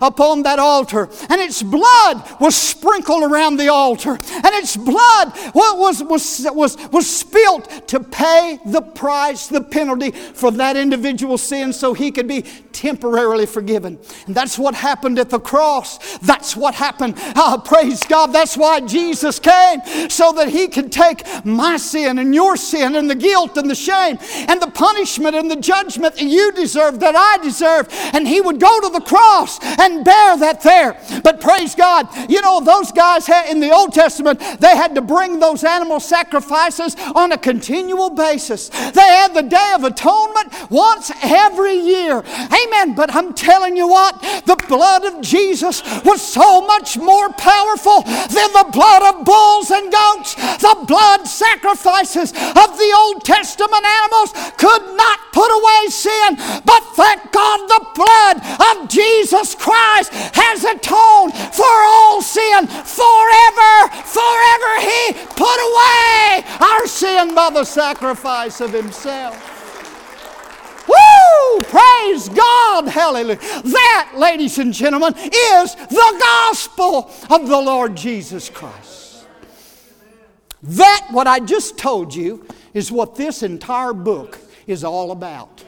upon 0.00 0.44
that 0.44 0.58
altar 0.58 1.10
and 1.28 1.42
its 1.42 1.62
blood 1.62 2.40
was 2.40 2.56
sprinkled 2.56 3.30
around 3.30 3.58
the 3.58 3.68
altar 3.68 4.12
and 4.12 4.54
its 4.54 4.78
blood 4.78 5.36
what 5.52 5.76
was, 5.76 6.02
was, 6.02 6.46
was, 6.54 6.78
was 6.90 7.06
spilt 7.06 7.81
to 7.88 8.00
pay 8.00 8.58
the 8.66 8.80
price, 8.80 9.46
the 9.46 9.60
penalty 9.60 10.10
for 10.10 10.50
that 10.52 10.76
individual 10.76 11.38
sin 11.38 11.72
so 11.72 11.94
he 11.94 12.10
could 12.10 12.28
be 12.28 12.42
temporarily 12.72 13.46
forgiven. 13.46 13.98
And 14.26 14.34
that's 14.34 14.58
what 14.58 14.74
happened 14.74 15.18
at 15.18 15.30
the 15.30 15.40
cross. 15.40 16.18
That's 16.18 16.56
what 16.56 16.74
happened. 16.74 17.14
Oh, 17.36 17.62
praise 17.64 18.04
God. 18.04 18.28
That's 18.28 18.56
why 18.56 18.80
Jesus 18.80 19.38
came, 19.38 19.80
so 20.08 20.32
that 20.32 20.48
he 20.48 20.68
could 20.68 20.90
take 20.90 21.24
my 21.44 21.76
sin 21.76 22.18
and 22.18 22.34
your 22.34 22.56
sin 22.56 22.96
and 22.96 23.08
the 23.10 23.14
guilt 23.14 23.56
and 23.56 23.68
the 23.68 23.74
shame 23.74 24.18
and 24.48 24.60
the 24.60 24.70
punishment 24.70 25.36
and 25.36 25.50
the 25.50 25.56
judgment 25.56 26.16
that 26.16 26.24
you 26.24 26.52
deserve, 26.52 27.00
that 27.00 27.14
I 27.16 27.42
deserve. 27.42 27.88
And 28.14 28.26
he 28.26 28.40
would 28.40 28.60
go 28.60 28.80
to 28.80 28.88
the 28.88 29.00
cross 29.00 29.58
and 29.78 30.04
bear 30.04 30.36
that 30.38 30.62
there. 30.62 30.98
But 31.22 31.40
praise 31.40 31.74
God, 31.74 32.08
you 32.30 32.40
know, 32.40 32.60
those 32.60 32.92
guys 32.92 33.26
had, 33.26 33.50
in 33.50 33.60
the 33.60 33.70
Old 33.70 33.92
Testament, 33.92 34.40
they 34.60 34.76
had 34.76 34.94
to 34.94 35.02
bring 35.02 35.38
those 35.38 35.64
animal 35.64 36.00
sacrifices 36.00 36.96
on 37.14 37.32
a 37.32 37.38
continual 37.72 38.10
basis. 38.10 38.68
They 38.68 39.00
had 39.00 39.32
the 39.32 39.42
Day 39.42 39.72
of 39.74 39.84
Atonement 39.84 40.52
once 40.70 41.10
every 41.22 41.72
year. 41.72 42.22
Amen. 42.28 42.94
But 42.94 43.14
I'm 43.14 43.32
telling 43.32 43.78
you 43.78 43.88
what, 43.88 44.20
the 44.44 44.62
blood 44.68 45.06
of 45.06 45.22
Jesus 45.22 45.82
was 46.04 46.20
so 46.20 46.66
much 46.66 46.98
more 46.98 47.32
powerful 47.32 48.02
than 48.02 48.52
the 48.52 48.68
blood 48.72 49.14
of 49.14 49.24
bulls 49.24 49.70
and 49.70 49.90
goats. 49.90 50.34
The 50.34 50.84
blood 50.86 51.26
sacrifices 51.26 52.32
of 52.32 52.68
the 52.76 52.92
Old 52.94 53.24
Testament 53.24 53.84
animals 53.86 54.32
could 54.58 54.94
not 54.94 55.32
put 55.32 55.48
away 55.48 55.88
sin. 55.88 56.36
But 56.66 56.84
thank 56.92 57.32
God 57.32 57.58
the 57.68 57.86
blood 57.96 58.36
of 58.68 58.88
Jesus 58.90 59.54
Christ 59.54 60.12
has 60.12 60.62
atoned 60.64 61.32
for 61.56 61.72
all 61.88 62.20
sin 62.20 62.66
forever. 62.68 63.72
Forever 64.04 64.72
He 64.84 65.12
put 65.32 65.58
away 65.72 66.44
our 66.60 66.86
sin 66.86 67.34
by 67.34 67.50
the 67.50 67.61
sacrifice 67.64 68.60
of 68.60 68.72
Himself. 68.72 69.48
Woo! 70.88 71.60
Praise 71.62 72.28
God! 72.28 72.88
Hallelujah. 72.88 73.36
That, 73.36 74.12
ladies 74.16 74.58
and 74.58 74.72
gentlemen, 74.72 75.14
is 75.16 75.74
the 75.74 76.16
gospel 76.18 77.10
of 77.30 77.48
the 77.48 77.60
Lord 77.60 77.96
Jesus 77.96 78.48
Christ. 78.48 79.26
That, 80.62 81.08
what 81.10 81.26
I 81.26 81.40
just 81.40 81.78
told 81.78 82.14
you, 82.14 82.46
is 82.74 82.90
what 82.90 83.16
this 83.16 83.42
entire 83.42 83.92
book 83.92 84.38
is 84.66 84.84
all 84.84 85.10
about. 85.10 85.64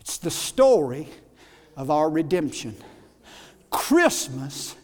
It's 0.00 0.18
the 0.18 0.30
story 0.30 1.08
of 1.76 1.90
our 1.90 2.10
redemption. 2.10 2.76
Christmas 3.70 4.74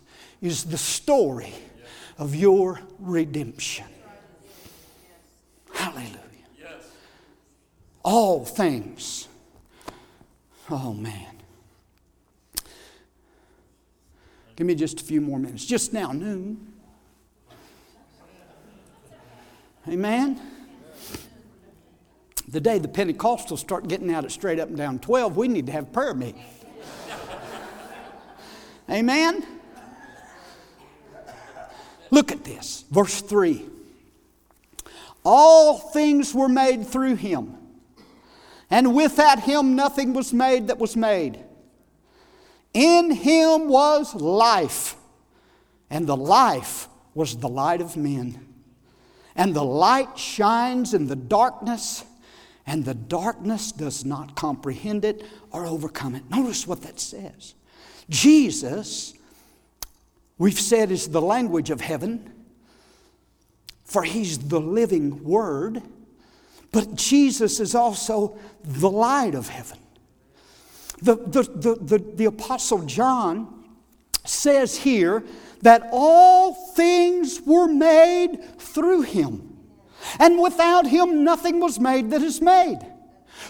is 0.41 0.65
the 0.65 0.79
story 0.79 1.53
of 2.19 2.35
your 2.35 2.81
redemption. 2.99 3.87
Hallelujah 5.73 6.19
all 8.09 8.43
things. 8.43 9.29
Oh, 10.71 10.95
man. 10.95 11.27
Give 14.57 14.67
me 14.67 14.75
just 14.75 15.03
a 15.03 15.05
few 15.05 15.21
more 15.21 15.39
minutes. 15.39 15.67
Just 15.67 15.93
now, 15.93 16.13
noon. 16.13 16.73
Amen. 19.87 20.41
The 22.49 22.61
day 22.61 22.79
the 22.79 22.89
Pentecostals 22.89 23.59
start 23.59 23.89
getting 23.89 24.11
out 24.13 24.25
at 24.25 24.33
straight 24.33 24.59
up 24.59 24.69
and 24.69 24.77
down 24.79 25.01
12, 25.01 25.37
we 25.37 25.47
need 25.47 25.67
to 25.67 25.73
have 25.73 25.93
prayer 25.93 26.15
meeting. 26.15 26.45
Amen? 28.91 29.47
Look 32.11 32.33
at 32.33 32.45
this, 32.45 32.85
verse 32.91 33.21
3. 33.21 33.65
All 35.25 35.79
things 35.79 36.35
were 36.35 36.49
made 36.49 36.87
through 36.87 37.17
him, 37.17 37.57
and 38.71 38.95
without 38.95 39.41
him 39.41 39.75
nothing 39.75 40.13
was 40.13 40.33
made 40.33 40.69
that 40.69 40.79
was 40.79 40.97
made. 40.97 41.45
In 42.73 43.11
him 43.11 43.69
was 43.69 44.15
life, 44.15 44.97
and 45.91 46.07
the 46.07 46.17
life 46.17 46.89
was 47.15 47.37
the 47.37 47.49
light 47.49 47.81
of 47.81 47.97
men. 47.97 48.47
And 49.35 49.55
the 49.55 49.65
light 49.65 50.19
shines 50.19 50.95
in 50.95 51.07
the 51.07 51.17
darkness, 51.17 52.05
and 52.67 52.85
the 52.85 52.95
darkness 52.95 53.73
does 53.73 54.05
not 54.05 54.35
comprehend 54.35 55.05
it 55.05 55.25
or 55.51 55.67
overcome 55.67 56.15
it. 56.15 56.29
Notice 56.31 56.67
what 56.67 56.83
that 56.83 57.01
says. 57.01 57.55
Jesus, 58.09 59.15
we've 60.39 60.59
said, 60.59 60.91
is 60.91 61.09
the 61.09 61.21
language 61.21 61.71
of 61.71 61.81
heaven, 61.81 62.33
for 63.85 64.03
he's 64.05 64.39
the 64.39 64.61
living 64.61 65.23
word, 65.25 65.83
but 66.73 66.95
Jesus 66.95 67.61
is 67.61 67.75
also 67.75 68.39
the 68.63 68.91
light 68.91 69.35
of 69.35 69.49
heaven. 69.49 69.79
The, 71.01 71.17
the, 71.17 71.43
the, 71.43 71.75
the, 71.81 71.99
the 72.17 72.25
Apostle 72.27 72.83
John 72.83 73.65
says 74.25 74.77
here 74.77 75.25
that 75.63 75.89
all 75.93 76.55
things 76.75 77.41
were 77.47 77.69
made 77.69 78.39
through 78.59 79.03
him, 79.03 79.57
and 80.19 80.41
without 80.41 80.87
him 80.87 81.25
nothing 81.25 81.61
was 81.61 81.81
made 81.81 82.11
that 82.11 82.23
is 82.23 82.41
made. 82.41 82.79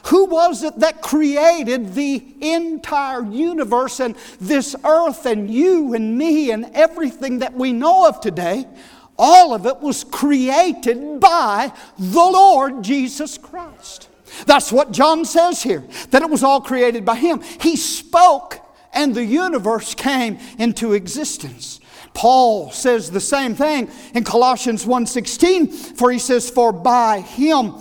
Who 0.06 0.26
was 0.26 0.62
it 0.62 0.78
that 0.78 1.02
created 1.02 1.94
the 1.94 2.24
entire 2.40 3.24
universe 3.24 4.00
and 4.00 4.16
this 4.40 4.74
earth 4.84 5.26
and 5.26 5.50
you 5.50 5.94
and 5.94 6.16
me 6.16 6.50
and 6.50 6.70
everything 6.74 7.40
that 7.40 7.54
we 7.54 7.72
know 7.72 8.08
of 8.08 8.20
today? 8.20 8.66
All 9.18 9.52
of 9.52 9.66
it 9.66 9.80
was 9.80 10.04
created 10.04 11.20
by 11.20 11.72
the 11.98 12.20
Lord 12.20 12.82
Jesus 12.82 13.36
Christ. 13.36 14.08
That's 14.46 14.70
what 14.70 14.92
John 14.92 15.24
says 15.24 15.62
here, 15.62 15.84
that 16.10 16.22
it 16.22 16.30
was 16.30 16.44
all 16.44 16.60
created 16.60 17.04
by 17.04 17.16
Him. 17.16 17.40
He 17.60 17.76
spoke 17.76 18.64
and 18.92 19.14
the 19.14 19.24
universe 19.24 19.94
came 19.94 20.38
into 20.58 20.92
existence. 20.92 21.80
Paul 22.14 22.70
says 22.70 23.10
the 23.10 23.20
same 23.20 23.54
thing 23.54 23.90
in 24.14 24.24
Colossians 24.24 24.84
1:16 24.84 25.96
for 25.96 26.10
he 26.10 26.18
says 26.18 26.50
for 26.50 26.72
by 26.72 27.20
him 27.20 27.74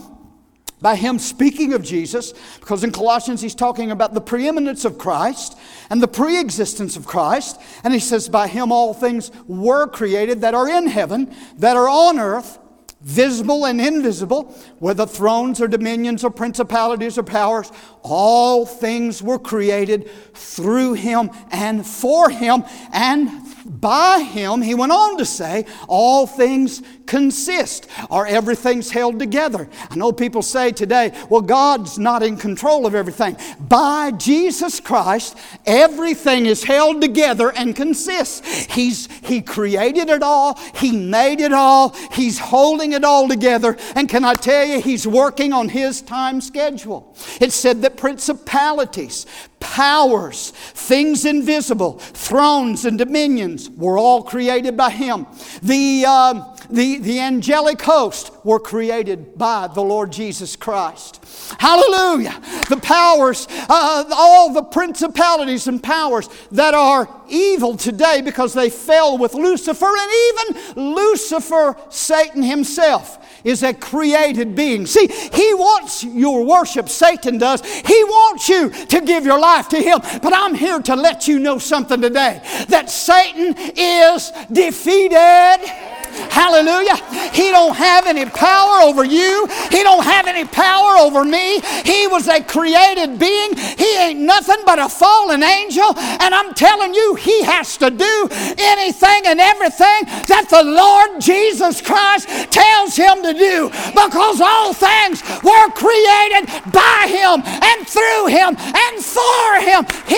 by 0.81 0.95
him 0.95 1.17
speaking 1.17 1.73
of 1.73 1.83
Jesus, 1.83 2.33
because 2.59 2.83
in 2.83 2.91
Colossians 2.91 3.41
he's 3.41 3.55
talking 3.55 3.89
about 3.89 4.13
the 4.13 4.21
preeminence 4.21 4.85
of 4.85 4.97
Christ 4.97 5.57
and 5.89 6.01
the 6.01 6.07
preexistence 6.07 6.95
of 6.95 7.07
Christ. 7.07 7.59
And 7.83 7.93
he 7.93 7.99
says, 7.99 8.29
By 8.29 8.47
him 8.47 8.71
all 8.71 8.93
things 8.93 9.31
were 9.47 9.87
created 9.87 10.41
that 10.41 10.53
are 10.53 10.69
in 10.69 10.87
heaven, 10.87 11.33
that 11.57 11.75
are 11.75 11.89
on 11.89 12.19
earth, 12.19 12.59
visible 13.01 13.65
and 13.65 13.79
invisible, 13.79 14.55
whether 14.79 15.05
thrones 15.05 15.61
or 15.61 15.67
dominions 15.67 16.23
or 16.23 16.29
principalities 16.29 17.17
or 17.17 17.23
powers, 17.23 17.71
all 18.03 18.65
things 18.65 19.21
were 19.21 19.39
created 19.39 20.09
through 20.33 20.93
him 20.93 21.29
and 21.51 21.85
for 21.85 22.29
him 22.29 22.63
and 22.91 23.29
by 23.67 24.21
him, 24.21 24.61
he 24.61 24.73
went 24.73 24.91
on 24.91 25.17
to 25.17 25.25
say, 25.25 25.65
all 25.87 26.25
things 26.25 26.81
consist 27.05 27.87
or 28.09 28.27
everything's 28.27 28.91
held 28.91 29.19
together. 29.19 29.67
I 29.89 29.95
know 29.95 30.11
people 30.11 30.41
say 30.41 30.71
today, 30.71 31.13
well, 31.29 31.41
God's 31.41 31.97
not 31.97 32.23
in 32.23 32.37
control 32.37 32.85
of 32.85 32.95
everything. 32.95 33.37
By 33.59 34.11
Jesus 34.11 34.79
Christ, 34.79 35.37
everything 35.65 36.45
is 36.45 36.63
held 36.63 37.01
together 37.01 37.51
and 37.51 37.75
consists. 37.75 38.65
He's, 38.65 39.07
he 39.23 39.41
created 39.41 40.09
it 40.09 40.21
all, 40.23 40.59
He 40.75 40.91
made 40.91 41.41
it 41.41 41.53
all, 41.53 41.95
He's 42.11 42.39
holding 42.39 42.93
it 42.93 43.03
all 43.03 43.27
together. 43.27 43.77
And 43.95 44.07
can 44.07 44.23
I 44.23 44.35
tell 44.35 44.65
you, 44.65 44.81
He's 44.81 45.07
working 45.07 45.53
on 45.53 45.69
His 45.69 46.01
time 46.01 46.41
schedule. 46.41 47.15
It 47.41 47.51
said 47.51 47.81
that 47.81 47.97
principalities, 47.97 49.25
powers, 49.59 50.51
things 50.51 51.25
invisible, 51.25 51.99
thrones 51.99 52.85
and 52.85 52.97
dominions 52.97 53.56
were 53.69 53.97
all 53.97 54.23
created 54.23 54.77
by 54.77 54.89
Him. 54.89 55.25
The, 55.61 56.05
uh, 56.07 56.55
the, 56.69 56.99
the 56.99 57.19
angelic 57.19 57.81
host 57.81 58.31
were 58.43 58.59
created 58.59 59.37
by 59.37 59.67
the 59.67 59.81
Lord 59.81 60.11
Jesus 60.11 60.55
Christ. 60.55 61.23
Hallelujah. 61.59 62.39
The 62.69 62.77
powers, 62.77 63.47
uh, 63.69 64.05
all 64.11 64.53
the 64.53 64.63
principalities 64.63 65.67
and 65.67 65.81
powers 65.81 66.29
that 66.51 66.73
are 66.73 67.09
evil 67.29 67.77
today 67.77 68.21
because 68.21 68.53
they 68.53 68.69
fell 68.69 69.17
with 69.17 69.33
Lucifer, 69.33 69.85
and 69.85 70.11
even 70.27 70.93
Lucifer, 70.95 71.77
Satan 71.89 72.43
himself 72.43 73.19
is 73.43 73.63
a 73.63 73.73
created 73.73 74.55
being. 74.55 74.85
See, 74.85 75.07
he 75.07 75.53
wants 75.53 76.03
your 76.03 76.45
worship, 76.45 76.89
Satan 76.89 77.37
does. 77.37 77.61
He 77.65 78.03
wants 78.03 78.49
you 78.49 78.69
to 78.69 79.01
give 79.01 79.25
your 79.25 79.39
life 79.39 79.69
to 79.69 79.77
him. 79.77 79.99
But 80.21 80.33
I'm 80.33 80.55
here 80.55 80.79
to 80.81 80.95
let 80.95 81.27
you 81.27 81.39
know 81.39 81.57
something 81.57 82.01
today 82.01 82.41
that 82.69 82.89
Satan 82.89 83.55
is 83.75 84.31
defeated. 84.51 86.06
Hallelujah. 86.31 86.95
He 87.33 87.51
don't 87.51 87.75
have 87.75 88.07
any 88.07 88.25
power 88.25 88.81
over 88.81 89.03
you. 89.03 89.47
He 89.71 89.83
don't 89.83 90.03
have 90.03 90.27
any 90.27 90.45
power 90.45 90.97
over 90.97 91.23
me. 91.23 91.59
He 91.83 92.07
was 92.07 92.27
a 92.27 92.43
created 92.43 93.19
being. 93.19 93.55
He 93.55 93.97
ain't 93.97 94.19
nothing 94.19 94.63
but 94.65 94.79
a 94.79 94.89
fallen 94.89 95.43
angel. 95.43 95.97
And 95.97 96.33
I'm 96.33 96.53
telling 96.53 96.93
you, 96.93 97.15
he 97.15 97.43
has 97.43 97.77
to 97.77 97.89
do 97.89 98.27
anything 98.57 99.21
and 99.25 99.39
everything 99.39 100.05
that 100.27 100.47
the 100.49 100.63
Lord 100.63 101.21
Jesus 101.21 101.81
Christ 101.81 102.27
tells 102.51 102.95
him 102.95 103.21
to 103.23 103.33
do 103.33 103.69
because 103.91 104.41
all 104.41 104.73
things 104.73 105.21
were 105.43 105.69
created 105.71 106.47
by 106.71 107.05
him 107.09 107.41
and 107.45 107.87
through 107.87 108.27
him 108.27 108.55
and 108.57 109.03
for 109.03 109.59
him. 109.61 109.85
He 110.07 110.15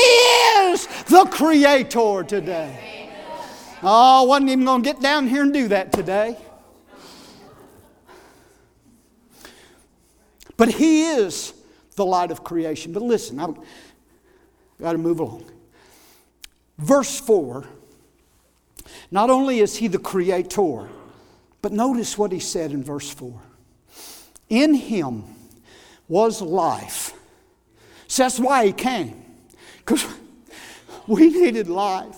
is 0.69 0.87
the 1.05 1.25
creator 1.31 2.23
today. 2.23 2.98
Oh, 3.81 4.23
I 4.23 4.27
wasn't 4.27 4.49
even 4.49 4.65
going 4.65 4.83
to 4.83 4.93
get 4.93 5.01
down 5.01 5.27
here 5.27 5.43
and 5.43 5.53
do 5.53 5.69
that 5.69 5.91
today. 5.91 6.37
But 10.57 10.69
He 10.69 11.03
is 11.03 11.53
the 11.95 12.05
light 12.05 12.31
of 12.31 12.43
creation. 12.43 12.91
But 12.91 13.03
listen, 13.03 13.39
I've 13.39 13.55
got 14.81 14.91
to 14.91 14.97
move 14.97 15.19
along. 15.19 15.45
Verse 16.77 17.19
4 17.19 17.65
not 19.11 19.29
only 19.29 19.59
is 19.59 19.77
He 19.77 19.87
the 19.87 19.99
creator, 19.99 20.89
but 21.61 21.71
notice 21.71 22.17
what 22.17 22.31
He 22.31 22.39
said 22.39 22.71
in 22.71 22.83
verse 22.83 23.09
4 23.09 23.39
In 24.49 24.73
Him 24.73 25.23
was 26.07 26.41
life. 26.41 27.13
So 28.07 28.23
that's 28.23 28.39
why 28.39 28.67
He 28.67 28.73
came, 28.73 29.23
because 29.77 30.05
we 31.07 31.29
needed 31.29 31.67
life. 31.67 32.17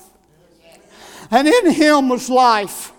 And 1.32 1.48
in 1.48 1.72
him 1.72 2.10
was 2.10 2.30
life. 2.30 2.92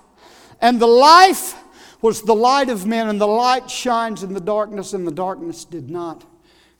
And 0.61 0.80
the 0.80 0.87
life 0.87 1.55
was 2.01 2.22
the 2.22 2.35
light 2.35 2.68
of 2.68 2.87
men, 2.87 3.09
and 3.09 3.20
the 3.20 3.26
light 3.26 3.70
shines 3.70 4.22
in 4.22 4.35
the 4.35 4.41
darkness, 4.41 4.95
and 4.95 5.07
the 5.07 5.12
darkness 5.12 5.64
did 5.64 5.91
not 5.91 6.24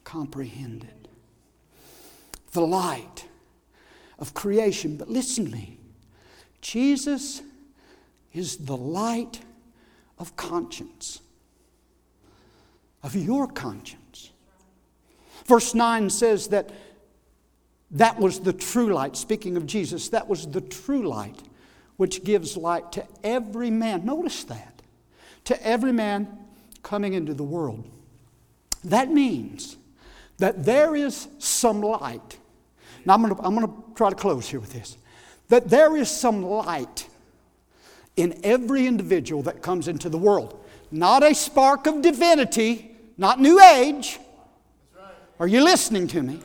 comprehend 0.03 0.85
it. 0.85 1.09
The 2.53 2.67
light 2.67 3.27
of 4.19 4.35
creation. 4.35 4.97
But 4.97 5.09
listen 5.09 5.47
to 5.47 5.53
me 5.53 5.79
Jesus 6.61 7.43
is 8.33 8.57
the 8.57 8.77
light 8.77 9.41
of 10.19 10.37
conscience, 10.37 11.21
of 13.03 13.15
your 13.15 13.47
conscience. 13.47 14.31
Verse 15.45 15.75
9 15.75 16.09
says 16.09 16.49
that 16.49 16.71
that 17.93 18.19
was 18.19 18.41
the 18.41 18.53
true 18.53 18.93
light. 18.93 19.17
Speaking 19.17 19.57
of 19.57 19.67
Jesus, 19.67 20.09
that 20.11 20.29
was 20.29 20.47
the 20.47 20.61
true 20.61 21.07
light 21.07 21.39
which 21.97 22.25
gives 22.25 22.57
light 22.57 22.91
to 22.93 23.07
every 23.23 23.71
man. 23.71 24.05
Notice 24.05 24.45
that. 24.45 24.83
To 25.45 25.67
every 25.67 25.93
man 25.93 26.27
coming 26.83 27.15
into 27.15 27.35
the 27.35 27.43
world. 27.43 27.89
That 28.85 29.11
means 29.11 29.77
that 30.39 30.65
there 30.65 30.97
is 30.97 31.29
some 31.39 31.83
light. 31.83 32.39
Now, 33.05 33.15
I'm 33.15 33.23
going 33.23 33.35
to 33.35 33.43
I'm 33.43 33.55
going 33.55 33.67
to 33.67 33.75
try 33.95 34.11
to 34.11 34.17
close 34.17 34.49
here 34.49 34.61
with 34.61 34.73
this. 34.73 34.97
That 35.49 35.69
there 35.69 35.97
is 35.97 36.11
some 36.11 36.43
light 36.43 37.07
in 38.17 38.41
every 38.43 38.87
individual 38.87 39.43
that 39.43 39.63
comes 39.63 39.89
into 39.89 40.09
the 40.09 40.19
world. 40.19 40.59
Not 40.91 41.23
a 41.23 41.35
spark 41.35 41.87
of 41.87 42.03
divinity, 42.03 42.97
not 43.17 43.41
New 43.41 43.61
Age. 43.61 44.19
Are 45.39 45.47
you 45.47 45.63
listening 45.63 46.07
to 46.09 46.23
me? 46.23 46.41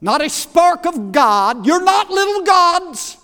Not 0.00 0.22
a 0.24 0.30
spark 0.30 0.86
of 0.86 1.12
God. 1.12 1.66
You're 1.66 1.82
not 1.82 2.10
little 2.10 2.42
gods. 2.42 3.16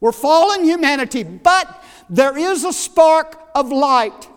We're 0.00 0.12
fallen 0.12 0.64
humanity, 0.64 1.22
but 1.22 1.84
there 2.10 2.36
is 2.36 2.64
a 2.64 2.72
spark 2.72 3.40
of 3.54 3.70
light 3.70 4.28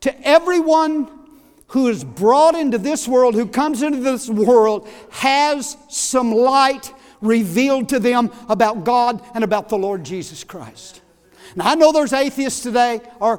to 0.00 0.26
everyone 0.26 1.08
who 1.68 1.88
is 1.88 2.04
brought 2.04 2.54
into 2.54 2.78
this 2.78 3.08
world, 3.08 3.34
who 3.34 3.46
comes 3.46 3.82
into 3.82 3.98
this 3.98 4.28
world, 4.28 4.88
has 5.10 5.76
some 5.88 6.32
light 6.32 6.92
revealed 7.20 7.88
to 7.88 7.98
them 7.98 8.30
about 8.48 8.84
God 8.84 9.22
and 9.34 9.42
about 9.42 9.68
the 9.68 9.78
Lord 9.78 10.04
Jesus 10.04 10.44
Christ. 10.44 11.00
Now, 11.54 11.70
I 11.70 11.74
know 11.74 11.92
there's 11.92 12.12
atheists 12.12 12.60
today, 12.60 13.00
or 13.20 13.38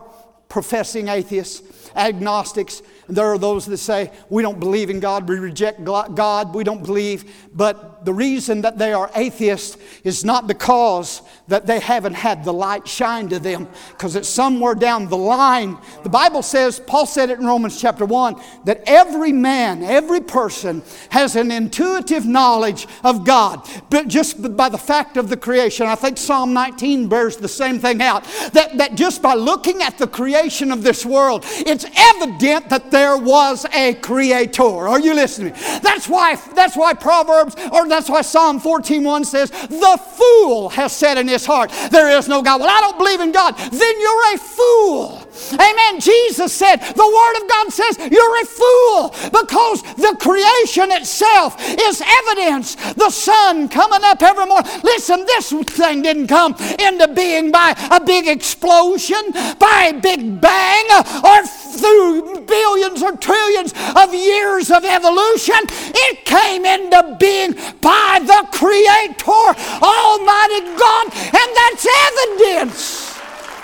professing 0.49 1.07
atheists, 1.07 1.91
agnostics, 1.95 2.81
there 3.09 3.27
are 3.27 3.37
those 3.37 3.65
that 3.65 3.77
say, 3.77 4.11
we 4.29 4.41
don't 4.41 4.59
believe 4.59 4.89
in 4.89 4.99
God, 4.99 5.27
we 5.27 5.37
reject 5.39 5.83
God, 5.83 6.53
we 6.53 6.63
don't 6.63 6.83
believe. 6.83 7.33
But 7.53 8.05
the 8.05 8.13
reason 8.13 8.61
that 8.61 8.77
they 8.77 8.93
are 8.93 9.09
atheists 9.15 9.77
is 10.03 10.23
not 10.23 10.47
because 10.47 11.21
that 11.47 11.65
they 11.65 11.79
haven't 11.79 12.13
had 12.13 12.43
the 12.43 12.53
light 12.53 12.87
shine 12.87 13.29
to 13.29 13.39
them, 13.39 13.67
because 13.91 14.15
it's 14.15 14.29
somewhere 14.29 14.75
down 14.75 15.07
the 15.07 15.17
line. 15.17 15.77
The 16.03 16.09
Bible 16.09 16.41
says, 16.41 16.79
Paul 16.79 17.05
said 17.05 17.29
it 17.29 17.39
in 17.39 17.45
Romans 17.45 17.79
chapter 17.79 18.05
1, 18.05 18.41
that 18.65 18.83
every 18.85 19.31
man, 19.31 19.83
every 19.83 20.21
person 20.21 20.83
has 21.09 21.35
an 21.35 21.51
intuitive 21.51 22.25
knowledge 22.25 22.87
of 23.03 23.25
God, 23.25 23.67
but 23.89 24.07
just 24.07 24.55
by 24.55 24.69
the 24.69 24.77
fact 24.77 25.17
of 25.17 25.29
the 25.29 25.37
creation. 25.37 25.87
I 25.87 25.95
think 25.95 26.17
Psalm 26.17 26.53
19 26.53 27.07
bears 27.07 27.37
the 27.37 27.47
same 27.47 27.79
thing 27.79 28.01
out. 28.01 28.23
That, 28.53 28.77
that 28.77 28.95
just 28.95 29.21
by 29.21 29.33
looking 29.33 29.81
at 29.81 29.97
the 29.97 30.07
creation 30.07 30.71
of 30.71 30.83
this 30.83 31.05
world, 31.05 31.43
it's 31.47 31.85
evident 31.95 32.69
that 32.69 32.91
there 32.97 33.15
was 33.15 33.63
a 33.73 33.93
creator. 33.93 34.63
Are 34.63 34.99
you 34.99 35.13
listening? 35.13 35.53
That's 35.83 36.09
why, 36.09 36.35
that's 36.55 36.75
why 36.75 36.95
Proverbs, 36.95 37.55
or 37.71 37.87
that's 37.87 38.09
why 38.09 38.21
Psalm 38.23 38.59
14.1 38.59 39.23
says, 39.23 39.51
the 39.51 39.99
fool 40.17 40.69
has 40.69 40.93
said 40.93 41.19
in 41.19 41.27
his 41.27 41.45
heart, 41.45 41.71
there 41.91 42.17
is 42.17 42.27
no 42.27 42.41
God. 42.41 42.59
Well, 42.59 42.69
I 42.69 42.81
don't 42.81 42.97
believe 42.97 43.21
in 43.21 43.31
God. 43.31 43.55
Then 43.55 44.01
you're 44.01 44.33
a 44.33 44.37
fool. 44.39 45.26
Amen. 45.53 45.99
Jesus 45.99 46.53
said, 46.53 46.77
the 46.77 47.07
Word 47.07 47.43
of 47.43 47.49
God 47.49 47.71
says, 47.71 47.97
you're 48.11 48.41
a 48.41 48.45
fool 48.45 49.09
because 49.31 49.81
the 49.95 50.15
creation 50.19 50.91
itself 50.91 51.55
is 51.59 52.01
evidence. 52.01 52.75
The 52.93 53.09
sun 53.09 53.69
coming 53.69 54.01
up 54.03 54.21
every 54.21 54.45
morning. 54.45 54.71
Listen, 54.83 55.25
this 55.25 55.51
thing 55.51 56.01
didn't 56.01 56.27
come 56.27 56.55
into 56.79 57.07
being 57.13 57.51
by 57.51 57.75
a 57.91 58.03
big 58.03 58.27
explosion, 58.27 59.31
by 59.59 59.93
a 59.95 59.99
big 59.99 60.41
bang, 60.41 60.85
or 61.23 61.45
through 61.45 62.45
billions 62.45 63.01
or 63.03 63.15
trillions 63.17 63.73
of 63.95 64.13
years 64.13 64.71
of 64.71 64.83
evolution. 64.83 65.57
It 65.69 66.25
came 66.25 66.65
into 66.65 67.17
being 67.19 67.53
by 67.81 68.19
the 68.23 68.47
Creator, 68.51 69.47
Almighty 69.81 70.61
God, 70.77 71.13
and 71.13 71.49
that's 71.55 71.87
evidence 72.07 73.16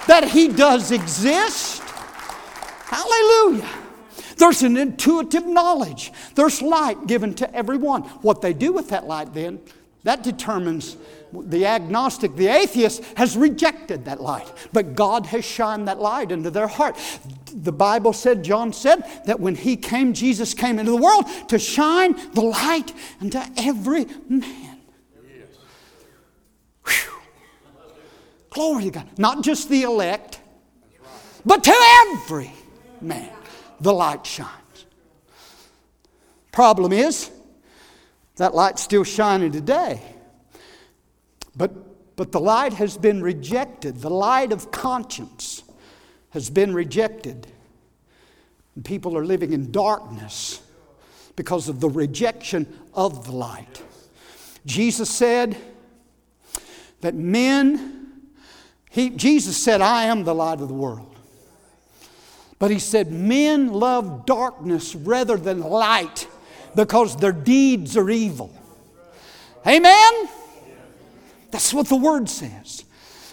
that 0.08 0.30
He 0.30 0.48
does 0.48 0.92
exist. 0.92 1.82
Hallelujah. 2.86 3.70
There's 4.38 4.64
an 4.64 4.78
intuitive 4.78 5.46
knowledge. 5.46 6.12
There's 6.36 6.62
light 6.62 7.08
given 7.08 7.34
to 7.36 7.56
everyone. 7.56 8.04
What 8.22 8.42
they 8.42 8.54
do 8.54 8.74
with 8.74 8.90
that 8.90 9.06
light, 9.06 9.34
then, 9.34 9.60
that 10.04 10.24
determines 10.24 10.98
the 11.32 11.66
agnostic, 11.66 12.36
the 12.36 12.48
atheist, 12.48 13.04
has 13.16 13.38
rejected 13.38 14.06
that 14.06 14.22
light. 14.22 14.52
But 14.74 14.96
God 14.96 15.26
has 15.28 15.46
shined 15.46 15.88
that 15.88 16.00
light 16.00 16.32
into 16.32 16.52
their 16.52 16.68
heart. 16.68 16.98
The 17.54 17.72
Bible 17.72 18.14
said, 18.14 18.44
John 18.44 18.74
said, 18.74 19.04
that 19.26 19.40
when 19.40 19.56
He 19.56 19.78
came, 19.78 20.14
Jesus 20.14 20.54
came 20.54 20.78
into 20.78 20.92
the 20.92 20.98
world 20.98 21.26
to 21.50 21.58
shine 21.58 22.16
the 22.34 22.42
light 22.42 22.94
into 23.22 23.44
every 23.58 24.06
man. 24.28 24.80
Whew. 26.86 27.13
Glory 28.54 28.86
to 28.86 28.92
God. 28.92 29.10
Not 29.18 29.44
just 29.44 29.68
the 29.70 29.84
elect, 29.84 30.40
but 31.46 31.64
to 31.64 31.74
every 31.74 32.52
man 33.02 33.32
the 33.82 33.94
light 33.94 34.26
shines. 34.26 34.86
Problem 36.52 36.94
is, 36.94 37.32
that 38.36 38.56
light's 38.56 38.82
still 38.82 39.04
shining 39.04 39.52
today. 39.52 40.02
But, 41.56 42.16
but 42.16 42.32
the 42.32 42.40
light 42.40 42.74
has 42.74 42.98
been 42.98 43.22
rejected. 43.22 43.98
The 43.98 44.10
light 44.10 44.52
of 44.52 44.72
conscience 44.72 45.64
has 46.32 46.50
been 46.50 46.74
rejected. 46.74 47.48
And 48.76 48.84
people 48.84 49.18
are 49.18 49.26
living 49.26 49.54
in 49.54 49.72
darkness 49.72 50.62
because 51.36 51.70
of 51.70 51.80
the 51.80 51.90
rejection 51.90 52.68
of 52.94 53.26
the 53.26 53.32
light. 53.32 53.82
Jesus 54.66 55.10
said 55.10 55.58
that 57.02 57.14
men, 57.14 58.03
he, 58.94 59.10
Jesus 59.10 59.58
said, 59.58 59.82
I 59.82 60.04
am 60.04 60.24
the 60.24 60.36
light 60.36 60.62
of 60.62 60.68
the 60.68 60.74
world. 60.76 61.16
But 62.60 62.70
he 62.70 62.78
said, 62.78 63.12
men 63.12 63.74
love 63.74 64.28
darkness 64.28 64.94
rather 64.94 65.36
than 65.36 65.62
light 65.62 66.28
because 66.76 67.18
their 67.18 67.32
deeds 67.32 67.98
are 67.98 68.12
evil. 68.12 68.56
Amen? 69.66 70.30
That's 71.50 71.74
what 71.74 71.88
the 71.88 71.96
word 71.96 72.30
says. 72.30 72.86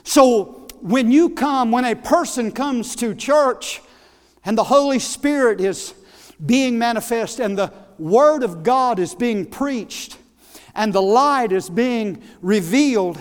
So 0.03 0.67
when 0.81 1.13
you 1.13 1.29
come, 1.29 1.71
when 1.73 1.85
a 1.85 1.95
person 1.95 2.53
comes 2.53 2.97
to 2.97 3.15
church 3.15 3.83
and 4.47 4.57
the 4.57 4.65
Holy 4.65 4.99
Spirit 4.99 5.61
is 5.61 5.93
being 6.45 6.79
manifest 6.79 7.39
and 7.39 7.59
the 7.59 7.71
Word 7.99 8.43
of 8.43 8.63
God 8.63 8.99
is 8.99 9.15
being 9.15 9.45
preached 9.45 10.17
and 10.75 10.91
the 10.91 11.03
light 11.03 11.53
is 11.53 11.69
being 11.69 12.23
revealed, 12.41 13.21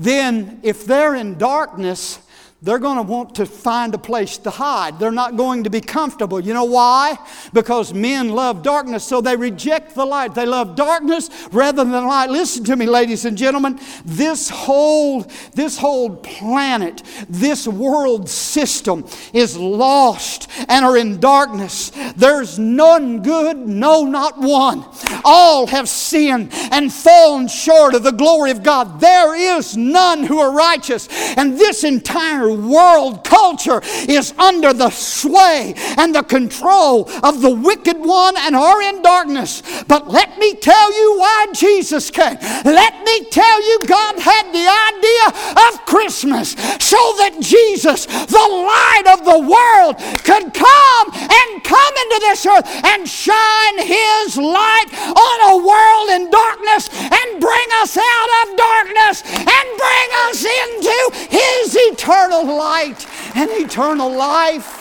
then 0.00 0.60
if 0.62 0.86
they're 0.86 1.14
in 1.14 1.36
darkness, 1.36 2.18
they're 2.62 2.78
going 2.78 2.96
to 2.96 3.02
want 3.02 3.36
to 3.36 3.46
find 3.46 3.94
a 3.94 3.98
place 3.98 4.36
to 4.36 4.50
hide. 4.50 4.98
They're 4.98 5.10
not 5.10 5.36
going 5.36 5.64
to 5.64 5.70
be 5.70 5.80
comfortable. 5.80 6.40
You 6.40 6.52
know 6.52 6.64
why? 6.64 7.16
Because 7.54 7.94
men 7.94 8.28
love 8.28 8.62
darkness, 8.62 9.02
so 9.02 9.22
they 9.22 9.34
reject 9.34 9.94
the 9.94 10.04
light. 10.04 10.34
They 10.34 10.44
love 10.44 10.76
darkness 10.76 11.30
rather 11.52 11.84
than 11.84 12.06
light. 12.06 12.28
Listen 12.28 12.62
to 12.64 12.76
me, 12.76 12.84
ladies 12.84 13.24
and 13.24 13.38
gentlemen. 13.38 13.80
This 14.04 14.50
whole, 14.50 15.22
this 15.54 15.78
whole 15.78 16.16
planet, 16.16 17.02
this 17.30 17.66
world 17.66 18.28
system 18.28 19.06
is 19.32 19.56
lost 19.56 20.50
and 20.68 20.84
are 20.84 20.98
in 20.98 21.18
darkness. 21.18 21.90
There's 22.14 22.58
none 22.58 23.22
good, 23.22 23.56
no, 23.56 24.04
not 24.04 24.38
one. 24.38 24.84
All 25.24 25.66
have 25.68 25.88
sinned 25.88 26.50
and 26.70 26.92
fallen 26.92 27.48
short 27.48 27.94
of 27.94 28.02
the 28.02 28.10
glory 28.10 28.50
of 28.50 28.62
God. 28.62 29.00
There 29.00 29.34
is 29.34 29.78
none 29.78 30.24
who 30.24 30.40
are 30.40 30.52
righteous. 30.52 31.08
And 31.38 31.58
this 31.58 31.84
entire 31.84 32.49
world 32.50 33.24
culture 33.24 33.80
is 34.08 34.32
under 34.38 34.72
the 34.72 34.90
sway 34.90 35.74
and 35.96 36.14
the 36.14 36.22
control 36.22 37.10
of 37.22 37.40
the 37.40 37.50
wicked 37.50 37.98
one 37.98 38.36
and 38.38 38.56
are 38.56 38.82
in 38.82 39.02
darkness. 39.02 39.62
But 39.88 40.08
let 40.08 40.38
me 40.38 40.54
tell 40.54 40.92
you 41.00 41.18
why 41.18 41.46
Jesus 41.54 42.10
came. 42.10 42.36
Let 42.64 43.04
me 43.04 43.24
tell 43.30 43.62
you, 43.62 43.78
God 43.86 44.18
had 44.18 44.52
the 44.52 44.66
idea 44.66 45.26
of 45.68 45.86
Christmas 45.86 46.52
so 46.78 47.00
that 47.18 47.38
Jesus, 47.40 48.06
the 48.06 48.48
light 48.50 49.06
of 49.12 49.24
the 49.24 49.40
world, 49.40 49.96
could 50.24 50.52
come 50.54 51.06
and 51.14 51.64
come 51.64 51.94
into 52.06 52.18
this 52.20 52.46
earth 52.46 52.66
and 52.84 53.08
shine 53.08 53.78
His 53.78 54.36
light 54.36 54.90
on 54.92 55.38
a 55.50 55.56
world 55.62 56.08
in 56.16 56.30
darkness 56.30 56.88
and 56.92 57.40
bring 57.40 57.68
us 57.82 57.96
out 57.96 58.30
of 58.42 58.56
darkness 58.56 59.22
and 59.24 59.66
bring 59.78 60.08
us 60.28 60.44
into 60.44 60.98
His 61.30 61.76
eternal 61.92 62.39
light 62.44 63.06
and 63.36 63.50
eternal 63.50 64.10
life. 64.10 64.80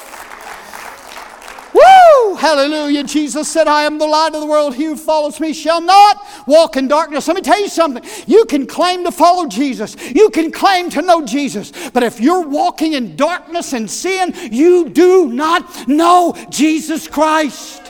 Woo! 1.74 2.36
Hallelujah. 2.36 3.04
Jesus 3.04 3.48
said, 3.48 3.68
I 3.68 3.84
am 3.84 3.98
the 3.98 4.08
light 4.08 4.34
of 4.34 4.42
the 4.42 4.48
world. 4.48 4.76
He 4.76 4.86
who 4.86 4.96
follows 4.96 5.40
me 5.40 5.54
shall 5.54 5.82
not 5.82 6.26
walk 6.48 6.78
in 6.78 6.88
darkness. 6.88 7.28
Let 7.28 7.36
me 7.36 7.42
tell 7.42 7.60
you 7.60 7.70
something. 7.70 8.04
You 8.26 8.46
can 8.46 8.66
claim 8.66 9.04
to 9.04 9.12
follow 9.12 9.48
Jesus, 9.48 9.96
you 10.12 10.30
can 10.30 10.52
claim 10.52 10.90
to 10.92 11.02
know 11.02 11.26
Jesus, 11.26 11.72
but 11.92 12.04
if 12.04 12.20
you're 12.20 12.48
walking 12.48 12.94
in 12.94 13.16
darkness 13.16 13.74
and 13.74 13.90
sin, 13.90 14.34
you 14.52 14.90
do 14.90 15.28
not 15.32 15.88
know 15.88 16.36
Jesus 16.50 17.08
Christ. 17.08 17.84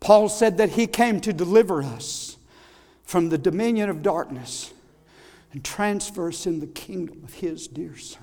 Paul 0.00 0.28
said 0.28 0.58
that 0.58 0.70
he 0.70 0.86
came 0.86 1.20
to 1.22 1.32
deliver 1.32 1.82
us 1.82 2.25
from 3.06 3.30
the 3.30 3.38
dominion 3.38 3.88
of 3.88 4.02
darkness 4.02 4.74
and 5.52 5.64
transfer 5.64 6.28
us 6.28 6.46
in 6.46 6.60
the 6.60 6.66
kingdom 6.66 7.22
of 7.24 7.34
His 7.34 7.68
dear 7.68 7.96
Son. 7.96 8.22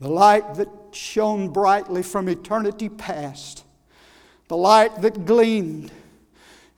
The 0.00 0.10
light 0.10 0.56
that 0.56 0.68
shone 0.90 1.48
brightly 1.48 2.02
from 2.02 2.28
eternity 2.28 2.90
past, 2.90 3.64
the 4.48 4.56
light 4.56 5.00
that 5.00 5.24
gleamed 5.24 5.90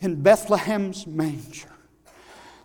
in 0.00 0.22
Bethlehem's 0.22 1.06
manger, 1.06 1.72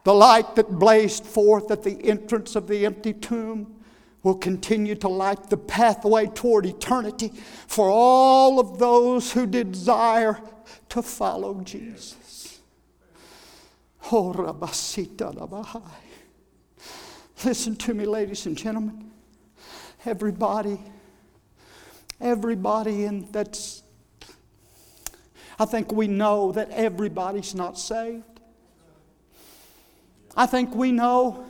the 0.04 0.14
light 0.14 0.56
that 0.56 0.70
blazed 0.70 1.26
forth 1.26 1.72
at 1.72 1.84
the 1.84 2.06
entrance 2.06 2.56
of 2.56 2.68
the 2.68 2.86
empty 2.86 3.14
tomb 3.14 3.74
will 4.22 4.36
continue 4.36 4.96
to 4.96 5.08
light 5.08 5.50
the 5.50 5.58
pathway 5.58 6.28
toward 6.28 6.66
eternity 6.66 7.32
for 7.68 7.90
all 7.90 8.60
of 8.60 8.78
those 8.78 9.32
who 9.32 9.46
desire 9.46 10.40
to 10.90 11.02
follow 11.02 11.62
Jesus. 11.62 12.23
Oh, 14.12 14.32
Listen 17.46 17.76
to 17.78 17.94
me, 17.94 18.06
ladies 18.06 18.46
and 18.46 18.58
gentlemen. 18.58 19.12
everybody, 20.06 20.80
everybody 22.20 23.06
in 23.06 23.32
that's, 23.32 23.84
I 25.58 25.66
think 25.66 25.92
we 25.92 26.08
know 26.08 26.52
that 26.52 26.70
everybody's 26.72 27.56
not 27.56 27.80
saved. 27.80 28.24
I 30.36 30.46
think 30.48 30.76
we 30.76 30.92
know 30.92 31.46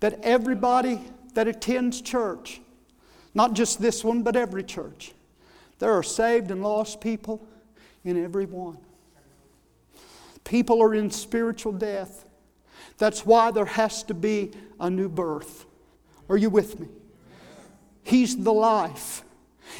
that 0.00 0.20
everybody 0.22 1.00
that 1.34 1.46
attends 1.46 2.00
church, 2.00 2.60
not 3.34 3.52
just 3.52 3.80
this 3.80 4.02
one, 4.02 4.22
but 4.22 4.36
every 4.36 4.64
church, 4.64 5.12
there 5.78 5.92
are 5.92 6.02
saved 6.02 6.50
and 6.50 6.62
lost 6.62 7.00
people 7.00 7.46
in 8.04 8.22
every 8.22 8.46
one. 8.46 8.78
People 10.44 10.82
are 10.82 10.94
in 10.94 11.10
spiritual 11.10 11.72
death. 11.72 12.24
That's 12.98 13.24
why 13.24 13.50
there 13.50 13.64
has 13.64 14.02
to 14.04 14.14
be 14.14 14.52
a 14.78 14.90
new 14.90 15.08
birth. 15.08 15.66
Are 16.28 16.36
you 16.36 16.50
with 16.50 16.78
me? 16.78 16.88
He's 18.02 18.36
the 18.36 18.52
life. 18.52 19.22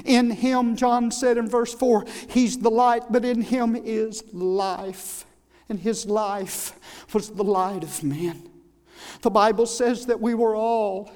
In 0.05 0.31
him, 0.31 0.77
John 0.77 1.11
said 1.11 1.37
in 1.37 1.49
verse 1.49 1.75
4, 1.75 2.05
He's 2.29 2.59
the 2.59 2.71
light, 2.71 3.05
but 3.11 3.25
in 3.25 3.43
him 3.43 3.77
is 3.77 4.23
life. 4.33 5.25
And 5.69 5.79
his 5.79 6.07
life 6.07 6.79
was 7.13 7.31
the 7.31 7.45
light 7.45 7.83
of 7.83 8.03
men. 8.03 8.49
The 9.23 9.31
Bible 9.31 9.67
says 9.67 10.07
that 10.07 10.21
we 10.21 10.35
were 10.35 10.55
all, 10.55 11.11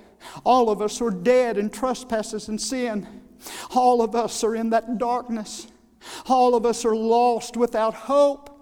all 0.44 0.70
of 0.70 0.80
us 0.80 1.00
are 1.00 1.10
dead 1.10 1.58
in 1.58 1.70
trespasses 1.70 2.48
and 2.48 2.60
sin. 2.60 3.06
All 3.74 4.02
of 4.02 4.14
us 4.14 4.42
are 4.42 4.54
in 4.54 4.70
that 4.70 4.98
darkness. 4.98 5.66
All 6.26 6.54
of 6.54 6.64
us 6.66 6.84
are 6.84 6.96
lost 6.96 7.56
without 7.56 7.94
hope. 7.94 8.53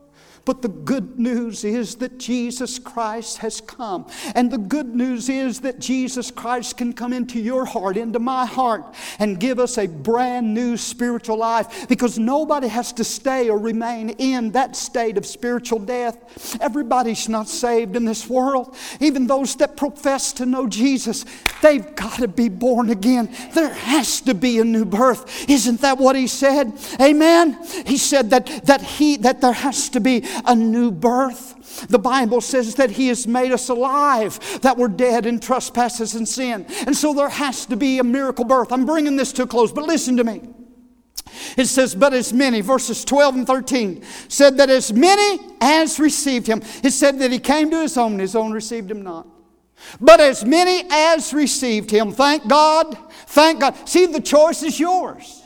But 0.44 0.62
the 0.62 0.68
good 0.68 1.20
news 1.20 1.64
is 1.64 1.96
that 1.96 2.18
Jesus 2.18 2.78
Christ 2.78 3.38
has 3.38 3.60
come. 3.60 4.06
And 4.34 4.50
the 4.50 4.58
good 4.58 4.94
news 4.94 5.28
is 5.28 5.60
that 5.60 5.78
Jesus 5.78 6.30
Christ 6.30 6.76
can 6.76 6.92
come 6.92 7.12
into 7.12 7.38
your 7.38 7.64
heart, 7.64 7.96
into 7.96 8.18
my 8.18 8.44
heart, 8.44 8.94
and 9.20 9.38
give 9.38 9.60
us 9.60 9.78
a 9.78 9.86
brand 9.86 10.52
new 10.52 10.76
spiritual 10.76 11.36
life 11.36 11.88
because 11.88 12.18
nobody 12.18 12.66
has 12.66 12.92
to 12.94 13.04
stay 13.04 13.50
or 13.50 13.58
remain 13.58 14.10
in 14.10 14.50
that 14.52 14.74
state 14.74 15.16
of 15.16 15.26
spiritual 15.26 15.78
death. 15.78 16.60
Everybody's 16.60 17.28
not 17.28 17.48
saved 17.48 17.94
in 17.94 18.04
this 18.04 18.28
world. 18.28 18.76
Even 18.98 19.28
those 19.28 19.54
that 19.56 19.76
profess 19.76 20.32
to 20.34 20.46
know 20.46 20.66
Jesus, 20.66 21.24
they've 21.60 21.94
got 21.94 22.18
to 22.18 22.28
be 22.28 22.48
born 22.48 22.90
again. 22.90 23.32
There 23.54 23.72
has 23.72 24.20
to 24.22 24.34
be 24.34 24.58
a 24.58 24.64
new 24.64 24.84
birth. 24.84 25.48
Isn't 25.48 25.82
that 25.82 25.98
what 25.98 26.16
he 26.16 26.26
said? 26.26 26.72
Amen. 27.00 27.58
He 27.86 27.96
said 27.96 28.30
that 28.30 28.46
that 28.66 28.82
he 28.82 29.16
that 29.18 29.40
there 29.40 29.52
has 29.52 29.88
to 29.90 30.00
be 30.00 30.24
a 30.44 30.54
new 30.54 30.90
birth. 30.90 31.86
The 31.88 31.98
Bible 31.98 32.40
says 32.40 32.74
that 32.76 32.90
He 32.92 33.08
has 33.08 33.26
made 33.26 33.52
us 33.52 33.68
alive, 33.68 34.60
that 34.62 34.76
we're 34.76 34.88
dead 34.88 35.26
in 35.26 35.40
trespasses 35.40 36.14
and 36.14 36.28
sin. 36.28 36.66
And 36.86 36.96
so 36.96 37.14
there 37.14 37.28
has 37.28 37.66
to 37.66 37.76
be 37.76 37.98
a 37.98 38.04
miracle 38.04 38.44
birth. 38.44 38.72
I'm 38.72 38.86
bringing 38.86 39.16
this 39.16 39.32
to 39.34 39.42
a 39.42 39.46
close, 39.46 39.72
but 39.72 39.84
listen 39.84 40.16
to 40.16 40.24
me. 40.24 40.42
It 41.56 41.66
says, 41.66 41.94
but 41.94 42.12
as 42.12 42.32
many, 42.32 42.60
verses 42.60 43.04
12 43.04 43.34
and 43.36 43.46
13, 43.46 44.04
said 44.28 44.56
that 44.58 44.70
as 44.70 44.92
many 44.92 45.40
as 45.60 45.98
received 45.98 46.46
him, 46.46 46.62
it 46.82 46.90
said 46.90 47.18
that 47.20 47.30
he 47.30 47.38
came 47.38 47.70
to 47.70 47.80
his 47.80 47.96
own, 47.96 48.18
his 48.18 48.34
own 48.34 48.52
received 48.52 48.90
him 48.90 49.02
not. 49.02 49.26
But 50.00 50.20
as 50.20 50.44
many 50.44 50.86
as 50.90 51.32
received 51.32 51.90
him, 51.90 52.12
thank 52.12 52.46
God, 52.46 52.96
thank 53.26 53.60
God. 53.60 53.88
See, 53.88 54.06
the 54.06 54.20
choice 54.20 54.62
is 54.62 54.78
yours. 54.78 55.41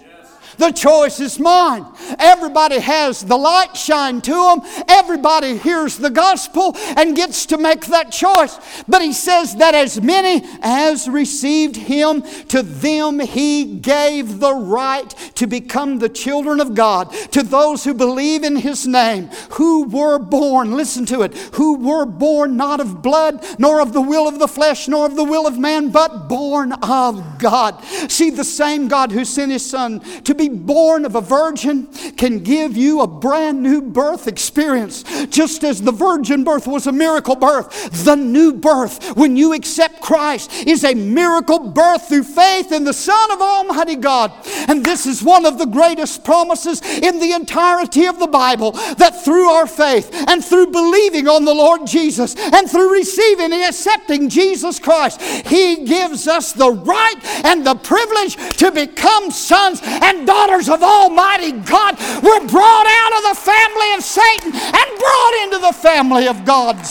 The 0.59 0.71
choice 0.71 1.21
is 1.21 1.39
mine. 1.39 1.87
Everybody 2.19 2.79
has 2.81 3.23
the 3.23 3.37
light 3.37 3.77
shine 3.77 4.21
to 4.23 4.33
them. 4.33 4.85
Everybody 4.89 5.59
hears 5.59 5.97
the 5.97 6.11
gospel 6.11 6.75
and 6.97 7.17
gets 7.17 7.47
to 7.47 7.59
make 7.59 7.87
that 7.87 8.11
choice. 8.11 8.59
But 8.89 9.03
he 9.03 9.13
says 9.13 9.57
that 9.57 9.75
as 9.75 10.01
many 10.01 10.47
as 10.63 11.09
received 11.09 11.77
him, 11.77 12.23
to 12.49 12.63
them 12.63 13.21
he 13.21 13.65
gave 13.65 14.41
the 14.41 14.55
right 14.55 15.09
to 15.35 15.47
become 15.47 15.99
the 15.99 16.09
children 16.09 16.61
of 16.61 16.75
God. 16.75 17.13
To 17.33 17.43
those 17.43 17.85
who 17.85 17.95
believe 17.95 18.43
in 18.43 18.57
his 18.57 18.87
name, 18.87 19.29
who 19.53 19.85
were 19.85 20.19
born, 20.19 20.73
listen 20.73 21.07
to 21.07 21.23
it, 21.23 21.37
who 21.55 21.77
were 21.77 22.07
born 22.07 22.57
not 22.57 22.81
of 22.81 23.03
blood, 23.03 23.45
nor 23.59 23.81
of 23.81 23.93
the 23.93 24.01
will 24.01 24.29
of 24.29 24.39
the 24.39 24.49
flesh, 24.49 24.89
nor 24.89 25.07
of 25.07 25.17
the 25.17 25.25
will 25.25 25.47
of 25.47 25.59
man, 25.59 25.91
but 25.91 26.29
born 26.29 26.73
of 26.73 27.39
God. 27.39 27.83
See, 28.09 28.31
the 28.31 28.45
same 28.45 28.89
God 28.89 29.13
who 29.13 29.25
sent 29.25 29.53
his 29.53 29.69
son 29.69 30.01
to 30.25 30.35
born 30.49 31.05
of 31.05 31.15
a 31.15 31.21
virgin 31.21 31.87
can 32.17 32.43
give 32.43 32.77
you 32.77 33.01
a 33.01 33.07
brand 33.07 33.63
new 33.63 33.83
birth 33.83 34.29
experience. 34.29 35.05
Just 35.27 35.65
as 35.65 35.83
the 35.83 35.93
virgin 35.93 36.45
birth 36.45 36.67
was 36.67 36.87
a 36.87 36.93
miracle 36.93 37.37
birth, 37.37 38.05
the 38.05 38.15
new 38.15 38.53
birth, 38.53 39.17
when 39.17 39.37
you 39.37 39.53
accept 39.53 40.01
Christ, 40.01 40.53
is 40.67 40.85
a 40.85 40.95
miracle 40.95 41.59
birth 41.59 42.09
through 42.09 42.25
faith 42.25 42.73
in 42.73 42.85
the 42.85 42.93
Son 42.93 43.33
of 43.33 43.41
Almighty 43.41 43.97
God. 43.97 44.33
And 44.69 44.85
this 44.85 45.07
is 45.07 45.23
one 45.23 45.47
of 45.47 45.59
the 45.59 45.67
greatest 45.67 46.25
promises 46.25 46.81
in 46.83 47.19
the 47.21 47.33
entirety 47.33 48.07
of 48.07 48.19
the 48.19 48.27
Bible 48.27 48.73
that 48.73 49.25
through 49.25 49.49
our 49.49 49.67
faith 49.67 50.11
and 50.29 50.45
through 50.45 50.69
believing 50.69 51.29
on 51.29 51.45
the 51.45 51.55
Lord 51.55 51.87
Jesus 51.87 52.35
and 52.37 52.71
through 52.71 52.93
receiving 52.93 53.53
and 53.53 53.65
accepting 53.65 54.29
Jesus 54.29 54.79
Christ, 54.79 55.21
He 55.21 55.85
gives 55.85 56.29
us 56.29 56.53
the 56.53 56.71
right 56.71 57.21
and 57.45 57.67
the 57.67 57.75
privilege 57.75 58.37
to 58.59 58.71
become 58.71 59.31
sons 59.31 59.81
and 59.83 60.27
daughters 60.27 60.36
daughters 60.37 60.69
of 60.69 60.83
Almighty 60.83 61.53
God 61.53 61.99
were 62.23 62.47
brought 62.47 62.87
out 62.87 63.17
of 63.17 63.37
the 63.37 63.41
family 63.41 63.95
of 63.95 64.03
Satan 64.03 64.53
and 64.55 64.99
brought 64.99 65.43
into 65.45 65.59
the 65.59 65.73
family 65.73 66.29
of 66.29 66.45
God's 66.45 66.91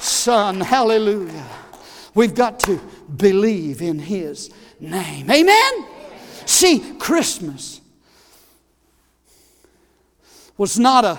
Son. 0.00 0.60
Hallelujah. 0.60 1.46
We've 2.14 2.34
got 2.34 2.58
to 2.60 2.80
believe 3.16 3.80
in 3.80 4.00
His 4.00 4.52
name. 4.80 5.30
Amen? 5.30 5.86
See, 6.46 6.94
Christmas 6.98 7.80
was 10.56 10.76
not 10.76 11.04
an 11.04 11.18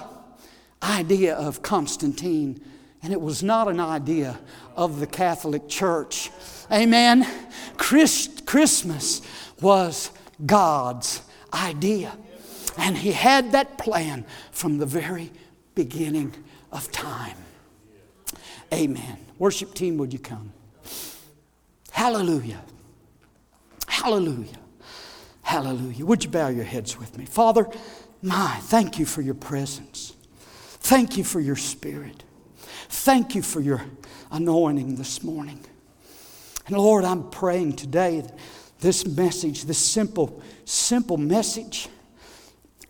idea 0.84 1.36
of 1.36 1.62
Constantine, 1.62 2.62
and 3.01 3.14
it 3.14 3.22
was 3.22 3.43
not 3.43 3.70
an 3.70 3.80
idea 3.80 4.38
of 4.76 4.99
the 4.99 5.08
Catholic 5.08 5.70
Church. 5.70 6.32
Amen? 6.70 7.26
Christ, 7.78 8.45
Christmas 8.45 9.22
was 9.62 10.12
God's 10.45 11.22
idea. 11.56 12.18
And 12.78 12.97
he 12.97 13.14
had 13.14 13.53
that 13.53 13.78
plan 13.78 14.26
from 14.51 14.78
the 14.78 14.86
very 14.86 15.32
beginning 15.74 16.34
of 16.72 16.91
time. 16.91 17.38
Amen. 18.74 19.18
Worship 19.39 19.74
team, 19.74 19.97
would 19.97 20.12
you 20.12 20.20
come? 20.20 20.51
Hallelujah. 21.91 22.62
Hallelujah. 23.88 24.60
Hallelujah. 25.41 26.06
Would 26.06 26.24
you 26.24 26.30
bow 26.30 26.49
your 26.49 26.66
heads 26.66 26.97
with 26.97 27.18
me? 27.18 27.26
Father, 27.26 27.68
my, 28.22 28.58
thank 28.64 28.99
you 28.99 29.06
for 29.06 29.22
your 29.22 29.36
presence. 29.36 30.14
Thank 30.80 31.18
you 31.18 31.24
for 31.24 31.39
your 31.39 31.56
spirit. 31.56 32.24
Thank 32.89 33.36
you 33.36 33.41
for 33.41 33.62
your 33.62 33.84
anointing 34.32 34.95
this 34.95 35.24
morning. 35.24 35.64
And 36.68 36.78
Lord, 36.78 37.06
I'm 37.06 37.30
praying 37.30 37.74
today 37.74 38.24
this 38.86 39.07
message, 39.07 39.65
this 39.65 39.79
simple, 39.79 40.43
simple 40.63 41.17
message, 41.17 41.89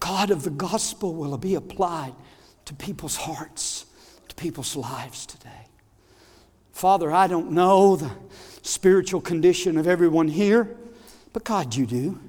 God 0.01 0.29
of 0.29 0.43
the 0.43 0.49
gospel 0.49 1.15
will 1.15 1.37
be 1.37 1.55
applied 1.55 2.13
to 2.65 2.73
people's 2.73 3.15
hearts, 3.15 3.85
to 4.27 4.35
people's 4.35 4.75
lives 4.75 5.25
today. 5.25 5.69
Father, 6.73 7.13
I 7.13 7.27
don't 7.27 7.51
know 7.51 7.95
the 7.95 8.11
spiritual 8.61 9.21
condition 9.21 9.77
of 9.77 9.87
everyone 9.87 10.27
here, 10.27 10.75
but 11.31 11.45
God, 11.45 11.73
you 11.73 11.85
do. 11.85 12.19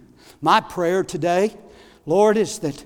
My 0.40 0.60
prayer 0.60 1.02
today, 1.02 1.52
Lord, 2.06 2.36
is 2.36 2.60
that 2.60 2.84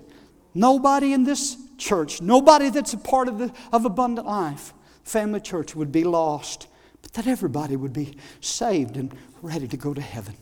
nobody 0.55 1.12
in 1.12 1.24
this 1.24 1.59
church, 1.76 2.22
nobody 2.22 2.70
that's 2.70 2.95
a 2.95 2.99
part 2.99 3.28
of, 3.28 3.39
the, 3.39 3.53
of 3.70 3.85
Abundant 3.85 4.26
Life, 4.26 4.72
Family 5.05 5.41
Church, 5.41 5.76
would 5.76 5.93
be 5.93 6.05
lost, 6.05 6.68
but 7.03 7.12
that 7.12 7.26
everybody 7.26 7.76
would 7.76 7.93
be 7.93 8.16
saved 8.41 8.97
and 8.97 9.14
ready 9.43 9.68
to 9.68 9.76
go 9.76 9.93
to 9.93 10.01
heaven. 10.01 10.37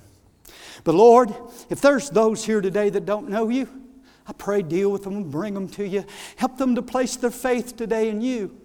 But 0.84 0.94
Lord, 0.94 1.34
if 1.70 1.80
there's 1.80 2.10
those 2.10 2.44
here 2.44 2.60
today 2.60 2.90
that 2.90 3.06
don't 3.06 3.28
know 3.28 3.48
you, 3.48 3.68
I 4.26 4.32
pray 4.32 4.62
deal 4.62 4.90
with 4.90 5.04
them 5.04 5.16
and 5.16 5.30
bring 5.30 5.54
them 5.54 5.68
to 5.70 5.86
you. 5.86 6.04
Help 6.36 6.58
them 6.58 6.74
to 6.74 6.82
place 6.82 7.16
their 7.16 7.30
faith 7.30 7.76
today 7.76 8.10
in 8.10 8.20
you 8.20 8.56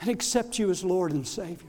and 0.00 0.08
accept 0.08 0.58
you 0.58 0.70
as 0.70 0.84
Lord 0.84 1.12
and 1.12 1.26
Savior. 1.26 1.66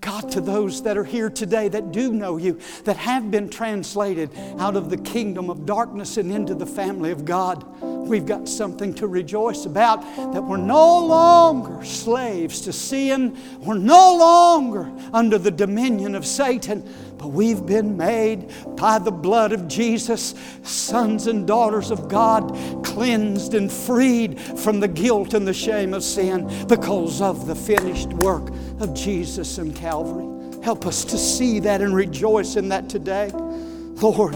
God, 0.00 0.30
to 0.32 0.40
those 0.40 0.82
that 0.84 0.96
are 0.96 1.04
here 1.04 1.28
today 1.28 1.68
that 1.68 1.92
do 1.92 2.12
know 2.12 2.38
you, 2.38 2.58
that 2.84 2.96
have 2.96 3.30
been 3.30 3.50
translated 3.50 4.30
out 4.58 4.74
of 4.74 4.88
the 4.88 4.96
kingdom 4.96 5.50
of 5.50 5.66
darkness 5.66 6.16
and 6.16 6.32
into 6.32 6.54
the 6.54 6.66
family 6.66 7.10
of 7.10 7.26
God, 7.26 7.66
we've 7.82 8.24
got 8.24 8.48
something 8.48 8.94
to 8.94 9.06
rejoice 9.06 9.66
about 9.66 10.00
that 10.32 10.42
we're 10.42 10.56
no 10.56 11.04
longer 11.04 11.84
slaves 11.84 12.62
to 12.62 12.72
sin, 12.72 13.36
we're 13.60 13.76
no 13.76 14.16
longer 14.16 14.90
under 15.12 15.36
the 15.36 15.50
dominion 15.50 16.14
of 16.14 16.24
Satan, 16.24 16.82
but 17.18 17.28
we've 17.28 17.66
been 17.66 17.98
made 17.98 18.50
by 18.76 18.98
the 18.98 19.10
blood 19.10 19.52
of 19.52 19.68
Jesus, 19.68 20.34
sons 20.62 21.26
and 21.26 21.46
daughters 21.46 21.90
of 21.90 22.08
God, 22.08 22.56
cleansed 22.82 23.52
and 23.52 23.70
freed 23.70 24.40
from 24.40 24.80
the 24.80 24.88
guilt 24.88 25.34
and 25.34 25.46
the 25.46 25.52
shame 25.52 25.92
of 25.92 26.02
sin 26.02 26.66
because 26.66 27.20
of 27.20 27.46
the 27.46 27.54
finished 27.54 28.08
work 28.14 28.50
of 28.80 28.94
Jesus 28.94 29.58
and 29.58 29.74
Calvary. 29.74 30.26
Help 30.62 30.86
us 30.86 31.04
to 31.06 31.16
see 31.16 31.60
that 31.60 31.80
and 31.80 31.94
rejoice 31.94 32.56
in 32.56 32.68
that 32.68 32.88
today. 32.88 33.30
Lord, 33.34 34.34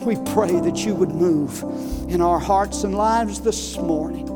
we 0.00 0.16
pray 0.32 0.52
that 0.60 0.84
you 0.84 0.94
would 0.94 1.10
move 1.10 1.62
in 2.10 2.20
our 2.20 2.38
hearts 2.38 2.84
and 2.84 2.94
lives 2.94 3.40
this 3.40 3.78
morning. 3.78 4.26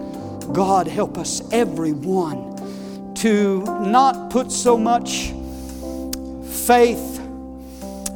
God, 0.52 0.86
help 0.86 1.18
us, 1.18 1.42
everyone, 1.52 3.14
to 3.16 3.62
not 3.82 4.30
put 4.30 4.52
so 4.52 4.78
much 4.78 5.32
faith 6.66 7.18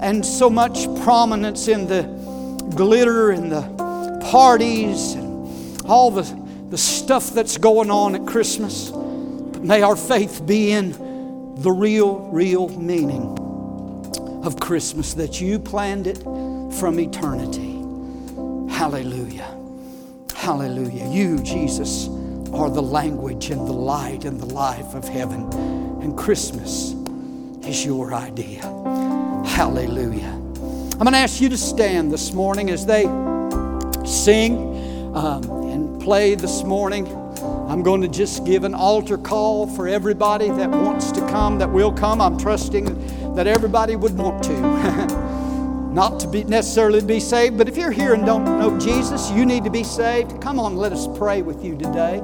and 0.00 0.24
so 0.24 0.48
much 0.48 0.84
prominence 1.02 1.68
in 1.68 1.86
the 1.86 2.02
glitter 2.74 3.30
and 3.30 3.50
the 3.50 3.62
parties 4.30 5.14
and 5.14 5.82
all 5.84 6.10
the, 6.10 6.22
the 6.70 6.78
stuff 6.78 7.30
that's 7.30 7.58
going 7.58 7.90
on 7.90 8.14
at 8.14 8.26
Christmas. 8.26 8.90
But 8.90 9.62
may 9.62 9.82
our 9.82 9.96
faith 9.96 10.46
be 10.46 10.70
in 10.70 11.09
the 11.60 11.70
real, 11.70 12.20
real 12.32 12.70
meaning 12.70 13.36
of 14.42 14.58
Christmas 14.58 15.12
that 15.12 15.42
you 15.42 15.58
planned 15.58 16.06
it 16.06 16.22
from 16.78 16.98
eternity. 16.98 17.74
Hallelujah. 18.74 19.54
Hallelujah. 20.34 21.06
You, 21.10 21.38
Jesus, 21.40 22.08
are 22.54 22.70
the 22.70 22.80
language 22.80 23.50
and 23.50 23.68
the 23.68 23.74
light 23.74 24.24
and 24.24 24.40
the 24.40 24.46
life 24.46 24.94
of 24.94 25.06
heaven. 25.06 25.42
And 26.00 26.16
Christmas 26.16 26.92
is 27.66 27.84
your 27.84 28.14
idea. 28.14 28.62
Hallelujah. 29.44 30.30
I'm 30.30 31.04
going 31.04 31.12
to 31.12 31.18
ask 31.18 31.42
you 31.42 31.50
to 31.50 31.58
stand 31.58 32.10
this 32.10 32.32
morning 32.32 32.70
as 32.70 32.86
they 32.86 33.02
sing 34.06 35.14
um, 35.14 35.44
and 35.68 36.00
play 36.00 36.36
this 36.36 36.62
morning. 36.64 37.19
I'm 37.70 37.84
going 37.84 38.02
to 38.02 38.08
just 38.08 38.44
give 38.44 38.64
an 38.64 38.74
altar 38.74 39.16
call 39.16 39.64
for 39.64 39.86
everybody 39.86 40.48
that 40.48 40.68
wants 40.68 41.12
to 41.12 41.20
come, 41.28 41.56
that 41.60 41.70
will 41.70 41.92
come. 41.92 42.20
I'm 42.20 42.36
trusting 42.36 43.36
that 43.36 43.46
everybody 43.46 43.94
would 43.94 44.18
want 44.18 44.42
to. 44.42 44.60
not 45.92 46.18
to 46.18 46.26
be 46.26 46.42
necessarily 46.42 47.00
be 47.00 47.20
saved, 47.20 47.56
but 47.56 47.68
if 47.68 47.76
you're 47.76 47.92
here 47.92 48.12
and 48.12 48.26
don't 48.26 48.44
know 48.44 48.76
Jesus, 48.80 49.30
you 49.30 49.46
need 49.46 49.62
to 49.62 49.70
be 49.70 49.84
saved. 49.84 50.42
Come 50.42 50.58
on, 50.58 50.76
let 50.76 50.92
us 50.92 51.06
pray 51.16 51.42
with 51.42 51.64
you 51.64 51.78
today. 51.78 52.20